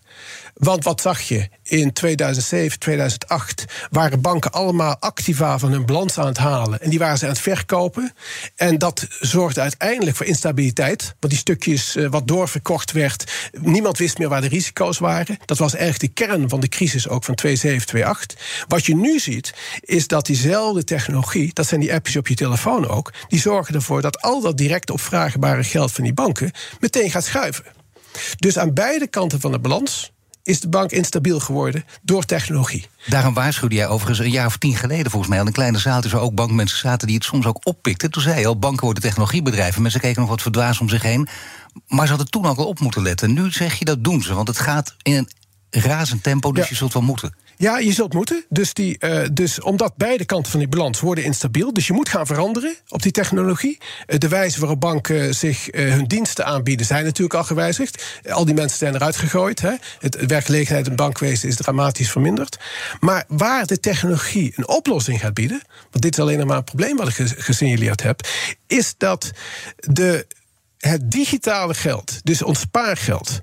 Want 0.60 0.84
wat 0.84 1.00
zag 1.00 1.20
je 1.20 1.48
in 1.62 1.92
2007, 1.92 2.78
2008? 2.78 3.64
Waren 3.90 4.20
banken 4.20 4.52
allemaal 4.52 4.96
activa 4.98 5.58
van 5.58 5.72
hun 5.72 5.86
balans 5.86 6.18
aan 6.18 6.26
het 6.26 6.38
halen. 6.38 6.80
En 6.80 6.90
die 6.90 6.98
waren 6.98 7.18
ze 7.18 7.24
aan 7.24 7.30
het 7.30 7.40
verkopen. 7.40 8.14
En 8.56 8.78
dat 8.78 9.06
zorgde 9.20 9.60
uiteindelijk 9.60 10.16
voor 10.16 10.26
instabiliteit. 10.26 11.14
Want 11.20 11.32
die 11.32 11.42
stukjes 11.42 11.96
uh, 11.96 12.10
wat 12.10 12.28
doorverkocht 12.28 12.92
werd. 12.92 13.50
Niemand 13.60 13.98
wist 13.98 14.18
meer 14.18 14.28
waar 14.28 14.40
de 14.40 14.48
risico's 14.48 14.98
waren. 14.98 15.38
Dat 15.44 15.58
was 15.58 15.74
eigenlijk 15.74 16.16
de 16.16 16.24
kern 16.24 16.48
van 16.48 16.60
de 16.60 16.68
crisis 16.68 17.08
ook 17.08 17.24
van 17.24 17.34
2007, 17.34 17.86
2008. 17.86 18.64
Wat 18.68 18.86
je 18.86 18.96
nu 18.96 19.18
ziet, 19.18 19.54
is 19.80 20.06
dat 20.06 20.26
diezelfde 20.26 20.84
technologie. 20.84 21.50
Dat 21.52 21.66
zijn 21.66 21.80
die 21.80 21.94
appjes 21.94 22.16
op 22.16 22.28
je 22.28 22.34
telefoon 22.34 22.88
ook. 22.88 23.12
Die 23.28 23.40
zorgen 23.40 23.74
ervoor 23.74 24.02
dat 24.02 24.22
al 24.22 24.40
dat 24.40 24.56
direct 24.56 24.90
opvragenbare 24.90 25.64
geld 25.64 25.92
van 25.92 26.04
die 26.04 26.14
banken. 26.14 26.52
meteen 26.80 27.10
gaat 27.10 27.24
schuiven. 27.24 27.64
Dus 28.36 28.58
aan 28.58 28.74
beide 28.74 29.06
kanten 29.06 29.40
van 29.40 29.52
de 29.52 29.58
balans 29.58 30.12
is 30.42 30.61
de 30.61 30.68
bank 30.68 30.90
instabiel 30.90 31.40
geworden 31.40 31.85
door 32.03 32.24
technologie. 32.24 32.87
Daarom 33.07 33.35
waarschuwde 33.35 33.74
jij 33.74 33.88
overigens 33.88 34.18
een 34.18 34.31
jaar 34.31 34.46
of 34.46 34.57
tien 34.57 34.76
geleden 34.76 35.11
volgens 35.11 35.31
mij 35.31 35.40
al 35.40 35.46
een 35.46 35.53
kleine 35.53 35.79
zaal 35.79 36.03
waar 36.11 36.20
ook 36.20 36.35
bankmensen 36.35 36.79
zaten 36.79 37.07
die 37.07 37.16
het 37.16 37.24
soms 37.24 37.46
ook 37.46 37.66
oppikten. 37.66 38.11
Toen 38.11 38.22
zei 38.22 38.40
je 38.40 38.46
al, 38.46 38.59
banken 38.59 38.85
worden 38.85 39.03
technologiebedrijven. 39.03 39.83
Mensen 39.83 40.00
keken 40.00 40.20
nog 40.20 40.31
wat 40.31 40.42
verdwaasd 40.42 40.81
om 40.81 40.88
zich 40.88 41.03
heen. 41.03 41.29
Maar 41.87 42.05
ze 42.07 42.12
hadden 42.12 42.31
toen 42.31 42.46
ook 42.46 42.59
al 42.59 42.66
op 42.66 42.81
moeten 42.81 43.03
letten. 43.03 43.33
Nu 43.33 43.50
zeg 43.50 43.79
je 43.79 43.85
dat 43.85 44.05
doen 44.05 44.22
ze, 44.22 44.35
want 44.35 44.48
het 44.48 44.59
gaat 44.59 44.94
in 45.03 45.14
een 45.14 45.29
razend 45.70 46.22
tempo, 46.22 46.52
dus 46.52 46.62
Ja. 46.62 46.68
je 46.70 46.76
zult 46.76 46.92
wel 46.92 47.02
moeten. 47.02 47.35
Ja, 47.56 47.78
je 47.78 47.92
zult 47.92 48.12
moeten. 48.12 48.44
Dus, 48.48 48.72
die, 48.74 48.98
eh, 48.98 49.28
dus 49.33 49.61
omdat 49.61 49.96
beide 49.96 50.24
kanten 50.24 50.50
van 50.50 50.61
die 50.61 50.68
balans 50.68 51.00
worden 51.00 51.24
instabiel. 51.24 51.72
Dus 51.72 51.87
je 51.87 51.92
moet 51.92 52.09
gaan 52.09 52.26
veranderen 52.26 52.74
op 52.88 53.02
die 53.02 53.12
technologie. 53.12 53.78
Eh, 54.06 54.18
de 54.18 54.28
wijze 54.28 54.61
waarop 54.61 54.80
banken 54.80 55.35
zich 55.35 55.68
eh, 55.68 55.90
hun 55.92 56.04
diensten 56.04 56.46
aanbieden 56.46 56.87
zijn 56.87 57.04
natuurlijk 57.04 57.35
al 57.35 57.44
gewijzigd. 57.44 58.04
Al 58.30 58.44
die 58.44 58.54
mensen 58.54 58.78
zijn 58.78 58.94
eruit 58.94 59.16
gegooid. 59.16 59.61
Hè. 59.61 59.72
Het 59.98 60.26
werkgelegenheid 60.26 60.85
in 60.85 60.92
het 60.92 61.00
bankwezen 61.00 61.48
is 61.48 61.56
dramatisch 61.56 62.11
verminderd. 62.11 62.59
Maar 63.00 63.24
waar 63.28 63.66
de 63.66 63.80
technologie 63.80 64.52
een 64.56 64.68
oplossing 64.68 65.20
gaat 65.20 65.35
bieden. 65.35 65.62
Want 65.90 66.02
dit 66.02 66.12
is 66.12 66.20
alleen 66.20 66.38
nog 66.38 66.46
maar 66.46 66.56
een 66.56 66.64
probleem 66.64 66.96
wat 66.96 67.09
ik 67.09 67.14
ge- 67.14 67.35
gesignaleerd 67.38 68.02
heb. 68.02 68.20
Is 68.66 68.94
dat 68.96 69.30
de 69.76 70.26
het 70.80 71.10
digitale 71.10 71.74
geld, 71.74 72.20
dus 72.22 72.42
ons 72.42 72.60
spaargeld, 72.60 73.40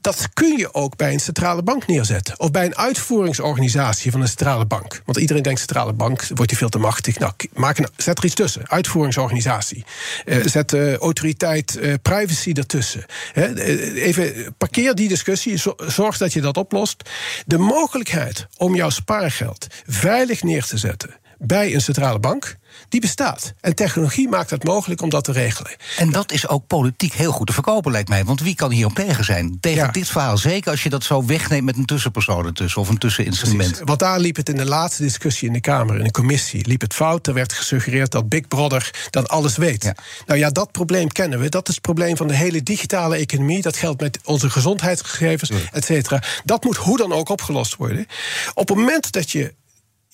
dat 0.00 0.28
kun 0.32 0.58
je 0.58 0.74
ook 0.74 0.96
bij 0.96 1.12
een 1.12 1.20
centrale 1.20 1.62
bank 1.62 1.86
neerzetten. 1.86 2.40
Of 2.40 2.50
bij 2.50 2.64
een 2.64 2.76
uitvoeringsorganisatie 2.76 4.10
van 4.10 4.20
een 4.20 4.28
centrale 4.28 4.66
bank. 4.66 5.02
Want 5.04 5.18
iedereen 5.18 5.42
denkt 5.42 5.58
centrale 5.58 5.92
bank, 5.92 6.26
wordt 6.34 6.48
die 6.48 6.58
veel 6.58 6.68
te 6.68 6.78
machtig. 6.78 7.18
Nou, 7.18 7.32
maak 7.52 7.78
een, 7.78 7.88
zet 7.96 8.18
er 8.18 8.24
iets 8.24 8.34
tussen. 8.34 8.68
Uitvoeringsorganisatie. 8.68 9.84
Eh, 10.24 10.38
zet 10.46 10.72
eh, 10.72 10.94
autoriteit 10.96 11.76
eh, 11.76 11.94
privacy 12.02 12.52
ertussen. 12.52 13.04
Eh, 13.34 14.04
even 14.06 14.54
parkeer 14.58 14.94
die 14.94 15.08
discussie. 15.08 15.56
zo- 15.56 15.74
Zorg 15.76 16.16
dat 16.18 16.32
je 16.32 16.40
dat 16.40 16.56
oplost. 16.56 17.10
De 17.46 17.58
mogelijkheid 17.58 18.46
om 18.56 18.74
jouw 18.74 18.90
spaargeld 18.90 19.66
veilig 19.86 20.42
neer 20.42 20.64
te 20.64 20.78
zetten 20.78 21.22
bij 21.38 21.74
een 21.74 21.80
centrale 21.80 22.18
bank, 22.18 22.56
die 22.88 23.00
bestaat. 23.00 23.52
En 23.60 23.74
technologie 23.74 24.28
maakt 24.28 24.50
het 24.50 24.64
mogelijk 24.64 25.02
om 25.02 25.08
dat 25.08 25.24
te 25.24 25.32
regelen. 25.32 25.72
En 25.96 26.10
dat 26.10 26.32
is 26.32 26.48
ook 26.48 26.66
politiek 26.66 27.12
heel 27.12 27.32
goed 27.32 27.46
te 27.46 27.52
verkopen, 27.52 27.92
lijkt 27.92 28.08
mij. 28.08 28.24
Want 28.24 28.40
wie 28.40 28.54
kan 28.54 28.70
hierop 28.70 28.94
tegen 28.94 29.24
zijn? 29.24 29.56
Tegen 29.60 29.84
Ja. 29.84 29.90
dit 29.90 30.08
verhaal. 30.08 30.38
Zeker 30.38 30.70
als 30.70 30.82
je 30.82 30.90
dat 30.90 31.04
zo 31.04 31.24
wegneemt 31.24 31.64
met 31.64 31.76
een 31.76 31.84
tussenpersoon 31.84 32.46
ertussen. 32.46 32.80
Of 32.80 32.88
een 32.88 32.98
tusseninstrument. 32.98 33.68
Precies. 33.68 33.84
Want 33.86 33.98
daar 33.98 34.20
liep 34.20 34.36
het 34.36 34.48
in 34.48 34.56
de 34.56 34.64
laatste 34.64 35.02
discussie 35.02 35.46
in 35.46 35.52
de 35.52 35.60
Kamer, 35.60 35.98
in 35.98 36.04
de 36.04 36.10
commissie, 36.10 36.66
liep 36.66 36.80
het 36.80 36.94
fout. 36.94 37.26
Er 37.26 37.34
werd 37.34 37.52
gesuggereerd 37.52 38.10
dat 38.10 38.28
Big 38.28 38.48
Brother 38.48 38.90
dan 39.10 39.26
alles 39.26 39.56
weet. 39.56 39.82
Ja. 39.82 39.94
Nou 40.26 40.38
ja, 40.38 40.50
dat 40.50 40.72
probleem 40.72 41.08
kennen 41.12 41.40
we. 41.40 41.48
Dat 41.48 41.68
is 41.68 41.74
het 41.74 41.82
probleem 41.82 42.16
van 42.16 42.26
de 42.26 42.34
hele 42.36 42.62
digitale 42.62 43.16
economie. 43.16 43.62
Dat 43.62 43.76
geldt 43.76 44.00
met 44.00 44.18
onze 44.24 44.50
gezondheidsgegevens, 44.50 45.50
et 45.72 45.84
cetera. 45.84 46.22
Dat 46.44 46.64
moet 46.64 46.76
hoe 46.76 46.96
dan 46.96 47.12
ook 47.12 47.28
opgelost 47.28 47.76
worden. 47.76 48.06
Op 48.54 48.68
het 48.68 48.78
moment 48.78 49.12
dat 49.12 49.30
je 49.30 49.54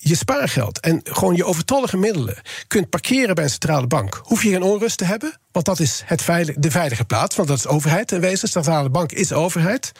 je 0.02 0.16
spaargeld 0.16 0.80
en 0.80 1.00
gewoon 1.04 1.36
je 1.36 1.44
overtollige 1.44 1.96
middelen 1.96 2.36
kunt 2.66 2.90
parkeren 2.90 3.34
bij 3.34 3.44
een 3.44 3.50
centrale 3.50 3.86
bank, 3.86 4.20
hoef 4.22 4.42
je 4.42 4.50
geen 4.50 4.62
onrust 4.62 4.98
te 4.98 5.04
hebben. 5.04 5.38
Want 5.52 5.66
dat 5.66 5.80
is 5.80 6.02
het 6.04 6.26
de 6.56 6.70
veilige 6.70 7.04
plaats, 7.04 7.36
want 7.36 7.48
dat 7.48 7.58
is 7.58 7.66
overheid. 7.66 8.12
En 8.12 8.20
wezen, 8.20 8.44
de 8.44 8.50
centrale 8.50 8.90
bank 8.90 9.12
is 9.12 9.32
overheid. 9.32 9.92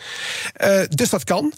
Eh, 0.53 0.81
dus 0.89 1.09
dat 1.09 1.25
kan. 1.25 1.53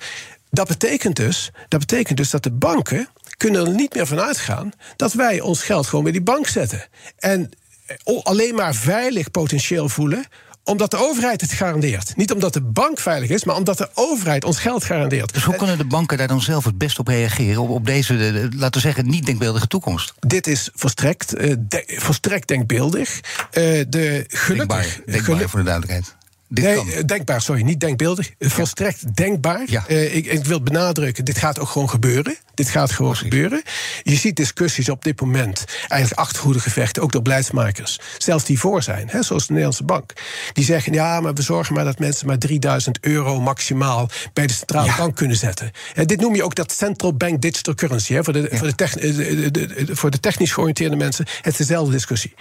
Dat 0.51 0.69
betekent, 0.69 1.17
dus, 1.17 1.51
dat 1.69 1.81
betekent 1.81 2.17
dus 2.17 2.31
dat 2.31 2.43
de 2.43 2.53
banken 2.53 3.09
kunnen 3.37 3.67
er 3.67 3.75
niet 3.75 3.95
meer 3.95 4.07
van 4.07 4.21
uitgaan 4.21 4.73
dat 4.97 5.13
wij 5.13 5.41
ons 5.41 5.63
geld 5.63 5.87
gewoon 5.87 6.05
bij 6.05 6.13
die 6.13 6.23
bank 6.23 6.47
zetten. 6.47 6.87
En 7.19 7.51
eh, 7.87 8.23
alleen 8.23 8.55
maar 8.55 8.75
veilig 8.75 9.31
potentieel 9.31 9.89
voelen 9.89 10.25
omdat 10.65 10.91
de 10.91 10.97
overheid 10.97 11.41
het 11.41 11.53
garandeert. 11.53 12.17
Niet 12.17 12.33
omdat 12.33 12.53
de 12.53 12.61
bank 12.63 12.99
veilig 12.99 13.29
is, 13.31 13.45
maar 13.45 13.57
omdat 13.57 13.79
de 13.79 13.89
overheid 13.95 14.45
ons 14.45 14.59
geld 14.59 14.85
garandeert. 14.85 15.35
Dus 15.35 15.45
hoe 15.45 15.57
kunnen 15.57 15.79
de 15.79 15.85
banken 15.85 16.19
daar 16.19 16.29
dan 16.29 16.41
zelf 16.41 16.65
het 16.65 16.79
best 16.79 16.99
op 16.99 17.07
reageren? 17.09 17.63
Op, 17.63 17.69
op 17.71 17.87
deze, 17.87 18.17
de- 18.17 18.33
de- 18.33 18.57
laten 18.57 18.81
we 18.81 18.87
zeggen, 18.87 19.07
niet 19.09 19.27
denkbeeldige 19.27 19.67
toekomst? 19.67 20.13
Dit 20.21 20.47
is 20.47 20.71
volstrekt, 20.75 21.35
eh, 21.35 21.55
de- 21.59 21.85
volstrekt 22.01 22.49
denkbeeldig. 22.49 23.21
Eh, 23.51 23.63
de 23.89 24.25
gelukkig, 24.29 24.47
Denkbaar, 24.47 24.83
denkbaar 25.07 25.23
geluk- 25.37 25.49
voor 25.49 25.59
de 25.59 25.65
duidelijkheid. 25.65 26.17
Dit 26.55 26.65
Nee, 26.65 26.75
kan. 26.75 26.91
eh, 26.91 27.05
denkbaar, 27.07 27.43
sorry, 27.43 27.63
niet 27.63 27.81
denkbeeldig. 27.81 28.31
Eh, 28.39 28.51
Volstrekt 28.51 29.17
denkbaar. 29.17 29.63
Ja. 29.67 29.85
Eh, 29.89 30.15
ik, 30.17 30.27
ik 30.27 30.45
wil 30.45 30.63
benadrukken, 30.63 31.25
dit 31.25 31.39
gaat 31.39 31.59
ook 31.59 31.69
gewoon 31.69 31.91
gebeuren. 31.91 32.37
Dit 32.55 32.69
gaat 32.69 32.91
gewoon 32.91 33.17
gebeuren. 33.17 33.63
Je 34.03 34.17
ziet 34.17 34.37
discussies 34.37 34.89
op 34.89 35.05
dit 35.05 35.21
moment, 35.21 35.65
eigenlijk 35.89 36.21
achterhoedegevechten, 36.21 37.03
ook 37.03 37.13
door 37.13 37.23
beleidsmakers, 37.23 38.01
zelfs 38.19 38.45
die 38.45 38.59
voor 38.59 38.83
zijn, 38.83 39.09
hè, 39.11 39.23
zoals 39.23 39.43
de 39.43 39.49
Nederlandse 39.53 39.85
Bank. 39.85 40.13
Die 40.53 40.65
zeggen, 40.65 40.93
ja, 40.93 41.21
maar 41.21 41.35
we 41.35 41.43
zorgen 41.43 41.75
maar 41.75 41.85
dat 41.85 41.99
mensen 41.99 42.27
maar 42.27 42.39
3000 42.39 42.99
euro 43.01 43.41
maximaal 43.41 44.09
bij 44.33 44.47
de 44.47 44.53
centrale 44.53 44.87
Ja. 44.87 44.97
bank 44.97 45.17
kunnen 45.17 45.37
zetten. 45.37 45.71
Eh, 45.95 46.07
dit 46.07 46.21
noem 46.21 46.35
je 46.35 46.43
ook 46.45 46.55
dat 46.55 46.73
central 46.73 47.15
bank 47.15 47.41
digital 47.41 47.75
currency. 47.75 48.13
Hè, 48.15 48.25
voor, 48.25 48.33
de, 48.33 48.49
voor, 48.53 48.67
de 48.77 49.51
de- 49.51 49.87
voor 49.97 50.11
de 50.11 50.21
technisch 50.21 50.53
georiënteerde 50.53 50.97
mensen, 50.97 51.27
het 51.37 51.53
is 51.53 51.57
dezelfde 51.57 51.93
discussie. 51.93 52.35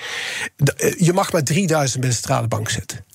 Je 0.97 1.13
mag 1.13 1.31
maar 1.31 1.43
3000 1.43 1.99
bij 1.99 2.09
de 2.09 2.15
centrale 2.15 2.47
bank 2.47 2.69
zetten. 2.69 3.05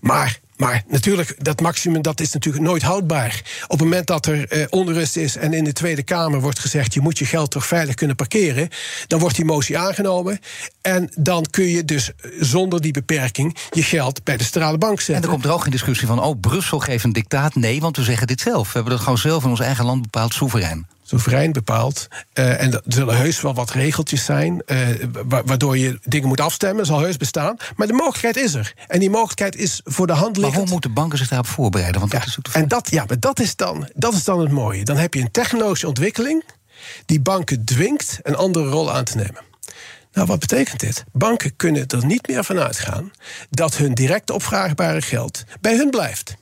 Maar, 0.00 0.40
maar 0.56 0.82
natuurlijk, 0.88 1.44
dat 1.44 1.60
maximum 1.60 2.02
dat 2.02 2.20
is 2.20 2.32
natuurlijk 2.32 2.64
nooit 2.64 2.82
houdbaar. 2.82 3.42
Op 3.62 3.70
het 3.70 3.80
moment 3.80 4.06
dat 4.06 4.26
er 4.26 4.48
eh, 4.48 4.66
onrust 4.70 5.16
is 5.16 5.36
en 5.36 5.52
in 5.52 5.64
de 5.64 5.72
Tweede 5.72 6.02
Kamer 6.02 6.40
wordt 6.40 6.58
gezegd... 6.58 6.94
je 6.94 7.00
moet 7.00 7.18
je 7.18 7.24
geld 7.24 7.50
toch 7.50 7.66
veilig 7.66 7.94
kunnen 7.94 8.16
parkeren... 8.16 8.68
dan 9.06 9.18
wordt 9.18 9.36
die 9.36 9.44
motie 9.44 9.78
aangenomen. 9.78 10.40
En 10.82 11.10
dan 11.18 11.46
kun 11.50 11.68
je 11.68 11.84
dus 11.84 12.10
eh, 12.14 12.30
zonder 12.40 12.80
die 12.80 12.92
beperking 12.92 13.56
je 13.70 13.82
geld 13.82 14.24
bij 14.24 14.36
de 14.36 14.42
centrale 14.42 14.78
bank 14.78 14.98
En 14.98 15.04
zetten. 15.04 15.24
er 15.24 15.30
komt 15.30 15.44
er 15.44 15.52
ook 15.52 15.62
geen 15.62 15.70
discussie 15.70 16.06
van, 16.06 16.22
oh, 16.22 16.40
Brussel 16.40 16.78
geeft 16.78 17.04
een 17.04 17.12
dictaat. 17.12 17.54
Nee, 17.54 17.80
want 17.80 17.96
we 17.96 18.02
zeggen 18.02 18.26
dit 18.26 18.40
zelf. 18.40 18.66
We 18.66 18.72
hebben 18.72 18.92
dat 18.92 19.02
gewoon 19.02 19.18
zelf 19.18 19.44
in 19.44 19.50
ons 19.50 19.60
eigen 19.60 19.84
land 19.84 20.02
bepaald, 20.02 20.34
soeverein. 20.34 20.86
Soeverein 21.02 21.52
bepaald. 21.52 22.08
Eh, 22.32 22.60
en 22.62 22.72
er 22.72 22.80
zullen 22.86 23.16
heus 23.16 23.40
wel 23.40 23.54
wat 23.54 23.70
regeltjes 23.70 24.24
zijn, 24.24 24.62
eh, 24.66 24.88
wa- 25.26 25.44
waardoor 25.44 25.78
je 25.78 25.98
dingen 26.04 26.28
moet 26.28 26.40
afstemmen, 26.40 26.86
zal 26.86 27.00
heus 27.00 27.16
bestaan. 27.16 27.56
Maar 27.76 27.86
de 27.86 27.92
mogelijkheid 27.92 28.36
is 28.36 28.54
er. 28.54 28.74
En 28.88 28.98
die 29.00 29.10
mogelijkheid 29.10 29.56
is 29.56 29.80
voor 29.84 30.06
de 30.06 30.12
hand 30.12 30.32
Maar 30.36 30.40
liggend. 30.44 30.62
hoe 30.62 30.72
moeten 30.72 30.92
banken 30.92 31.18
zich 31.18 31.28
daarop 31.28 31.46
voorbereiden? 31.46 32.00
Want 32.00 32.12
dat 32.12 32.22
Ja, 32.22 32.26
is 32.28 32.38
ook 32.38 32.44
de 32.44 32.52
en 32.52 32.68
dat, 32.68 32.90
ja, 32.90 33.04
maar 33.08 33.20
dat 33.20 33.40
is, 33.40 33.56
dan, 33.56 33.88
dat 33.94 34.12
is 34.14 34.24
dan 34.24 34.40
het 34.40 34.50
mooie. 34.50 34.84
Dan 34.84 34.96
heb 34.96 35.14
je 35.14 35.20
een 35.20 35.30
technologische 35.30 35.86
ontwikkeling 35.88 36.44
die 37.06 37.20
banken 37.20 37.64
dwingt 37.64 38.18
een 38.22 38.36
andere 38.36 38.68
rol 38.68 38.92
aan 38.92 39.04
te 39.04 39.16
nemen. 39.16 39.40
Nou, 40.12 40.26
wat 40.26 40.38
betekent 40.38 40.80
dit? 40.80 41.04
Banken 41.12 41.56
kunnen 41.56 41.86
er 41.86 42.04
niet 42.06 42.26
meer 42.28 42.44
van 42.44 42.58
uitgaan 42.58 43.10
dat 43.50 43.76
hun 43.76 43.94
direct 43.94 44.30
opvraagbare 44.30 45.02
geld 45.02 45.44
bij 45.60 45.76
hun 45.76 45.90
blijft. 45.90 46.34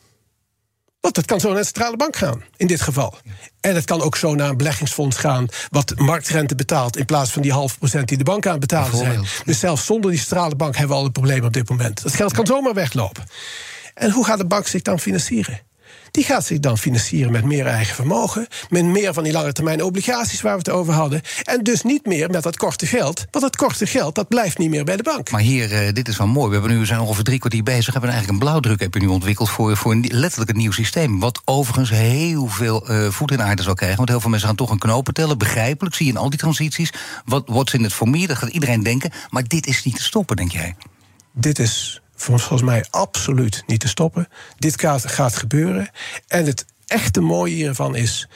Want 1.00 1.14
dat 1.14 1.24
kan 1.24 1.40
zo 1.40 1.48
naar 1.48 1.58
de 1.58 1.64
centrale 1.64 1.96
bank 1.96 2.16
gaan, 2.16 2.42
in 2.56 2.66
dit 2.66 2.80
geval. 2.80 3.14
En 3.60 3.74
het 3.74 3.84
kan 3.84 4.02
ook 4.02 4.16
zo 4.16 4.34
naar 4.34 4.48
een 4.48 4.56
beleggingsfonds 4.56 5.16
gaan... 5.16 5.46
wat 5.70 5.92
marktrente 5.96 6.54
betaalt 6.54 6.96
in 6.96 7.04
plaats 7.04 7.30
van 7.30 7.42
die 7.42 7.52
half 7.52 7.78
procent... 7.78 8.08
die 8.08 8.18
de 8.18 8.24
banken 8.24 8.50
aan 8.50 8.58
het 8.58 8.68
betalen 8.68 8.96
zijn. 8.96 9.24
Dus 9.44 9.58
zelfs 9.58 9.86
zonder 9.86 10.10
die 10.10 10.20
centrale 10.20 10.56
bank 10.56 10.76
hebben 10.76 10.96
we 10.96 11.00
al 11.00 11.06
een 11.06 11.12
probleem 11.12 11.44
op 11.44 11.52
dit 11.52 11.68
moment. 11.68 12.02
Dat 12.02 12.14
geld 12.14 12.32
kan 12.32 12.46
zomaar 12.46 12.74
weglopen. 12.74 13.24
En 13.94 14.10
hoe 14.10 14.24
gaat 14.24 14.38
de 14.38 14.46
bank 14.46 14.66
zich 14.66 14.82
dan 14.82 14.98
financieren? 14.98 15.60
Die 16.10 16.24
gaat 16.24 16.46
zich 16.46 16.60
dan 16.60 16.78
financieren 16.78 17.32
met 17.32 17.44
meer 17.44 17.66
eigen 17.66 17.94
vermogen, 17.94 18.46
met 18.68 18.84
meer 18.84 19.14
van 19.14 19.24
die 19.24 19.32
lange 19.32 19.52
termijn 19.52 19.82
obligaties 19.82 20.40
waar 20.40 20.52
we 20.52 20.58
het 20.58 20.70
over 20.70 20.92
hadden. 20.92 21.22
En 21.42 21.62
dus 21.62 21.82
niet 21.82 22.06
meer 22.06 22.30
met 22.30 22.42
dat 22.42 22.56
korte 22.56 22.86
geld. 22.86 23.24
Want 23.30 23.44
dat 23.44 23.56
korte 23.56 23.86
geld 23.86 24.14
dat 24.14 24.28
blijft 24.28 24.58
niet 24.58 24.70
meer 24.70 24.84
bij 24.84 24.96
de 24.96 25.02
bank. 25.02 25.30
Maar 25.30 25.40
hier, 25.40 25.72
eh, 25.72 25.92
dit 25.92 26.08
is 26.08 26.16
wel 26.16 26.26
mooi. 26.26 26.46
We, 26.46 26.52
hebben 26.52 26.72
nu, 26.72 26.78
we 26.78 26.86
zijn 26.86 27.00
ongeveer 27.00 27.24
drie 27.24 27.38
kwartier 27.38 27.62
bezig. 27.62 27.86
We 27.86 27.92
hebben 27.92 28.10
eigenlijk 28.10 28.40
een 28.40 28.46
blauwdruk 28.46 28.80
heb 28.80 28.94
je 28.94 29.00
nu 29.00 29.06
ontwikkeld 29.06 29.50
voor, 29.50 29.76
voor 29.76 29.92
een, 29.92 30.04
letterlijk 30.08 30.50
een 30.50 30.56
nieuw 30.56 30.70
systeem. 30.70 31.20
Wat 31.20 31.42
overigens 31.44 31.90
heel 31.90 32.46
veel 32.46 32.88
eh, 32.88 33.08
voet 33.08 33.30
in 33.30 33.42
aarde 33.42 33.62
zal 33.62 33.74
krijgen. 33.74 33.96
Want 33.96 34.08
heel 34.08 34.20
veel 34.20 34.30
mensen 34.30 34.48
gaan 34.48 34.56
toch 34.56 34.70
een 34.70 34.78
knopen 34.78 35.14
tellen. 35.14 35.38
Begrijpelijk, 35.38 35.94
zie 35.94 36.06
je 36.06 36.12
in 36.12 36.18
al 36.18 36.30
die 36.30 36.38
transities. 36.38 36.92
Wat 37.24 37.42
what's 37.46 37.72
in 37.72 37.82
het 37.82 38.00
me, 38.04 38.26
dat 38.26 38.38
gaat 38.38 38.50
iedereen 38.50 38.82
denken. 38.82 39.10
Maar 39.30 39.44
dit 39.46 39.66
is 39.66 39.84
niet 39.84 39.96
te 39.96 40.02
stoppen, 40.02 40.36
denk 40.36 40.52
jij? 40.52 40.76
Dit 41.32 41.58
is 41.58 42.00
voor- 42.09 42.09
volgens 42.20 42.62
mij 42.62 42.84
absoluut 42.90 43.62
niet 43.66 43.80
te 43.80 43.88
stoppen. 43.88 44.28
Dit 44.58 44.80
gaat, 44.80 45.10
gaat 45.10 45.36
gebeuren. 45.36 45.90
En 46.26 46.46
het 46.46 46.64
echte 46.86 47.20
mooie 47.20 47.54
hiervan 47.54 47.96
is: 47.96 48.28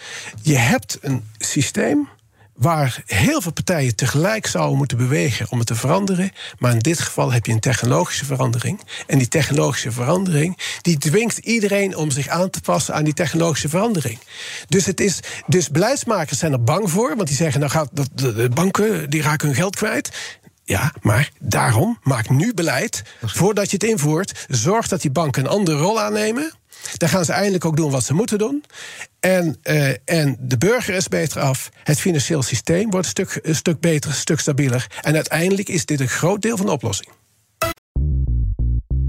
je 0.43 0.57
hebt 0.57 0.99
een 1.01 1.25
systeem 1.39 2.09
waar 2.55 3.03
heel 3.07 3.41
veel 3.41 3.53
partijen 3.53 3.97
tegelijk 3.97 4.47
zouden 4.47 4.77
moeten 4.79 4.97
bewegen 4.97 5.47
om 5.51 5.59
het 5.59 5.67
te 5.67 5.75
veranderen. 5.75 6.31
Maar 6.59 6.73
in 6.73 6.79
dit 6.79 7.01
geval 7.01 7.33
heb 7.33 7.47
je 7.47 7.53
een 7.53 7.61
technologische 7.61 8.25
verandering. 8.25 8.81
En 9.07 9.19
die 9.19 9.29
technologische 9.29 9.93
verandering 9.93 10.59
die 10.81 10.99
dwingt 10.99 11.39
iedereen 11.39 11.97
om 11.97 12.11
zich 12.11 12.29
aan 12.29 12.51
te 12.51 12.61
passen 12.61 12.95
aan 12.95 13.05
die 13.05 13.15
technologische 13.15 13.69
verandering. 13.69 14.19
Dus, 14.69 14.87
het 14.87 15.01
is, 15.01 15.21
dus 15.47 15.71
beleidsmakers 15.71 16.39
zijn 16.39 16.53
er 16.53 16.65
bang 16.65 16.91
voor, 16.91 17.17
want 17.17 17.29
die 17.29 17.37
zeggen: 17.37 17.61
nou 17.61 17.73
gaat 17.73 17.91
de, 17.93 18.33
de 18.33 18.49
banken 18.49 19.11
die 19.11 19.23
raken 19.23 19.47
hun 19.47 19.57
geld 19.57 19.77
kwijt. 19.77 20.11
Ja, 20.65 20.93
maar 21.03 21.31
daarom 21.41 21.99
maak 22.03 22.29
nu 22.29 22.55
beleid 22.55 23.03
voordat 23.23 23.71
je 23.71 23.77
het 23.77 23.85
invoert. 23.85 24.45
Zorg 24.49 24.89
dat 24.89 25.01
die 25.01 25.11
banken 25.11 25.45
een 25.45 25.51
andere 25.51 25.79
rol 25.79 26.01
aannemen. 26.01 26.53
Dan 26.97 27.09
gaan 27.09 27.25
ze 27.25 27.33
eindelijk 27.33 27.65
ook 27.65 27.77
doen 27.77 27.91
wat 27.91 28.05
ze 28.05 28.15
moeten 28.15 28.39
doen. 28.39 28.65
En, 29.21 29.57
eh, 29.63 29.89
en 30.05 30.37
de 30.41 30.59
burger 30.59 30.95
is 30.95 31.09
beter 31.09 31.41
af. 31.41 31.69
Het 31.85 32.01
financieel 32.01 32.43
systeem 32.43 32.91
wordt 32.91 33.07
een 33.07 33.27
stuk, 33.27 33.39
een 33.43 33.55
stuk 33.55 33.81
beter, 33.81 34.11
een 34.11 34.17
stuk 34.17 34.41
stabieler. 34.41 34.87
En 35.03 35.15
uiteindelijk 35.15 35.69
is 35.69 35.87
dit 35.87 36.01
een 36.01 36.09
groot 36.09 36.43
deel 36.43 36.57
van 36.57 36.67
de 36.67 36.73
oplossing. 36.73 37.09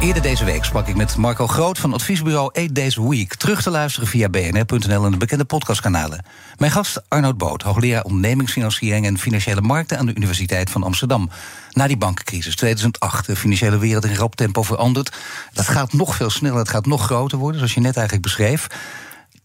Eerder 0.00 0.22
deze 0.22 0.44
week 0.44 0.64
sprak 0.64 0.86
ik 0.86 0.96
met 0.96 1.16
Marco 1.16 1.46
Groot 1.46 1.78
van 1.78 1.92
adviesbureau 1.92 2.50
8 2.52 2.74
Days 2.74 2.98
a 2.98 3.02
Week. 3.02 3.34
Terug 3.34 3.62
te 3.62 3.70
luisteren 3.70 4.08
via 4.08 4.28
bnr.nl 4.28 5.04
en 5.04 5.10
de 5.10 5.16
bekende 5.16 5.44
podcastkanalen. 5.44 6.24
Mijn 6.56 6.70
gast 6.70 7.02
Arnoud 7.08 7.38
Boot, 7.38 7.62
hoogleraar 7.62 8.04
ondernemingsfinanciering 8.04 9.06
en 9.06 9.18
financiële 9.18 9.60
markten 9.60 9.98
aan 9.98 10.06
de 10.06 10.14
Universiteit 10.14 10.70
van 10.70 10.82
Amsterdam. 10.82 11.30
Na 11.72 11.86
die 11.86 11.96
bankencrisis 11.96 12.56
2008, 12.56 13.26
de 13.26 13.36
financiële 13.36 13.78
wereld 13.78 14.04
in 14.04 14.14
rap 14.14 14.36
tempo 14.36 14.62
veranderd. 14.62 15.16
Dat 15.52 15.68
gaat 15.68 15.92
nog 15.92 16.16
veel 16.16 16.30
sneller, 16.30 16.58
het 16.58 16.68
gaat 16.68 16.86
nog 16.86 17.04
groter 17.04 17.38
worden, 17.38 17.58
zoals 17.58 17.74
je 17.74 17.80
net 17.80 17.96
eigenlijk 17.96 18.26
beschreef. 18.26 18.66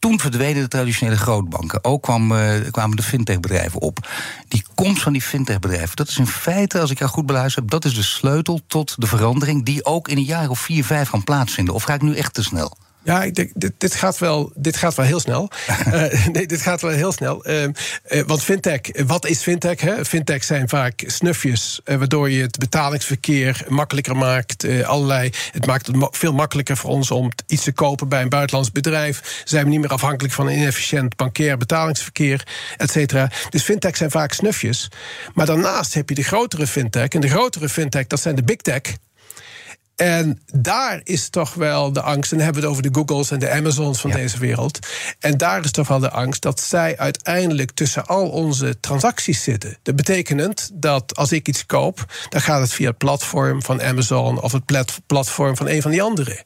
Toen 0.05 0.19
verdwenen 0.19 0.61
de 0.61 0.67
traditionele 0.67 1.17
grootbanken. 1.17 1.83
Ook 1.83 2.07
uh, 2.07 2.53
kwamen 2.71 2.95
de 2.95 3.03
fintechbedrijven 3.03 3.81
op. 3.81 4.09
Die 4.47 4.65
komst 4.75 5.01
van 5.01 5.13
die 5.13 5.21
fintechbedrijven, 5.21 5.95
dat 5.95 6.07
is 6.07 6.17
in 6.17 6.27
feite, 6.27 6.79
als 6.79 6.91
ik 6.91 6.99
jou 6.99 7.11
goed 7.11 7.25
beluister 7.25 7.61
heb, 7.61 7.71
dat 7.71 7.85
is 7.85 7.95
de 7.95 8.03
sleutel 8.03 8.59
tot 8.67 8.95
de 8.97 9.07
verandering 9.07 9.65
die 9.65 9.85
ook 9.85 10.07
in 10.07 10.17
een 10.17 10.23
jaar 10.23 10.49
of 10.49 10.59
vier, 10.59 10.85
vijf 10.85 11.09
kan 11.09 11.23
plaatsvinden. 11.23 11.73
Of 11.73 11.83
ga 11.83 11.93
ik 11.93 12.01
nu 12.01 12.15
echt 12.15 12.33
te 12.33 12.43
snel? 12.43 12.77
Ja, 13.05 13.23
ik 13.23 13.35
denk, 13.35 13.51
dit, 13.53 13.71
dit, 13.77 13.95
gaat 13.95 14.17
wel, 14.17 14.51
dit 14.55 14.77
gaat 14.77 14.95
wel 14.95 15.05
heel 15.05 15.19
snel. 15.19 15.51
uh, 15.87 16.25
nee, 16.35 16.47
dit 16.47 16.61
gaat 16.61 16.81
wel 16.81 16.91
heel 16.91 17.11
snel. 17.11 17.49
Uh, 17.49 17.63
uh, 17.63 17.69
want 18.25 18.43
fintech, 18.43 18.79
wat 19.05 19.25
is 19.25 19.41
fintech? 19.41 19.81
Hè? 19.81 20.05
Fintech 20.05 20.43
zijn 20.43 20.69
vaak 20.69 21.03
snufjes, 21.05 21.81
waardoor 21.83 22.29
je 22.29 22.41
het 22.41 22.57
betalingsverkeer 22.57 23.65
makkelijker 23.67 24.15
maakt. 24.15 24.83
allerlei, 24.83 25.31
het 25.51 25.65
maakt 25.65 25.87
het 25.87 26.07
veel 26.11 26.33
makkelijker 26.33 26.77
voor 26.77 26.89
ons 26.89 27.11
om 27.11 27.31
iets 27.47 27.63
te 27.63 27.71
kopen 27.71 28.09
bij 28.09 28.21
een 28.21 28.29
buitenlands 28.29 28.71
bedrijf. 28.71 29.41
Zijn 29.43 29.63
we 29.63 29.69
niet 29.69 29.79
meer 29.79 29.89
afhankelijk 29.89 30.33
van 30.33 30.47
een 30.47 30.57
inefficiënt 30.57 31.15
bankair 31.15 31.57
betalingsverkeer, 31.57 32.47
et 32.77 32.91
cetera. 32.91 33.31
Dus 33.49 33.63
fintech 33.63 33.97
zijn 33.97 34.11
vaak 34.11 34.33
snufjes. 34.33 34.91
Maar 35.33 35.45
daarnaast 35.45 35.93
heb 35.93 36.09
je 36.09 36.15
de 36.15 36.23
grotere 36.23 36.67
fintech. 36.67 37.07
En 37.07 37.21
de 37.21 37.29
grotere 37.29 37.69
fintech, 37.69 38.07
dat 38.07 38.21
zijn 38.21 38.35
de 38.35 38.43
big 38.43 38.57
tech. 38.57 38.81
En 39.95 40.41
daar 40.53 41.01
is 41.03 41.29
toch 41.29 41.53
wel 41.53 41.93
de 41.93 42.01
angst, 42.01 42.31
en 42.31 42.37
dan 42.37 42.45
hebben 42.45 42.63
we 42.63 42.69
het 42.69 42.77
over 42.77 42.91
de 42.91 42.99
Googles 42.99 43.31
en 43.31 43.39
de 43.39 43.51
Amazons 43.51 44.01
van 44.01 44.11
deze 44.11 44.39
wereld. 44.39 44.79
En 45.19 45.37
daar 45.37 45.63
is 45.63 45.71
toch 45.71 45.87
wel 45.87 45.99
de 45.99 46.09
angst 46.09 46.41
dat 46.41 46.59
zij 46.59 46.97
uiteindelijk 46.97 47.71
tussen 47.71 48.05
al 48.05 48.29
onze 48.29 48.79
transacties 48.79 49.43
zitten. 49.43 49.77
Dat 49.83 49.95
betekent 49.95 50.69
dat 50.73 51.15
als 51.15 51.31
ik 51.31 51.47
iets 51.47 51.65
koop, 51.65 52.05
dan 52.29 52.41
gaat 52.41 52.61
het 52.61 52.73
via 52.73 52.87
het 52.87 52.97
platform 52.97 53.61
van 53.61 53.81
Amazon 53.81 54.41
of 54.41 54.51
het 54.51 54.65
platform 55.05 55.57
van 55.57 55.67
een 55.67 55.81
van 55.81 55.91
die 55.91 56.01
anderen. 56.01 56.41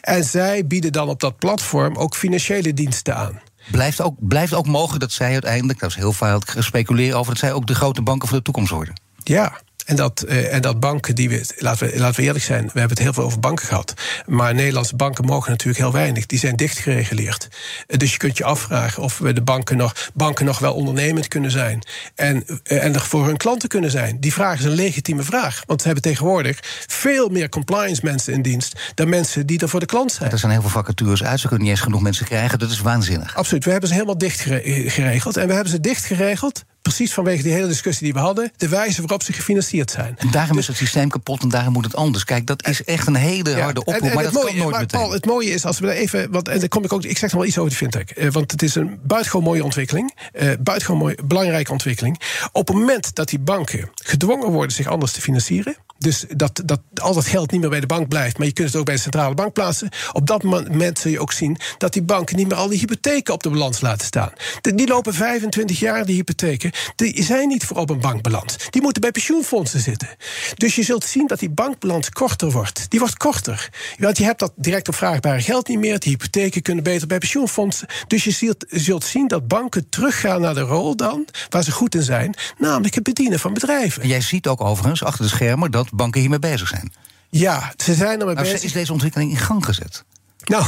En 0.00 0.24
zij 0.24 0.66
bieden 0.66 0.92
dan 0.92 1.08
op 1.08 1.20
dat 1.20 1.38
platform 1.38 1.96
ook 1.96 2.16
financiële 2.16 2.74
diensten 2.74 3.16
aan. 3.16 3.40
Blijft 3.70 4.00
ook, 4.00 4.14
blijft 4.18 4.54
ook 4.54 4.66
mogelijk 4.66 5.00
dat 5.00 5.12
zij 5.12 5.32
uiteindelijk, 5.32 5.78
dat 5.78 5.90
is 5.90 5.96
heel 5.96 6.12
veel 6.12 6.40
gespeculeerd 6.46 7.14
over, 7.14 7.32
dat 7.32 7.40
zij 7.40 7.52
ook 7.52 7.66
de 7.66 7.74
grote 7.74 8.02
banken 8.02 8.28
van 8.28 8.36
de 8.36 8.44
toekomst 8.44 8.70
worden. 8.70 9.00
Ja, 9.24 9.60
en 9.86 9.96
dat, 9.96 10.24
uh, 10.28 10.54
en 10.54 10.62
dat 10.62 10.80
banken 10.80 11.14
die 11.14 11.28
we, 11.28 11.54
laten 11.58 11.86
we, 11.86 11.98
laten 11.98 12.20
we 12.20 12.26
eerlijk 12.26 12.44
zijn, 12.44 12.62
we 12.62 12.78
hebben 12.78 12.96
het 12.96 12.98
heel 12.98 13.12
veel 13.12 13.24
over 13.24 13.40
banken 13.40 13.66
gehad. 13.66 13.94
Maar 14.26 14.54
Nederlandse 14.54 14.96
banken 14.96 15.24
mogen 15.24 15.50
natuurlijk 15.50 15.78
heel 15.78 15.92
weinig. 15.92 16.26
Die 16.26 16.38
zijn 16.38 16.56
dicht 16.56 16.78
gereguleerd. 16.78 17.48
Uh, 17.86 17.98
dus 17.98 18.12
je 18.12 18.18
kunt 18.18 18.38
je 18.38 18.44
afvragen 18.44 19.02
of 19.02 19.18
we 19.18 19.32
de 19.32 19.42
banken 19.42 19.76
nog, 19.76 20.10
banken 20.14 20.44
nog 20.44 20.58
wel 20.58 20.74
ondernemend 20.74 21.28
kunnen 21.28 21.50
zijn. 21.50 21.82
En, 22.14 22.44
uh, 22.46 22.84
en 22.84 22.94
er 22.94 23.00
voor 23.00 23.26
hun 23.26 23.36
klanten 23.36 23.68
kunnen 23.68 23.90
zijn. 23.90 24.20
Die 24.20 24.32
vraag 24.32 24.58
is 24.58 24.64
een 24.64 24.70
legitieme 24.70 25.22
vraag. 25.22 25.62
Want 25.66 25.80
ze 25.80 25.86
hebben 25.86 26.04
tegenwoordig 26.04 26.58
veel 26.86 27.28
meer 27.28 27.48
compliance 27.48 28.00
mensen 28.04 28.32
in 28.32 28.42
dienst 28.42 28.92
dan 28.94 29.08
mensen 29.08 29.46
die 29.46 29.60
er 29.60 29.68
voor 29.68 29.80
de 29.80 29.86
klant 29.86 30.12
zijn. 30.12 30.30
Er 30.30 30.38
zijn 30.38 30.52
heel 30.52 30.60
veel 30.60 30.70
vacatures 30.70 31.24
uit. 31.24 31.40
Ze 31.40 31.48
kunnen 31.48 31.66
niet 31.66 31.76
eens 31.76 31.84
genoeg 31.84 32.02
mensen 32.02 32.26
krijgen. 32.26 32.58
Dat 32.58 32.70
is 32.70 32.80
waanzinnig. 32.80 33.36
Absoluut. 33.36 33.64
We 33.64 33.70
hebben 33.70 33.88
ze 33.88 33.94
helemaal 33.94 34.18
dicht 34.18 34.40
geregeld. 34.40 35.36
En 35.36 35.46
we 35.46 35.52
hebben 35.52 35.72
ze 35.72 35.80
dicht 35.80 36.04
geregeld 36.04 36.64
precies 36.82 37.12
vanwege 37.12 37.42
die 37.42 37.52
hele 37.52 37.66
discussie 37.66 38.04
die 38.04 38.12
we 38.12 38.18
hadden, 38.18 38.52
de 38.56 38.68
wijze 38.68 39.00
waarop 39.00 39.22
ze 39.22 39.32
gefinancierd 39.32 39.90
zijn. 39.90 40.14
En 40.18 40.30
daarom 40.30 40.58
is 40.58 40.66
het 40.66 40.76
systeem 40.76 41.08
kapot 41.08 41.42
en 41.42 41.48
daarom 41.48 41.72
moet 41.72 41.84
het 41.84 41.96
anders. 41.96 42.24
Kijk, 42.24 42.46
dat 42.46 42.66
is 42.66 42.84
echt 42.84 43.06
een 43.06 43.14
hele 43.14 43.60
harde 43.60 43.80
oproep, 43.80 44.02
en, 44.02 44.08
en 44.08 44.14
maar 44.14 44.24
dat 44.24 44.32
mooie, 44.32 44.46
kan 44.46 44.56
nooit 44.56 44.70
maar 44.70 44.80
meteen. 44.80 45.00
Paul, 45.00 45.12
het 45.12 45.26
mooie 45.26 45.50
is, 45.50 45.64
als 45.64 45.78
we 45.78 45.86
daar 45.86 45.94
even, 45.94 46.30
want 46.30 46.48
en 46.48 46.58
dan 46.58 46.68
kom 46.68 46.84
ik 46.84 46.92
ook, 46.92 47.04
ik 47.04 47.18
zeg 47.18 47.30
nog 47.30 47.40
wel 47.40 47.48
iets 47.48 47.58
over 47.58 47.70
de 47.70 47.76
fintech, 47.76 48.12
eh, 48.12 48.30
want 48.30 48.50
het 48.50 48.62
is 48.62 48.74
een 48.74 48.98
buitengewoon 49.02 49.46
mooie 49.46 49.64
ontwikkeling, 49.64 50.14
eh, 50.32 50.48
buitengewoon 50.60 51.00
mooi, 51.00 51.14
belangrijke 51.24 51.72
ontwikkeling. 51.72 52.20
Op 52.52 52.68
het 52.68 52.76
moment 52.76 53.14
dat 53.14 53.28
die 53.28 53.38
banken 53.38 53.90
gedwongen 53.94 54.50
worden 54.50 54.76
zich 54.76 54.86
anders 54.86 55.12
te 55.12 55.20
financieren, 55.20 55.76
dus 56.02 56.24
dat, 56.36 56.62
dat 56.64 56.80
al 56.94 57.14
dat 57.14 57.26
geld 57.26 57.50
niet 57.50 57.60
meer 57.60 57.70
bij 57.70 57.80
de 57.80 57.86
bank 57.86 58.08
blijft, 58.08 58.38
maar 58.38 58.46
je 58.46 58.52
kunt 58.52 58.68
het 58.68 58.76
ook 58.76 58.84
bij 58.84 58.94
de 58.94 59.00
centrale 59.00 59.34
bank 59.34 59.52
plaatsen. 59.52 59.88
Op 60.12 60.26
dat 60.26 60.42
moment 60.42 60.98
zul 60.98 61.10
je 61.10 61.20
ook 61.20 61.32
zien 61.32 61.56
dat 61.78 61.92
die 61.92 62.02
banken 62.02 62.36
niet 62.36 62.48
meer 62.48 62.56
al 62.56 62.68
die 62.68 62.78
hypotheken 62.78 63.34
op 63.34 63.42
de 63.42 63.50
balans 63.50 63.80
laten 63.80 64.06
staan. 64.06 64.32
die 64.60 64.86
lopen 64.86 65.14
25 65.14 65.78
jaar, 65.78 66.06
die 66.06 66.14
hypotheken. 66.14 66.71
Die 66.96 67.22
zijn 67.22 67.48
niet 67.48 67.64
voor 67.64 67.76
op 67.76 67.90
een 67.90 68.00
bank 68.00 68.22
beland. 68.22 68.56
Die 68.70 68.82
moeten 68.82 69.00
bij 69.00 69.10
pensioenfondsen 69.10 69.80
zitten. 69.80 70.08
Dus 70.56 70.74
je 70.74 70.82
zult 70.82 71.04
zien 71.04 71.26
dat 71.26 71.38
die 71.38 71.50
bankbalans 71.50 72.10
korter 72.10 72.50
wordt. 72.50 72.90
Die 72.90 73.00
wordt 73.00 73.16
korter. 73.16 73.68
Want 73.98 74.18
je 74.18 74.24
hebt 74.24 74.38
dat 74.38 74.52
direct 74.56 74.88
opvraagbare 74.88 75.40
geld 75.40 75.68
niet 75.68 75.78
meer. 75.78 75.98
Die 75.98 76.10
hypotheken 76.10 76.62
kunnen 76.62 76.84
beter 76.84 77.06
bij 77.06 77.18
pensioenfondsen. 77.18 77.88
Dus 78.06 78.24
je 78.24 78.30
zult, 78.30 78.64
zult 78.68 79.04
zien 79.04 79.28
dat 79.28 79.48
banken 79.48 79.88
teruggaan 79.88 80.40
naar 80.40 80.54
de 80.54 80.60
rol 80.60 80.96
dan, 80.96 81.26
waar 81.48 81.62
ze 81.62 81.72
goed 81.72 81.94
in 81.94 82.02
zijn, 82.02 82.34
namelijk 82.58 82.94
het 82.94 83.04
bedienen 83.04 83.38
van 83.38 83.54
bedrijven. 83.54 84.02
En 84.02 84.08
jij 84.08 84.20
ziet 84.20 84.46
ook 84.46 84.60
overigens 84.60 85.04
achter 85.04 85.24
de 85.24 85.30
schermen 85.30 85.70
dat 85.70 85.90
banken 85.92 86.20
hiermee 86.20 86.38
bezig 86.38 86.68
zijn. 86.68 86.92
Ja, 87.30 87.72
ze 87.76 87.94
zijn 87.94 88.20
ermee 88.20 88.34
maar 88.34 88.44
bezig. 88.44 88.62
Is 88.62 88.72
deze 88.72 88.92
ontwikkeling 88.92 89.30
in 89.30 89.36
gang 89.36 89.64
gezet? 89.64 90.04
Nou, 90.52 90.64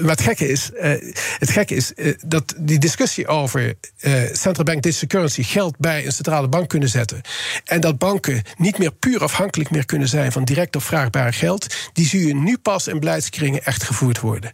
wat 0.00 0.20
gekke 0.20 0.48
is, 0.48 0.70
uh, 0.74 0.82
het 1.38 1.50
gekke 1.50 1.74
is 1.74 1.92
dat 2.26 2.54
die 2.58 2.78
discussie 2.78 3.26
over 3.26 3.74
uh, 4.00 4.22
central 4.32 4.64
bank 4.64 4.82
digital 4.82 5.08
currency 5.08 5.42
geld 5.42 5.78
bij 5.78 6.06
een 6.06 6.12
centrale 6.12 6.48
bank 6.48 6.68
kunnen 6.68 6.88
zetten. 6.88 7.20
En 7.64 7.80
dat 7.80 7.98
banken 7.98 8.42
niet 8.58 8.78
meer 8.78 8.92
puur 8.92 9.22
afhankelijk 9.22 9.70
meer 9.70 9.84
kunnen 9.84 10.08
zijn 10.08 10.32
van 10.32 10.44
direct 10.44 10.76
opvraagbare 10.76 11.32
geld. 11.32 11.74
Die 11.92 12.06
zie 12.06 12.26
je 12.26 12.34
nu 12.34 12.58
pas 12.58 12.86
in 12.88 12.98
beleidskringen 12.98 13.64
echt 13.64 13.82
gevoerd 13.82 14.20
worden. 14.20 14.52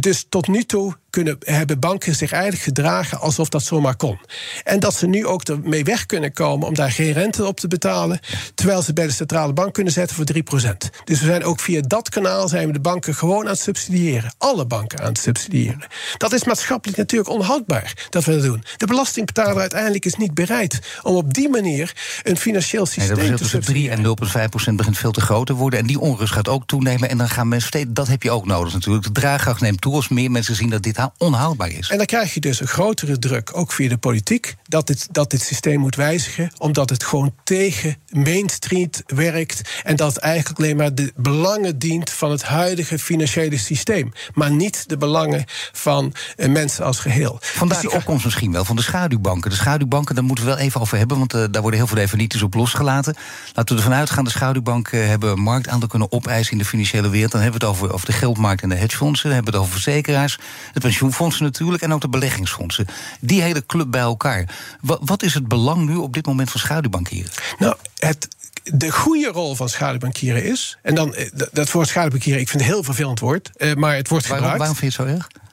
dus 0.00 0.26
tot 0.28 0.48
nu 0.48 0.62
toe 0.62 0.96
kunnen, 1.10 1.36
hebben 1.40 1.80
banken 1.80 2.14
zich 2.14 2.32
eigenlijk 2.32 2.62
gedragen 2.62 3.20
alsof 3.20 3.48
dat 3.48 3.62
zomaar 3.62 3.96
kon. 3.96 4.18
En 4.64 4.80
dat 4.80 4.94
ze 4.94 5.06
nu 5.06 5.26
ook 5.26 5.42
ermee 5.42 5.84
weg 5.84 6.06
kunnen 6.06 6.32
komen 6.32 6.68
om 6.68 6.74
daar 6.74 6.90
geen 6.90 7.12
rente 7.12 7.44
op 7.44 7.60
te 7.60 7.68
betalen. 7.68 8.20
Terwijl 8.54 8.82
ze 8.82 8.92
bij 8.92 9.06
de 9.06 9.12
centrale 9.12 9.52
bank 9.52 9.74
kunnen 9.74 9.92
zetten 9.92 10.16
voor 10.16 10.60
3%. 10.62 10.76
Dus 11.04 11.20
we 11.20 11.26
zijn 11.26 11.44
ook 11.44 11.60
via 11.60 11.80
dat 11.80 12.08
kanaal 12.08 12.48
zijn 12.48 12.66
we 12.66 12.72
de 12.72 12.80
banken 12.80 13.14
gewoon 13.14 13.44
aan 13.44 13.50
het 13.50 13.60
subsidiëren. 13.60 14.15
Alle 14.38 14.66
banken 14.66 15.00
aan 15.00 15.08
het 15.08 15.18
subsidiëren. 15.18 15.86
Dat 16.16 16.32
is 16.32 16.44
maatschappelijk 16.44 16.98
natuurlijk 16.98 17.30
onhoudbaar 17.30 18.06
dat 18.10 18.24
we 18.24 18.32
dat 18.32 18.42
doen. 18.42 18.64
De 18.76 18.86
belastingbetaler 18.86 19.60
uiteindelijk 19.60 20.04
is 20.04 20.14
niet 20.14 20.34
bereid 20.34 20.80
om 21.02 21.14
op 21.14 21.34
die 21.34 21.48
manier 21.48 21.94
een 22.22 22.36
financieel 22.36 22.86
systeem 22.86 23.16
nee, 23.16 23.30
dat 23.30 23.38
te 23.38 23.48
subsidiëren. 23.48 24.02
3 24.02 24.16
en 24.30 24.70
0,5% 24.70 24.74
begint 24.74 24.98
veel 24.98 25.12
te 25.12 25.20
groot 25.20 25.46
te 25.46 25.54
worden. 25.54 25.78
En 25.78 25.86
die 25.86 26.00
onrust 26.00 26.32
gaat 26.32 26.48
ook 26.48 26.66
toenemen. 26.66 27.08
En 27.08 27.18
dan 27.18 27.28
gaan 27.28 27.48
mensen 27.48 27.68
steeds. 27.68 27.86
Dat 27.88 28.08
heb 28.08 28.22
je 28.22 28.30
ook 28.30 28.46
nodig 28.46 28.72
natuurlijk. 28.72 29.04
De 29.04 29.12
draagkracht 29.12 29.60
neemt 29.60 29.80
toe 29.80 29.94
als 29.94 30.08
meer 30.08 30.30
mensen 30.30 30.54
zien 30.54 30.70
dat 30.70 30.82
dit 30.82 30.98
onhoudbaar 31.18 31.70
is. 31.70 31.88
En 31.88 31.96
dan 31.96 32.06
krijg 32.06 32.34
je 32.34 32.40
dus 32.40 32.60
een 32.60 32.66
grotere 32.66 33.18
druk, 33.18 33.56
ook 33.56 33.72
via 33.72 33.88
de 33.88 33.96
politiek, 33.96 34.54
dat 34.62 34.86
dit, 34.86 35.08
dat 35.10 35.30
dit 35.30 35.42
systeem 35.42 35.80
moet 35.80 35.96
wijzigen, 35.96 36.50
omdat 36.58 36.90
het 36.90 37.04
gewoon 37.04 37.34
tegen 37.44 37.96
Main 38.10 38.48
Street 38.48 39.02
werkt 39.06 39.60
en 39.82 39.96
dat 39.96 40.16
eigenlijk 40.16 40.58
alleen 40.58 40.76
maar 40.76 40.94
de 40.94 41.12
belangen 41.16 41.78
dient 41.78 42.10
van 42.10 42.30
het 42.30 42.42
huidige 42.42 42.98
financiële 42.98 43.58
systeem, 43.58 43.95
maar 44.34 44.50
niet 44.50 44.88
de 44.88 44.96
belangen 44.96 45.44
van 45.72 46.12
uh, 46.36 46.48
mensen 46.48 46.84
als 46.84 46.98
geheel. 46.98 47.38
Vandaar 47.40 47.82
dus 47.82 47.90
die 47.90 47.98
opkomst 47.98 48.24
misschien 48.24 48.52
wel 48.52 48.64
van 48.64 48.76
de 48.76 48.82
schaduwbanken. 48.82 49.50
De 49.50 49.56
schaduwbanken, 49.56 50.14
daar 50.14 50.24
moeten 50.24 50.44
we 50.44 50.50
wel 50.50 50.60
even 50.60 50.80
over 50.80 50.98
hebben, 50.98 51.18
want 51.18 51.34
uh, 51.34 51.44
daar 51.50 51.62
worden 51.62 51.80
heel 51.80 51.88
veel 51.88 51.96
definities 51.96 52.42
op 52.42 52.54
losgelaten. 52.54 53.14
Laten 53.54 53.76
we 53.76 53.82
ervan 53.82 53.98
uitgaan, 53.98 54.24
de 54.24 54.30
schaduwbanken 54.30 55.08
hebben 55.08 55.40
marktaandeel 55.40 55.88
kunnen 55.88 56.12
opeisen 56.12 56.52
in 56.52 56.58
de 56.58 56.64
financiële 56.64 57.08
wereld. 57.08 57.32
Dan 57.32 57.40
hebben 57.40 57.60
we 57.60 57.66
het 57.66 57.76
over, 57.76 57.92
over 57.92 58.06
de 58.06 58.12
geldmarkt 58.12 58.62
en 58.62 58.68
de 58.68 58.74
hedgefondsen, 58.74 59.26
dan 59.26 59.34
hebben 59.34 59.52
we 59.52 59.58
het 59.58 59.68
over 59.68 59.82
verzekeraars, 59.82 60.38
het 60.72 60.82
pensioenfondsen 60.82 61.44
natuurlijk 61.44 61.82
en 61.82 61.92
ook 61.92 62.00
de 62.00 62.08
beleggingsfondsen. 62.08 62.86
Die 63.20 63.42
hele 63.42 63.66
club 63.66 63.90
bij 63.90 64.00
elkaar. 64.00 64.48
Wat, 64.80 64.98
wat 65.04 65.22
is 65.22 65.34
het 65.34 65.48
belang 65.48 65.88
nu 65.88 65.96
op 65.96 66.14
dit 66.14 66.26
moment 66.26 66.50
van 66.50 66.60
schaduwbankieren? 66.60 67.30
Nou, 67.58 67.74
het, 67.96 68.28
de 68.74 68.92
goede 68.92 69.28
rol 69.28 69.54
van 69.54 69.68
schaduwbankieren 69.68 70.44
is. 70.44 70.78
En 70.82 70.94
dan 70.94 71.14
dat 71.52 71.70
woord 71.70 71.88
schaduwbankieren, 71.88 72.40
ik 72.40 72.48
vind 72.48 72.62
het 72.62 72.70
een 72.70 72.74
heel 72.74 72.84
vervelend 72.84 73.20
woord. 73.20 73.50
maar 73.76 73.96
het 73.96 74.08
wordt 74.08 74.26
waarom, 74.26 74.48
gebruikt. 74.48 74.58
Waarom 74.58 74.76
vind 74.76 74.94
je 74.94 75.02
het 75.02 75.10
zo 75.10 75.16
erg? 75.16 75.44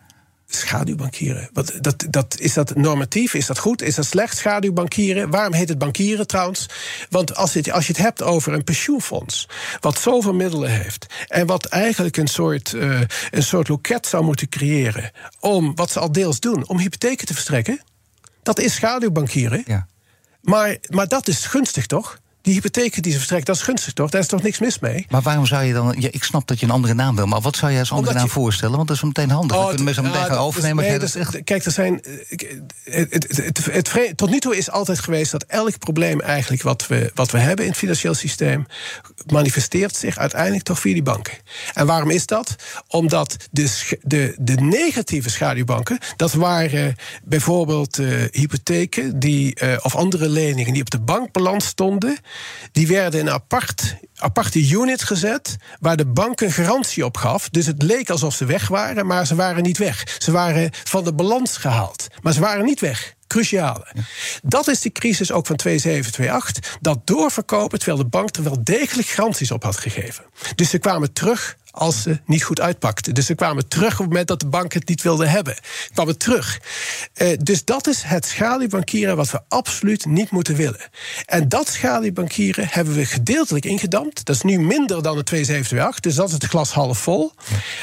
Schaduwbankieren. 0.56 1.50
Wat, 1.54 1.74
dat, 1.82 2.06
dat, 2.10 2.40
is 2.40 2.54
dat 2.54 2.76
normatief? 2.76 3.34
Is 3.34 3.46
dat 3.46 3.60
goed? 3.60 3.82
Is 3.82 3.96
dat 3.96 4.06
slecht? 4.06 4.38
Schaduwbankieren? 4.38 5.30
Waarom 5.30 5.54
heet 5.54 5.70
het 5.70 5.78
bankieren 5.78 6.28
trouwens? 6.28 6.70
Want 7.10 7.36
als, 7.36 7.54
het, 7.54 7.72
als 7.72 7.88
je 7.88 7.94
het 7.94 8.02
hebt 8.02 8.22
over 8.22 8.54
een 8.54 8.64
pensioenfonds. 8.64 9.50
wat 9.80 10.00
zoveel 10.00 10.34
middelen 10.34 10.72
heeft. 10.72 11.06
en 11.28 11.46
wat 11.46 11.66
eigenlijk 11.66 12.18
een 12.18 12.28
soort, 12.28 12.72
uh, 12.72 13.02
een 13.32 13.44
soort 13.44 13.68
loket 13.68 14.08
zou 14.08 14.24
moeten 14.24 14.50
creëren. 14.50 15.12
om 15.40 15.76
wat 15.76 15.92
ze 15.92 16.00
al 16.00 16.12
deels 16.12 16.40
doen, 16.40 16.68
om 16.68 16.78
hypotheken 16.78 17.26
te 17.26 17.34
verstrekken. 17.34 17.82
dat 18.44 18.60
is 18.60 18.74
schaduwbankieren. 18.74 19.64
Ja. 19.66 19.88
Maar, 20.42 20.78
maar 20.90 21.08
dat 21.08 21.28
is 21.28 21.46
gunstig 21.46 21.86
toch? 21.86 22.22
Die 22.44 22.54
hypotheken 22.54 23.02
die 23.02 23.12
ze 23.12 23.18
verstrekken, 23.18 23.48
dat 23.48 23.56
is 23.56 23.62
gunstig 23.62 23.94
toch? 23.94 24.10
Daar 24.10 24.22
is 24.22 24.28
toch 24.28 24.42
niks 24.42 24.60
mis 24.60 24.80
mee? 24.80 25.06
Maar 25.10 25.22
waarom 25.22 25.46
zou 25.46 25.64
je 25.64 25.74
dan... 25.74 25.96
Ja, 26.00 26.08
ik 26.12 26.24
snap 26.24 26.48
dat 26.48 26.60
je 26.60 26.66
een 26.66 26.72
andere 26.72 26.94
naam 26.94 27.16
wil, 27.16 27.26
maar 27.26 27.42
wat 27.42 27.56
zou 27.56 27.72
jij 27.72 27.80
als 27.80 27.90
andere 27.92 28.10
Omdat 28.10 28.24
naam 28.28 28.34
je- 28.34 28.40
voorstellen? 28.42 28.76
Want 28.76 28.88
dat 28.88 28.98
is 28.98 29.04
meteen 29.04 29.30
handig. 29.30 29.56
Oh, 29.58 29.62
We 29.62 29.68
kunnen 29.68 29.86
mensen 29.86 30.04
meteen 30.04 30.20
ja, 30.20 30.26
gaan 30.28 30.38
overnemen. 30.38 30.84
nee, 30.84 31.44
Kijk, 31.44 31.66
er 31.66 31.72
zijn. 31.72 32.02
eh, 32.02 32.12
Het, 32.84 33.14
het, 33.14 33.38
het, 33.46 33.66
het 33.72 33.90
vre- 33.90 34.16
tot 34.16 34.30
nu 34.30 34.40
toe 34.40 34.58
is 34.58 34.72
altijd 34.72 35.00
geweest 35.00 35.32
dat 35.32 35.44
elk 35.48 35.78
probleem 35.80 36.22
eigenlijk 36.22 36.62
wat 36.62 36.88
we, 36.88 37.12
wat 37.14 37.32
we 37.32 37.38
hebben 37.38 37.66
in 37.66 37.72
het 37.72 37.80
financieel 37.80 38.14
systeem. 38.14 38.66
manifesteert 39.32 39.96
zich 39.96 40.18
uiteindelijk 40.18 40.64
toch 40.64 40.80
via 40.80 40.94
die 40.94 41.04
banken. 41.04 41.34
En 41.74 41.86
waarom 41.86 42.10
is 42.10 42.26
dat? 42.26 42.56
Omdat 42.88 43.38
de, 43.52 43.98
de, 44.02 44.36
de 44.40 44.56
negatieve 44.56 45.30
schaduwbanken. 45.30 45.98
dat 46.16 46.34
waren 46.34 46.96
bijvoorbeeld 47.24 47.98
eh, 48.00 48.08
hypotheken 48.32 49.20
die, 49.20 49.56
eh, 49.56 49.78
of 49.82 49.96
andere 49.96 50.30
leningen 50.30 50.74
die 50.74 50.82
op 50.82 50.90
de 50.90 51.00
bankbalans 51.00 51.66
stonden. 51.66 52.18
Die 52.72 52.88
werden 52.88 53.20
in 53.20 53.28
een 53.28 53.34
apart, 53.34 53.96
aparte 54.16 54.70
unit 54.70 55.04
gezet. 55.04 55.56
waar 55.80 55.98
de 55.98 56.06
bank 56.06 56.42
een 56.42 56.52
garantie 56.52 57.06
op 57.06 57.18
gaf. 57.18 57.50
Dus 57.50 57.66
het 57.66 57.82
leek 57.82 58.10
alsof 58.10 58.34
ze 58.34 58.46
weg 58.46 58.68
waren, 58.68 59.06
maar 59.06 59.28
ze 59.28 59.36
waren 59.36 59.64
niet 59.64 59.78
weg. 59.78 60.18
Ze 60.18 60.32
waren 60.32 60.70
van 60.84 61.04
de 61.04 61.14
balans 61.14 61.58
gehaald, 61.58 62.08
maar 62.22 62.34
ze 62.34 62.40
waren 62.40 62.66
niet 62.66 62.80
weg. 62.80 63.16
Cruciale. 63.28 63.88
Dat 64.44 64.68
is 64.68 64.82
de 64.82 64.92
crisis 64.92 65.32
ook 65.32 65.48
van 65.48 65.56
2728. 65.56 66.78
Dat 66.82 67.08
doorverkopen 67.08 67.80
terwijl 67.80 68.04
de 68.04 68.10
bank 68.10 68.36
er 68.36 68.44
wel 68.44 68.64
degelijk 68.64 69.08
garanties 69.08 69.52
op 69.52 69.64
had 69.64 69.78
gegeven. 69.78 70.26
Dus 70.56 70.70
ze 70.70 70.78
kwamen 70.78 71.14
terug 71.14 71.58
als 71.74 72.02
ze 72.02 72.20
niet 72.26 72.44
goed 72.44 72.62
uitpakten. 72.62 73.14
Dus 73.14 73.26
ze 73.26 73.36
kwamen 73.36 73.68
terug 73.68 73.94
op 73.94 74.00
het 74.00 74.08
moment 74.08 74.28
dat 74.28 74.40
de 74.40 74.48
bank 74.48 74.74
het 74.74 74.88
niet 74.88 75.02
wilde 75.02 75.26
hebben. 75.26 75.56
Kwamen 75.94 76.18
terug. 76.18 76.60
Eh, 77.14 77.38
dus 77.40 77.66
dat 77.66 77.88
is 77.88 78.02
het 78.02 78.26
schaduwbankieren 78.26 79.16
wat 79.16 79.32
we 79.32 79.42
absoluut 79.48 80.06
niet 80.06 80.32
moeten 80.32 80.56
willen. 80.56 80.90
En 81.26 81.50
dat 81.50 81.68
schaduwbankieren 81.68 82.68
hebben 82.70 82.94
we 82.94 83.06
gedeeltelijk 83.06 83.66
ingedampt. 83.66 84.26
Dat 84.26 84.36
is 84.36 84.42
nu 84.42 84.60
minder 84.60 85.04
dan 85.04 85.16
de 85.16 85.24
2728, 85.24 86.00
dus 86.00 86.16
dat 86.16 86.28
is 86.28 86.34
het 86.34 86.46
glas 86.46 86.72
half 86.72 86.98
vol. 86.98 87.32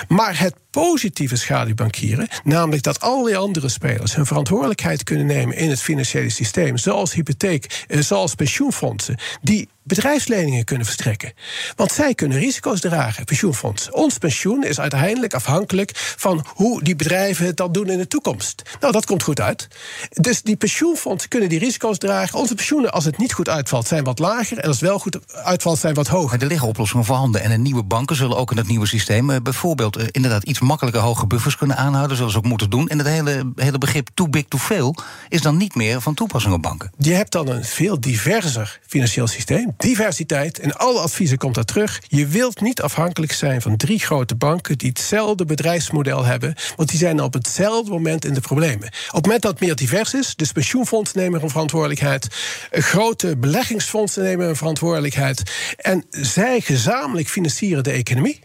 Maar 0.08 0.38
het 0.38 0.54
positieve 0.70 1.36
schaduwbankieren, 1.36 2.28
namelijk 2.44 2.82
dat 2.82 3.00
al 3.00 3.22
die 3.22 3.36
andere 3.36 3.68
spelers 3.68 4.14
hun 4.14 4.26
verantwoordelijkheid 4.26 5.04
kunnen 5.04 5.26
in 5.30 5.70
het 5.70 5.82
financiële 5.82 6.28
systeem, 6.30 6.76
zoals 6.76 7.14
hypotheek, 7.14 7.84
eh, 7.88 8.00
zoals 8.00 8.34
pensioenfondsen, 8.34 9.16
die 9.42 9.68
bedrijfsleningen 9.82 10.64
kunnen 10.64 10.86
verstrekken. 10.86 11.32
Want 11.76 11.92
zij 11.92 12.14
kunnen 12.14 12.38
risico's 12.38 12.80
dragen, 12.80 13.24
pensioenfondsen. 13.24 13.94
Ons 13.94 14.18
pensioen 14.18 14.64
is 14.64 14.80
uiteindelijk 14.80 15.34
afhankelijk 15.34 15.90
van 15.94 16.46
hoe 16.54 16.82
die 16.82 16.96
bedrijven 16.96 17.46
het 17.46 17.56
dan 17.56 17.72
doen 17.72 17.88
in 17.88 17.98
de 17.98 18.06
toekomst. 18.06 18.62
Nou, 18.80 18.92
dat 18.92 19.06
komt 19.06 19.22
goed 19.22 19.40
uit. 19.40 19.68
Dus 20.10 20.42
die 20.42 20.56
pensioenfondsen 20.56 21.28
kunnen 21.28 21.48
die 21.48 21.58
risico's 21.58 21.98
dragen. 21.98 22.38
Onze 22.38 22.54
pensioenen, 22.54 22.92
als 22.92 23.04
het 23.04 23.18
niet 23.18 23.32
goed 23.32 23.48
uitvalt, 23.48 23.86
zijn 23.86 24.04
wat 24.04 24.18
lager. 24.18 24.58
En 24.58 24.66
als 24.66 24.80
het 24.80 24.88
wel 24.88 24.98
goed 24.98 25.18
uitvalt, 25.32 25.78
zijn 25.78 25.94
wat 25.94 26.06
hoger. 26.06 26.28
Maar 26.30 26.40
er 26.40 26.46
liggen 26.46 26.68
oplossingen 26.68 27.04
voorhanden. 27.04 27.42
En 27.42 27.50
de 27.50 27.56
nieuwe 27.56 27.82
banken 27.82 28.16
zullen 28.16 28.36
ook 28.36 28.50
in 28.50 28.56
het 28.56 28.68
nieuwe 28.68 28.86
systeem... 28.86 29.30
eh, 29.30 29.36
bijvoorbeeld 29.42 29.96
eh, 29.96 30.06
inderdaad 30.10 30.42
iets 30.42 30.60
makkelijker 30.60 31.02
hoge 31.02 31.26
buffers 31.26 31.56
kunnen 31.56 31.76
aanhouden... 31.76 32.16
zoals 32.16 32.32
ze 32.32 32.38
ook 32.38 32.44
moeten 32.44 32.70
doen. 32.70 32.88
En 32.88 32.98
het 32.98 33.06
hele, 33.06 33.52
hele 33.54 33.78
begrip 33.78 34.08
too 34.14 34.28
big 34.28 34.44
to 34.48 34.58
fail... 34.58 34.94
is 35.28 35.42
dan 35.42 35.56
niet 35.56 35.74
meer 35.74 36.00
van 36.00 36.14
toepassing 36.14 36.54
op 36.54 36.62
banken. 36.62 36.90
Je 36.98 37.12
hebt 37.12 37.32
dan 37.32 37.48
een 37.48 37.64
veel 37.64 38.00
diverser 38.00 38.80
financieel 38.86 39.26
systeem. 39.26 39.69
Diversiteit. 39.76 40.58
In 40.58 40.72
alle 40.72 41.00
adviezen 41.00 41.38
komt 41.38 41.54
dat 41.54 41.66
terug. 41.66 42.00
Je 42.08 42.26
wilt 42.26 42.60
niet 42.60 42.82
afhankelijk 42.82 43.32
zijn 43.32 43.62
van 43.62 43.76
drie 43.76 43.98
grote 43.98 44.34
banken 44.34 44.78
die 44.78 44.88
hetzelfde 44.88 45.44
bedrijfsmodel 45.44 46.24
hebben. 46.24 46.54
Want 46.76 46.88
die 46.88 46.98
zijn 46.98 47.20
op 47.20 47.32
hetzelfde 47.32 47.90
moment 47.90 48.24
in 48.24 48.34
de 48.34 48.40
problemen. 48.40 48.86
Op 48.86 49.14
het 49.14 49.24
moment 49.24 49.42
dat 49.42 49.50
het 49.50 49.60
meer 49.60 49.76
divers 49.76 50.14
is, 50.14 50.36
dus 50.36 50.52
pensioenfondsen 50.52 51.18
nemen 51.18 51.42
een 51.42 51.50
verantwoordelijkheid. 51.50 52.28
eh, 52.70 52.82
Grote 52.82 53.36
beleggingsfondsen 53.36 54.22
nemen 54.22 54.48
een 54.48 54.56
verantwoordelijkheid. 54.56 55.42
En 55.76 56.04
zij 56.10 56.60
gezamenlijk 56.60 57.28
financieren 57.28 57.84
de 57.84 57.90
economie. 57.90 58.40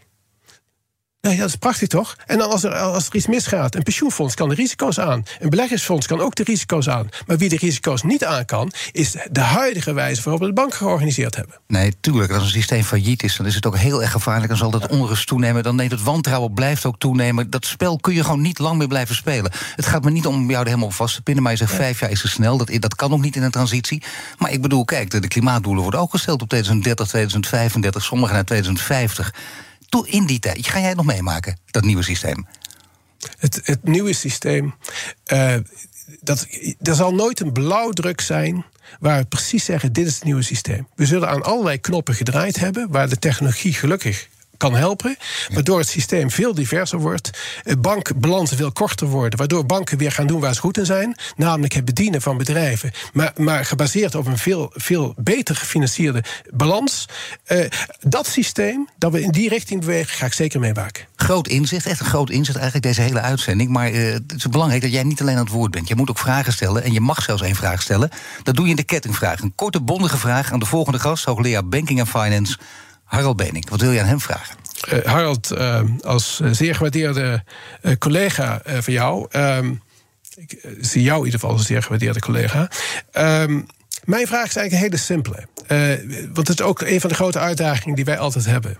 Nee, 1.26 1.36
dat 1.36 1.48
is 1.48 1.56
prachtig 1.56 1.88
toch? 1.88 2.16
En 2.26 2.38
dan 2.38 2.50
als 2.50 2.64
er, 2.64 2.74
als 2.74 3.06
er 3.06 3.14
iets 3.14 3.26
misgaat, 3.26 3.74
een 3.74 3.82
pensioenfonds 3.82 4.34
kan 4.34 4.48
de 4.48 4.54
risico's 4.54 4.98
aan. 4.98 5.24
Een 5.40 5.50
beleggingsfonds 5.50 6.06
kan 6.06 6.20
ook 6.20 6.34
de 6.34 6.42
risico's 6.42 6.88
aan. 6.88 7.08
Maar 7.26 7.38
wie 7.38 7.48
de 7.48 7.56
risico's 7.56 8.02
niet 8.02 8.24
aan 8.24 8.44
kan, 8.44 8.72
is 8.92 9.16
de 9.30 9.40
huidige 9.40 9.92
wijze 9.92 10.22
waarop 10.22 10.40
we 10.40 10.48
de 10.48 10.52
banken 10.52 10.76
georganiseerd 10.78 11.36
hebben. 11.36 11.54
Nee, 11.66 11.94
tuurlijk. 12.00 12.32
Als 12.32 12.42
een 12.42 12.48
systeem 12.48 12.82
failliet 12.82 13.22
is, 13.22 13.36
dan 13.36 13.46
is 13.46 13.54
het 13.54 13.66
ook 13.66 13.76
heel 13.76 14.02
erg 14.02 14.10
gevaarlijk. 14.10 14.48
Dan 14.48 14.56
zal 14.56 14.70
dat 14.70 14.88
onrust 14.88 15.26
toenemen. 15.26 15.62
Dan 15.62 15.76
neemt 15.76 15.90
het 15.90 16.02
wantrouwen 16.02 16.52
blijft 16.54 16.84
ook 16.84 16.98
toenemen. 16.98 17.50
Dat 17.50 17.66
spel 17.66 17.98
kun 17.98 18.14
je 18.14 18.24
gewoon 18.24 18.40
niet 18.40 18.58
lang 18.58 18.78
meer 18.78 18.88
blijven 18.88 19.14
spelen. 19.14 19.52
Het 19.76 19.86
gaat 19.86 20.04
me 20.04 20.10
niet 20.10 20.26
om 20.26 20.50
jou 20.50 20.62
er 20.62 20.68
helemaal 20.68 20.90
vast 20.90 21.14
te 21.14 21.22
pinnen. 21.22 21.42
Maar 21.42 21.52
je 21.52 21.58
zegt 21.58 21.74
vijf 21.74 22.00
jaar 22.00 22.10
is 22.10 22.20
te 22.20 22.28
snel. 22.28 22.56
Dat, 22.56 22.70
dat 22.80 22.94
kan 22.94 23.12
ook 23.12 23.22
niet 23.22 23.36
in 23.36 23.42
een 23.42 23.50
transitie. 23.50 24.02
Maar 24.38 24.52
ik 24.52 24.62
bedoel, 24.62 24.84
kijk, 24.84 25.10
de, 25.10 25.20
de 25.20 25.28
klimaatdoelen 25.28 25.82
worden 25.82 26.00
ook 26.00 26.10
gesteld 26.10 26.42
op 26.42 26.48
2030, 26.48 27.06
2035. 27.06 28.04
Sommige 28.04 28.32
naar 28.32 28.44
2050. 28.44 29.34
In 30.06 30.26
die 30.26 30.38
tijd. 30.38 30.66
Ga 30.66 30.78
jij 30.78 30.88
het 30.88 30.96
nog 30.96 31.06
meemaken, 31.06 31.58
dat 31.70 31.84
nieuwe 31.84 32.02
systeem? 32.02 32.46
Het, 33.38 33.60
het 33.64 33.84
nieuwe 33.84 34.12
systeem. 34.12 34.74
eh, 35.24 35.54
dat, 36.20 36.46
er 36.82 36.94
zal 36.94 37.14
nooit 37.14 37.40
een 37.40 37.52
blauwdruk 37.52 38.20
zijn. 38.20 38.64
Waar 39.00 39.18
we 39.18 39.26
precies 39.26 39.64
zeggen: 39.64 39.92
dit 39.92 40.06
is 40.06 40.14
het 40.14 40.24
nieuwe 40.24 40.42
systeem. 40.42 40.88
We 40.94 41.06
zullen 41.06 41.28
aan 41.28 41.42
allerlei 41.42 41.80
knoppen 41.80 42.14
gedraaid 42.14 42.56
hebben. 42.56 42.90
Waar 42.90 43.08
de 43.08 43.18
technologie 43.18 43.72
gelukkig 43.72 44.28
kan 44.56 44.74
helpen. 44.74 45.16
Waardoor 45.52 45.78
het 45.78 45.88
systeem 45.88 46.30
veel 46.30 46.54
diverser 46.54 46.98
wordt. 46.98 47.30
eh, 47.64 47.74
Bankbalansen 47.78 48.56
veel 48.56 48.72
korter 48.72 49.06
worden. 49.06 49.38
Waardoor 49.38 49.66
banken 49.66 49.98
weer 49.98 50.12
gaan 50.12 50.26
doen 50.26 50.40
waar 50.40 50.54
ze 50.54 50.60
goed 50.60 50.78
in 50.78 50.86
zijn. 50.86 51.16
Namelijk 51.36 51.72
het 51.72 51.84
bedienen 51.84 52.22
van 52.22 52.36
bedrijven. 52.36 52.92
Maar, 53.12 53.32
maar 53.36 53.64
gebaseerd 53.64 54.14
op 54.14 54.26
een 54.26 54.38
veel, 54.38 54.70
veel 54.74 55.14
beter 55.16 55.56
gefinancierde 55.56 56.24
balans. 56.50 57.08
Eh, 57.44 57.66
dat 58.00 58.26
systeem, 58.26 58.88
dat 58.98 59.12
we 59.12 59.22
in 59.22 59.30
die 59.30 59.48
richting 59.48 59.80
bewegen, 59.80 60.16
ga 60.16 60.26
ik 60.26 60.32
zeker 60.32 60.60
meemaken. 60.60 61.04
Groot 61.16 61.48
inzicht, 61.48 61.86
echt 61.86 62.00
een 62.00 62.06
groot 62.06 62.30
inzicht 62.30 62.56
eigenlijk 62.58 62.86
deze 62.86 63.00
hele 63.00 63.20
uitzending. 63.20 63.70
Maar 63.70 63.86
eh, 63.90 64.12
het 64.12 64.34
is 64.36 64.48
belangrijk 64.48 64.82
dat 64.82 64.92
jij 64.92 65.02
niet 65.02 65.20
alleen 65.20 65.36
aan 65.36 65.44
het 65.44 65.52
woord 65.52 65.70
bent. 65.70 65.88
Je 65.88 65.94
moet 65.96 66.10
ook 66.10 66.18
vragen 66.18 66.52
stellen 66.52 66.82
en 66.82 66.92
je 66.92 67.00
mag 67.00 67.22
zelfs 67.22 67.42
één 67.42 67.54
vraag 67.54 67.82
stellen. 67.82 68.10
Dat 68.42 68.54
doe 68.54 68.64
je 68.64 68.70
in 68.70 68.76
de 68.76 68.84
kettingvraag. 68.84 69.40
Een 69.40 69.54
korte, 69.54 69.80
bondige 69.80 70.18
vraag 70.18 70.52
aan 70.52 70.58
de 70.58 70.66
volgende 70.66 70.98
gast, 70.98 71.24
hoogleraar 71.24 71.68
Banking 71.68 71.98
en 71.98 72.06
Finance, 72.06 72.58
Harald 73.06 73.36
Benink. 73.36 73.68
Wat 73.68 73.80
wil 73.80 73.90
je 73.90 74.00
aan 74.00 74.06
hem 74.06 74.20
vragen? 74.20 74.56
Eh, 74.88 75.04
Harald, 75.04 75.50
eh, 75.50 75.82
als 76.00 76.40
eh, 76.40 76.50
zeer 76.52 76.74
gewaardeerde 76.74 77.44
collega 77.98 78.60
van 78.64 78.92
jou. 78.92 79.26
ehm, 79.30 79.74
ik 80.36 80.58
zie 80.80 81.02
jou 81.02 81.18
in 81.18 81.24
ieder 81.24 81.40
geval 81.40 81.50
als 81.50 81.60
een 81.60 81.66
zeer 81.66 81.82
gewaardeerde 81.82 82.20
collega. 82.20 82.70
Ehm, 83.12 83.60
mijn 84.04 84.26
vraag 84.26 84.46
is 84.46 84.56
eigenlijk 84.56 84.72
een 84.72 84.78
hele 84.78 84.96
simpele. 84.96 85.46
Want 86.32 86.48
het 86.48 86.58
is 86.58 86.64
ook 86.64 86.80
een 86.80 87.00
van 87.00 87.10
de 87.10 87.16
grote 87.16 87.38
uitdagingen 87.38 87.96
die 87.96 88.04
wij 88.04 88.18
altijd 88.18 88.44
hebben. 88.44 88.78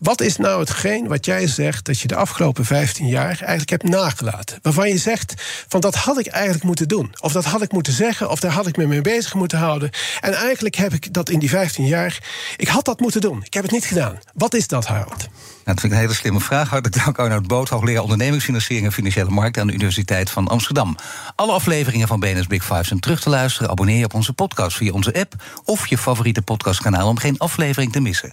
Wat 0.00 0.20
is 0.20 0.36
nou 0.36 0.60
hetgeen 0.60 1.08
wat 1.08 1.24
jij 1.24 1.46
zegt 1.46 1.84
dat 1.84 2.00
je 2.00 2.08
de 2.08 2.14
afgelopen 2.14 2.64
15 2.64 3.06
jaar 3.06 3.38
eigenlijk 3.38 3.70
hebt 3.70 3.88
nagelaten? 3.88 4.58
Waarvan 4.62 4.88
je 4.88 4.98
zegt 4.98 5.34
van 5.68 5.80
dat 5.80 5.94
had 5.94 6.18
ik 6.18 6.26
eigenlijk 6.26 6.64
moeten 6.64 6.88
doen. 6.88 7.14
Of 7.20 7.32
dat 7.32 7.44
had 7.44 7.62
ik 7.62 7.72
moeten 7.72 7.92
zeggen, 7.92 8.30
of 8.30 8.40
daar 8.40 8.52
had 8.52 8.66
ik 8.66 8.76
me 8.76 8.86
mee 8.86 9.00
bezig 9.00 9.34
moeten 9.34 9.58
houden. 9.58 9.90
En 10.20 10.32
eigenlijk 10.32 10.74
heb 10.74 10.92
ik 10.92 11.12
dat 11.12 11.30
in 11.30 11.38
die 11.38 11.48
15 11.48 11.86
jaar. 11.86 12.18
Ik 12.56 12.68
had 12.68 12.84
dat 12.84 13.00
moeten 13.00 13.20
doen. 13.20 13.42
Ik 13.44 13.54
heb 13.54 13.62
het 13.62 13.72
niet 13.72 13.84
gedaan. 13.84 14.18
Wat 14.34 14.54
is 14.54 14.66
dat, 14.66 14.86
Harold? 14.86 15.28
Nou, 15.68 15.80
dat 15.80 15.80
vind 15.80 15.92
ik 15.92 15.98
een 15.98 16.04
hele 16.04 16.14
slimme 16.14 16.40
vraag. 16.40 16.68
Hartelijk 16.68 17.04
dank 17.04 17.18
Arnoud 17.18 17.46
Boot, 17.46 17.68
hoogleraar 17.68 18.02
ondernemingsfinanciering 18.02 18.86
en 18.86 18.92
financiële 18.92 19.30
markten 19.30 19.62
aan 19.62 19.68
de 19.68 19.74
Universiteit 19.74 20.30
van 20.30 20.48
Amsterdam. 20.48 20.96
Alle 21.34 21.52
afleveringen 21.52 22.08
van 22.08 22.20
BNS 22.20 22.46
Big 22.46 22.64
Five 22.64 22.84
zijn 22.84 23.00
terug 23.00 23.20
te 23.20 23.30
luisteren. 23.30 23.70
Abonneer 23.70 23.98
je 23.98 24.04
op 24.04 24.14
onze 24.14 24.32
podcast 24.32 24.76
via 24.76 24.92
onze 24.92 25.14
app 25.14 25.34
of 25.64 25.86
je 25.86 25.98
favoriete 25.98 26.42
podcastkanaal 26.42 27.08
om 27.08 27.18
geen 27.18 27.38
aflevering 27.38 27.92
te 27.92 28.00
missen. 28.00 28.32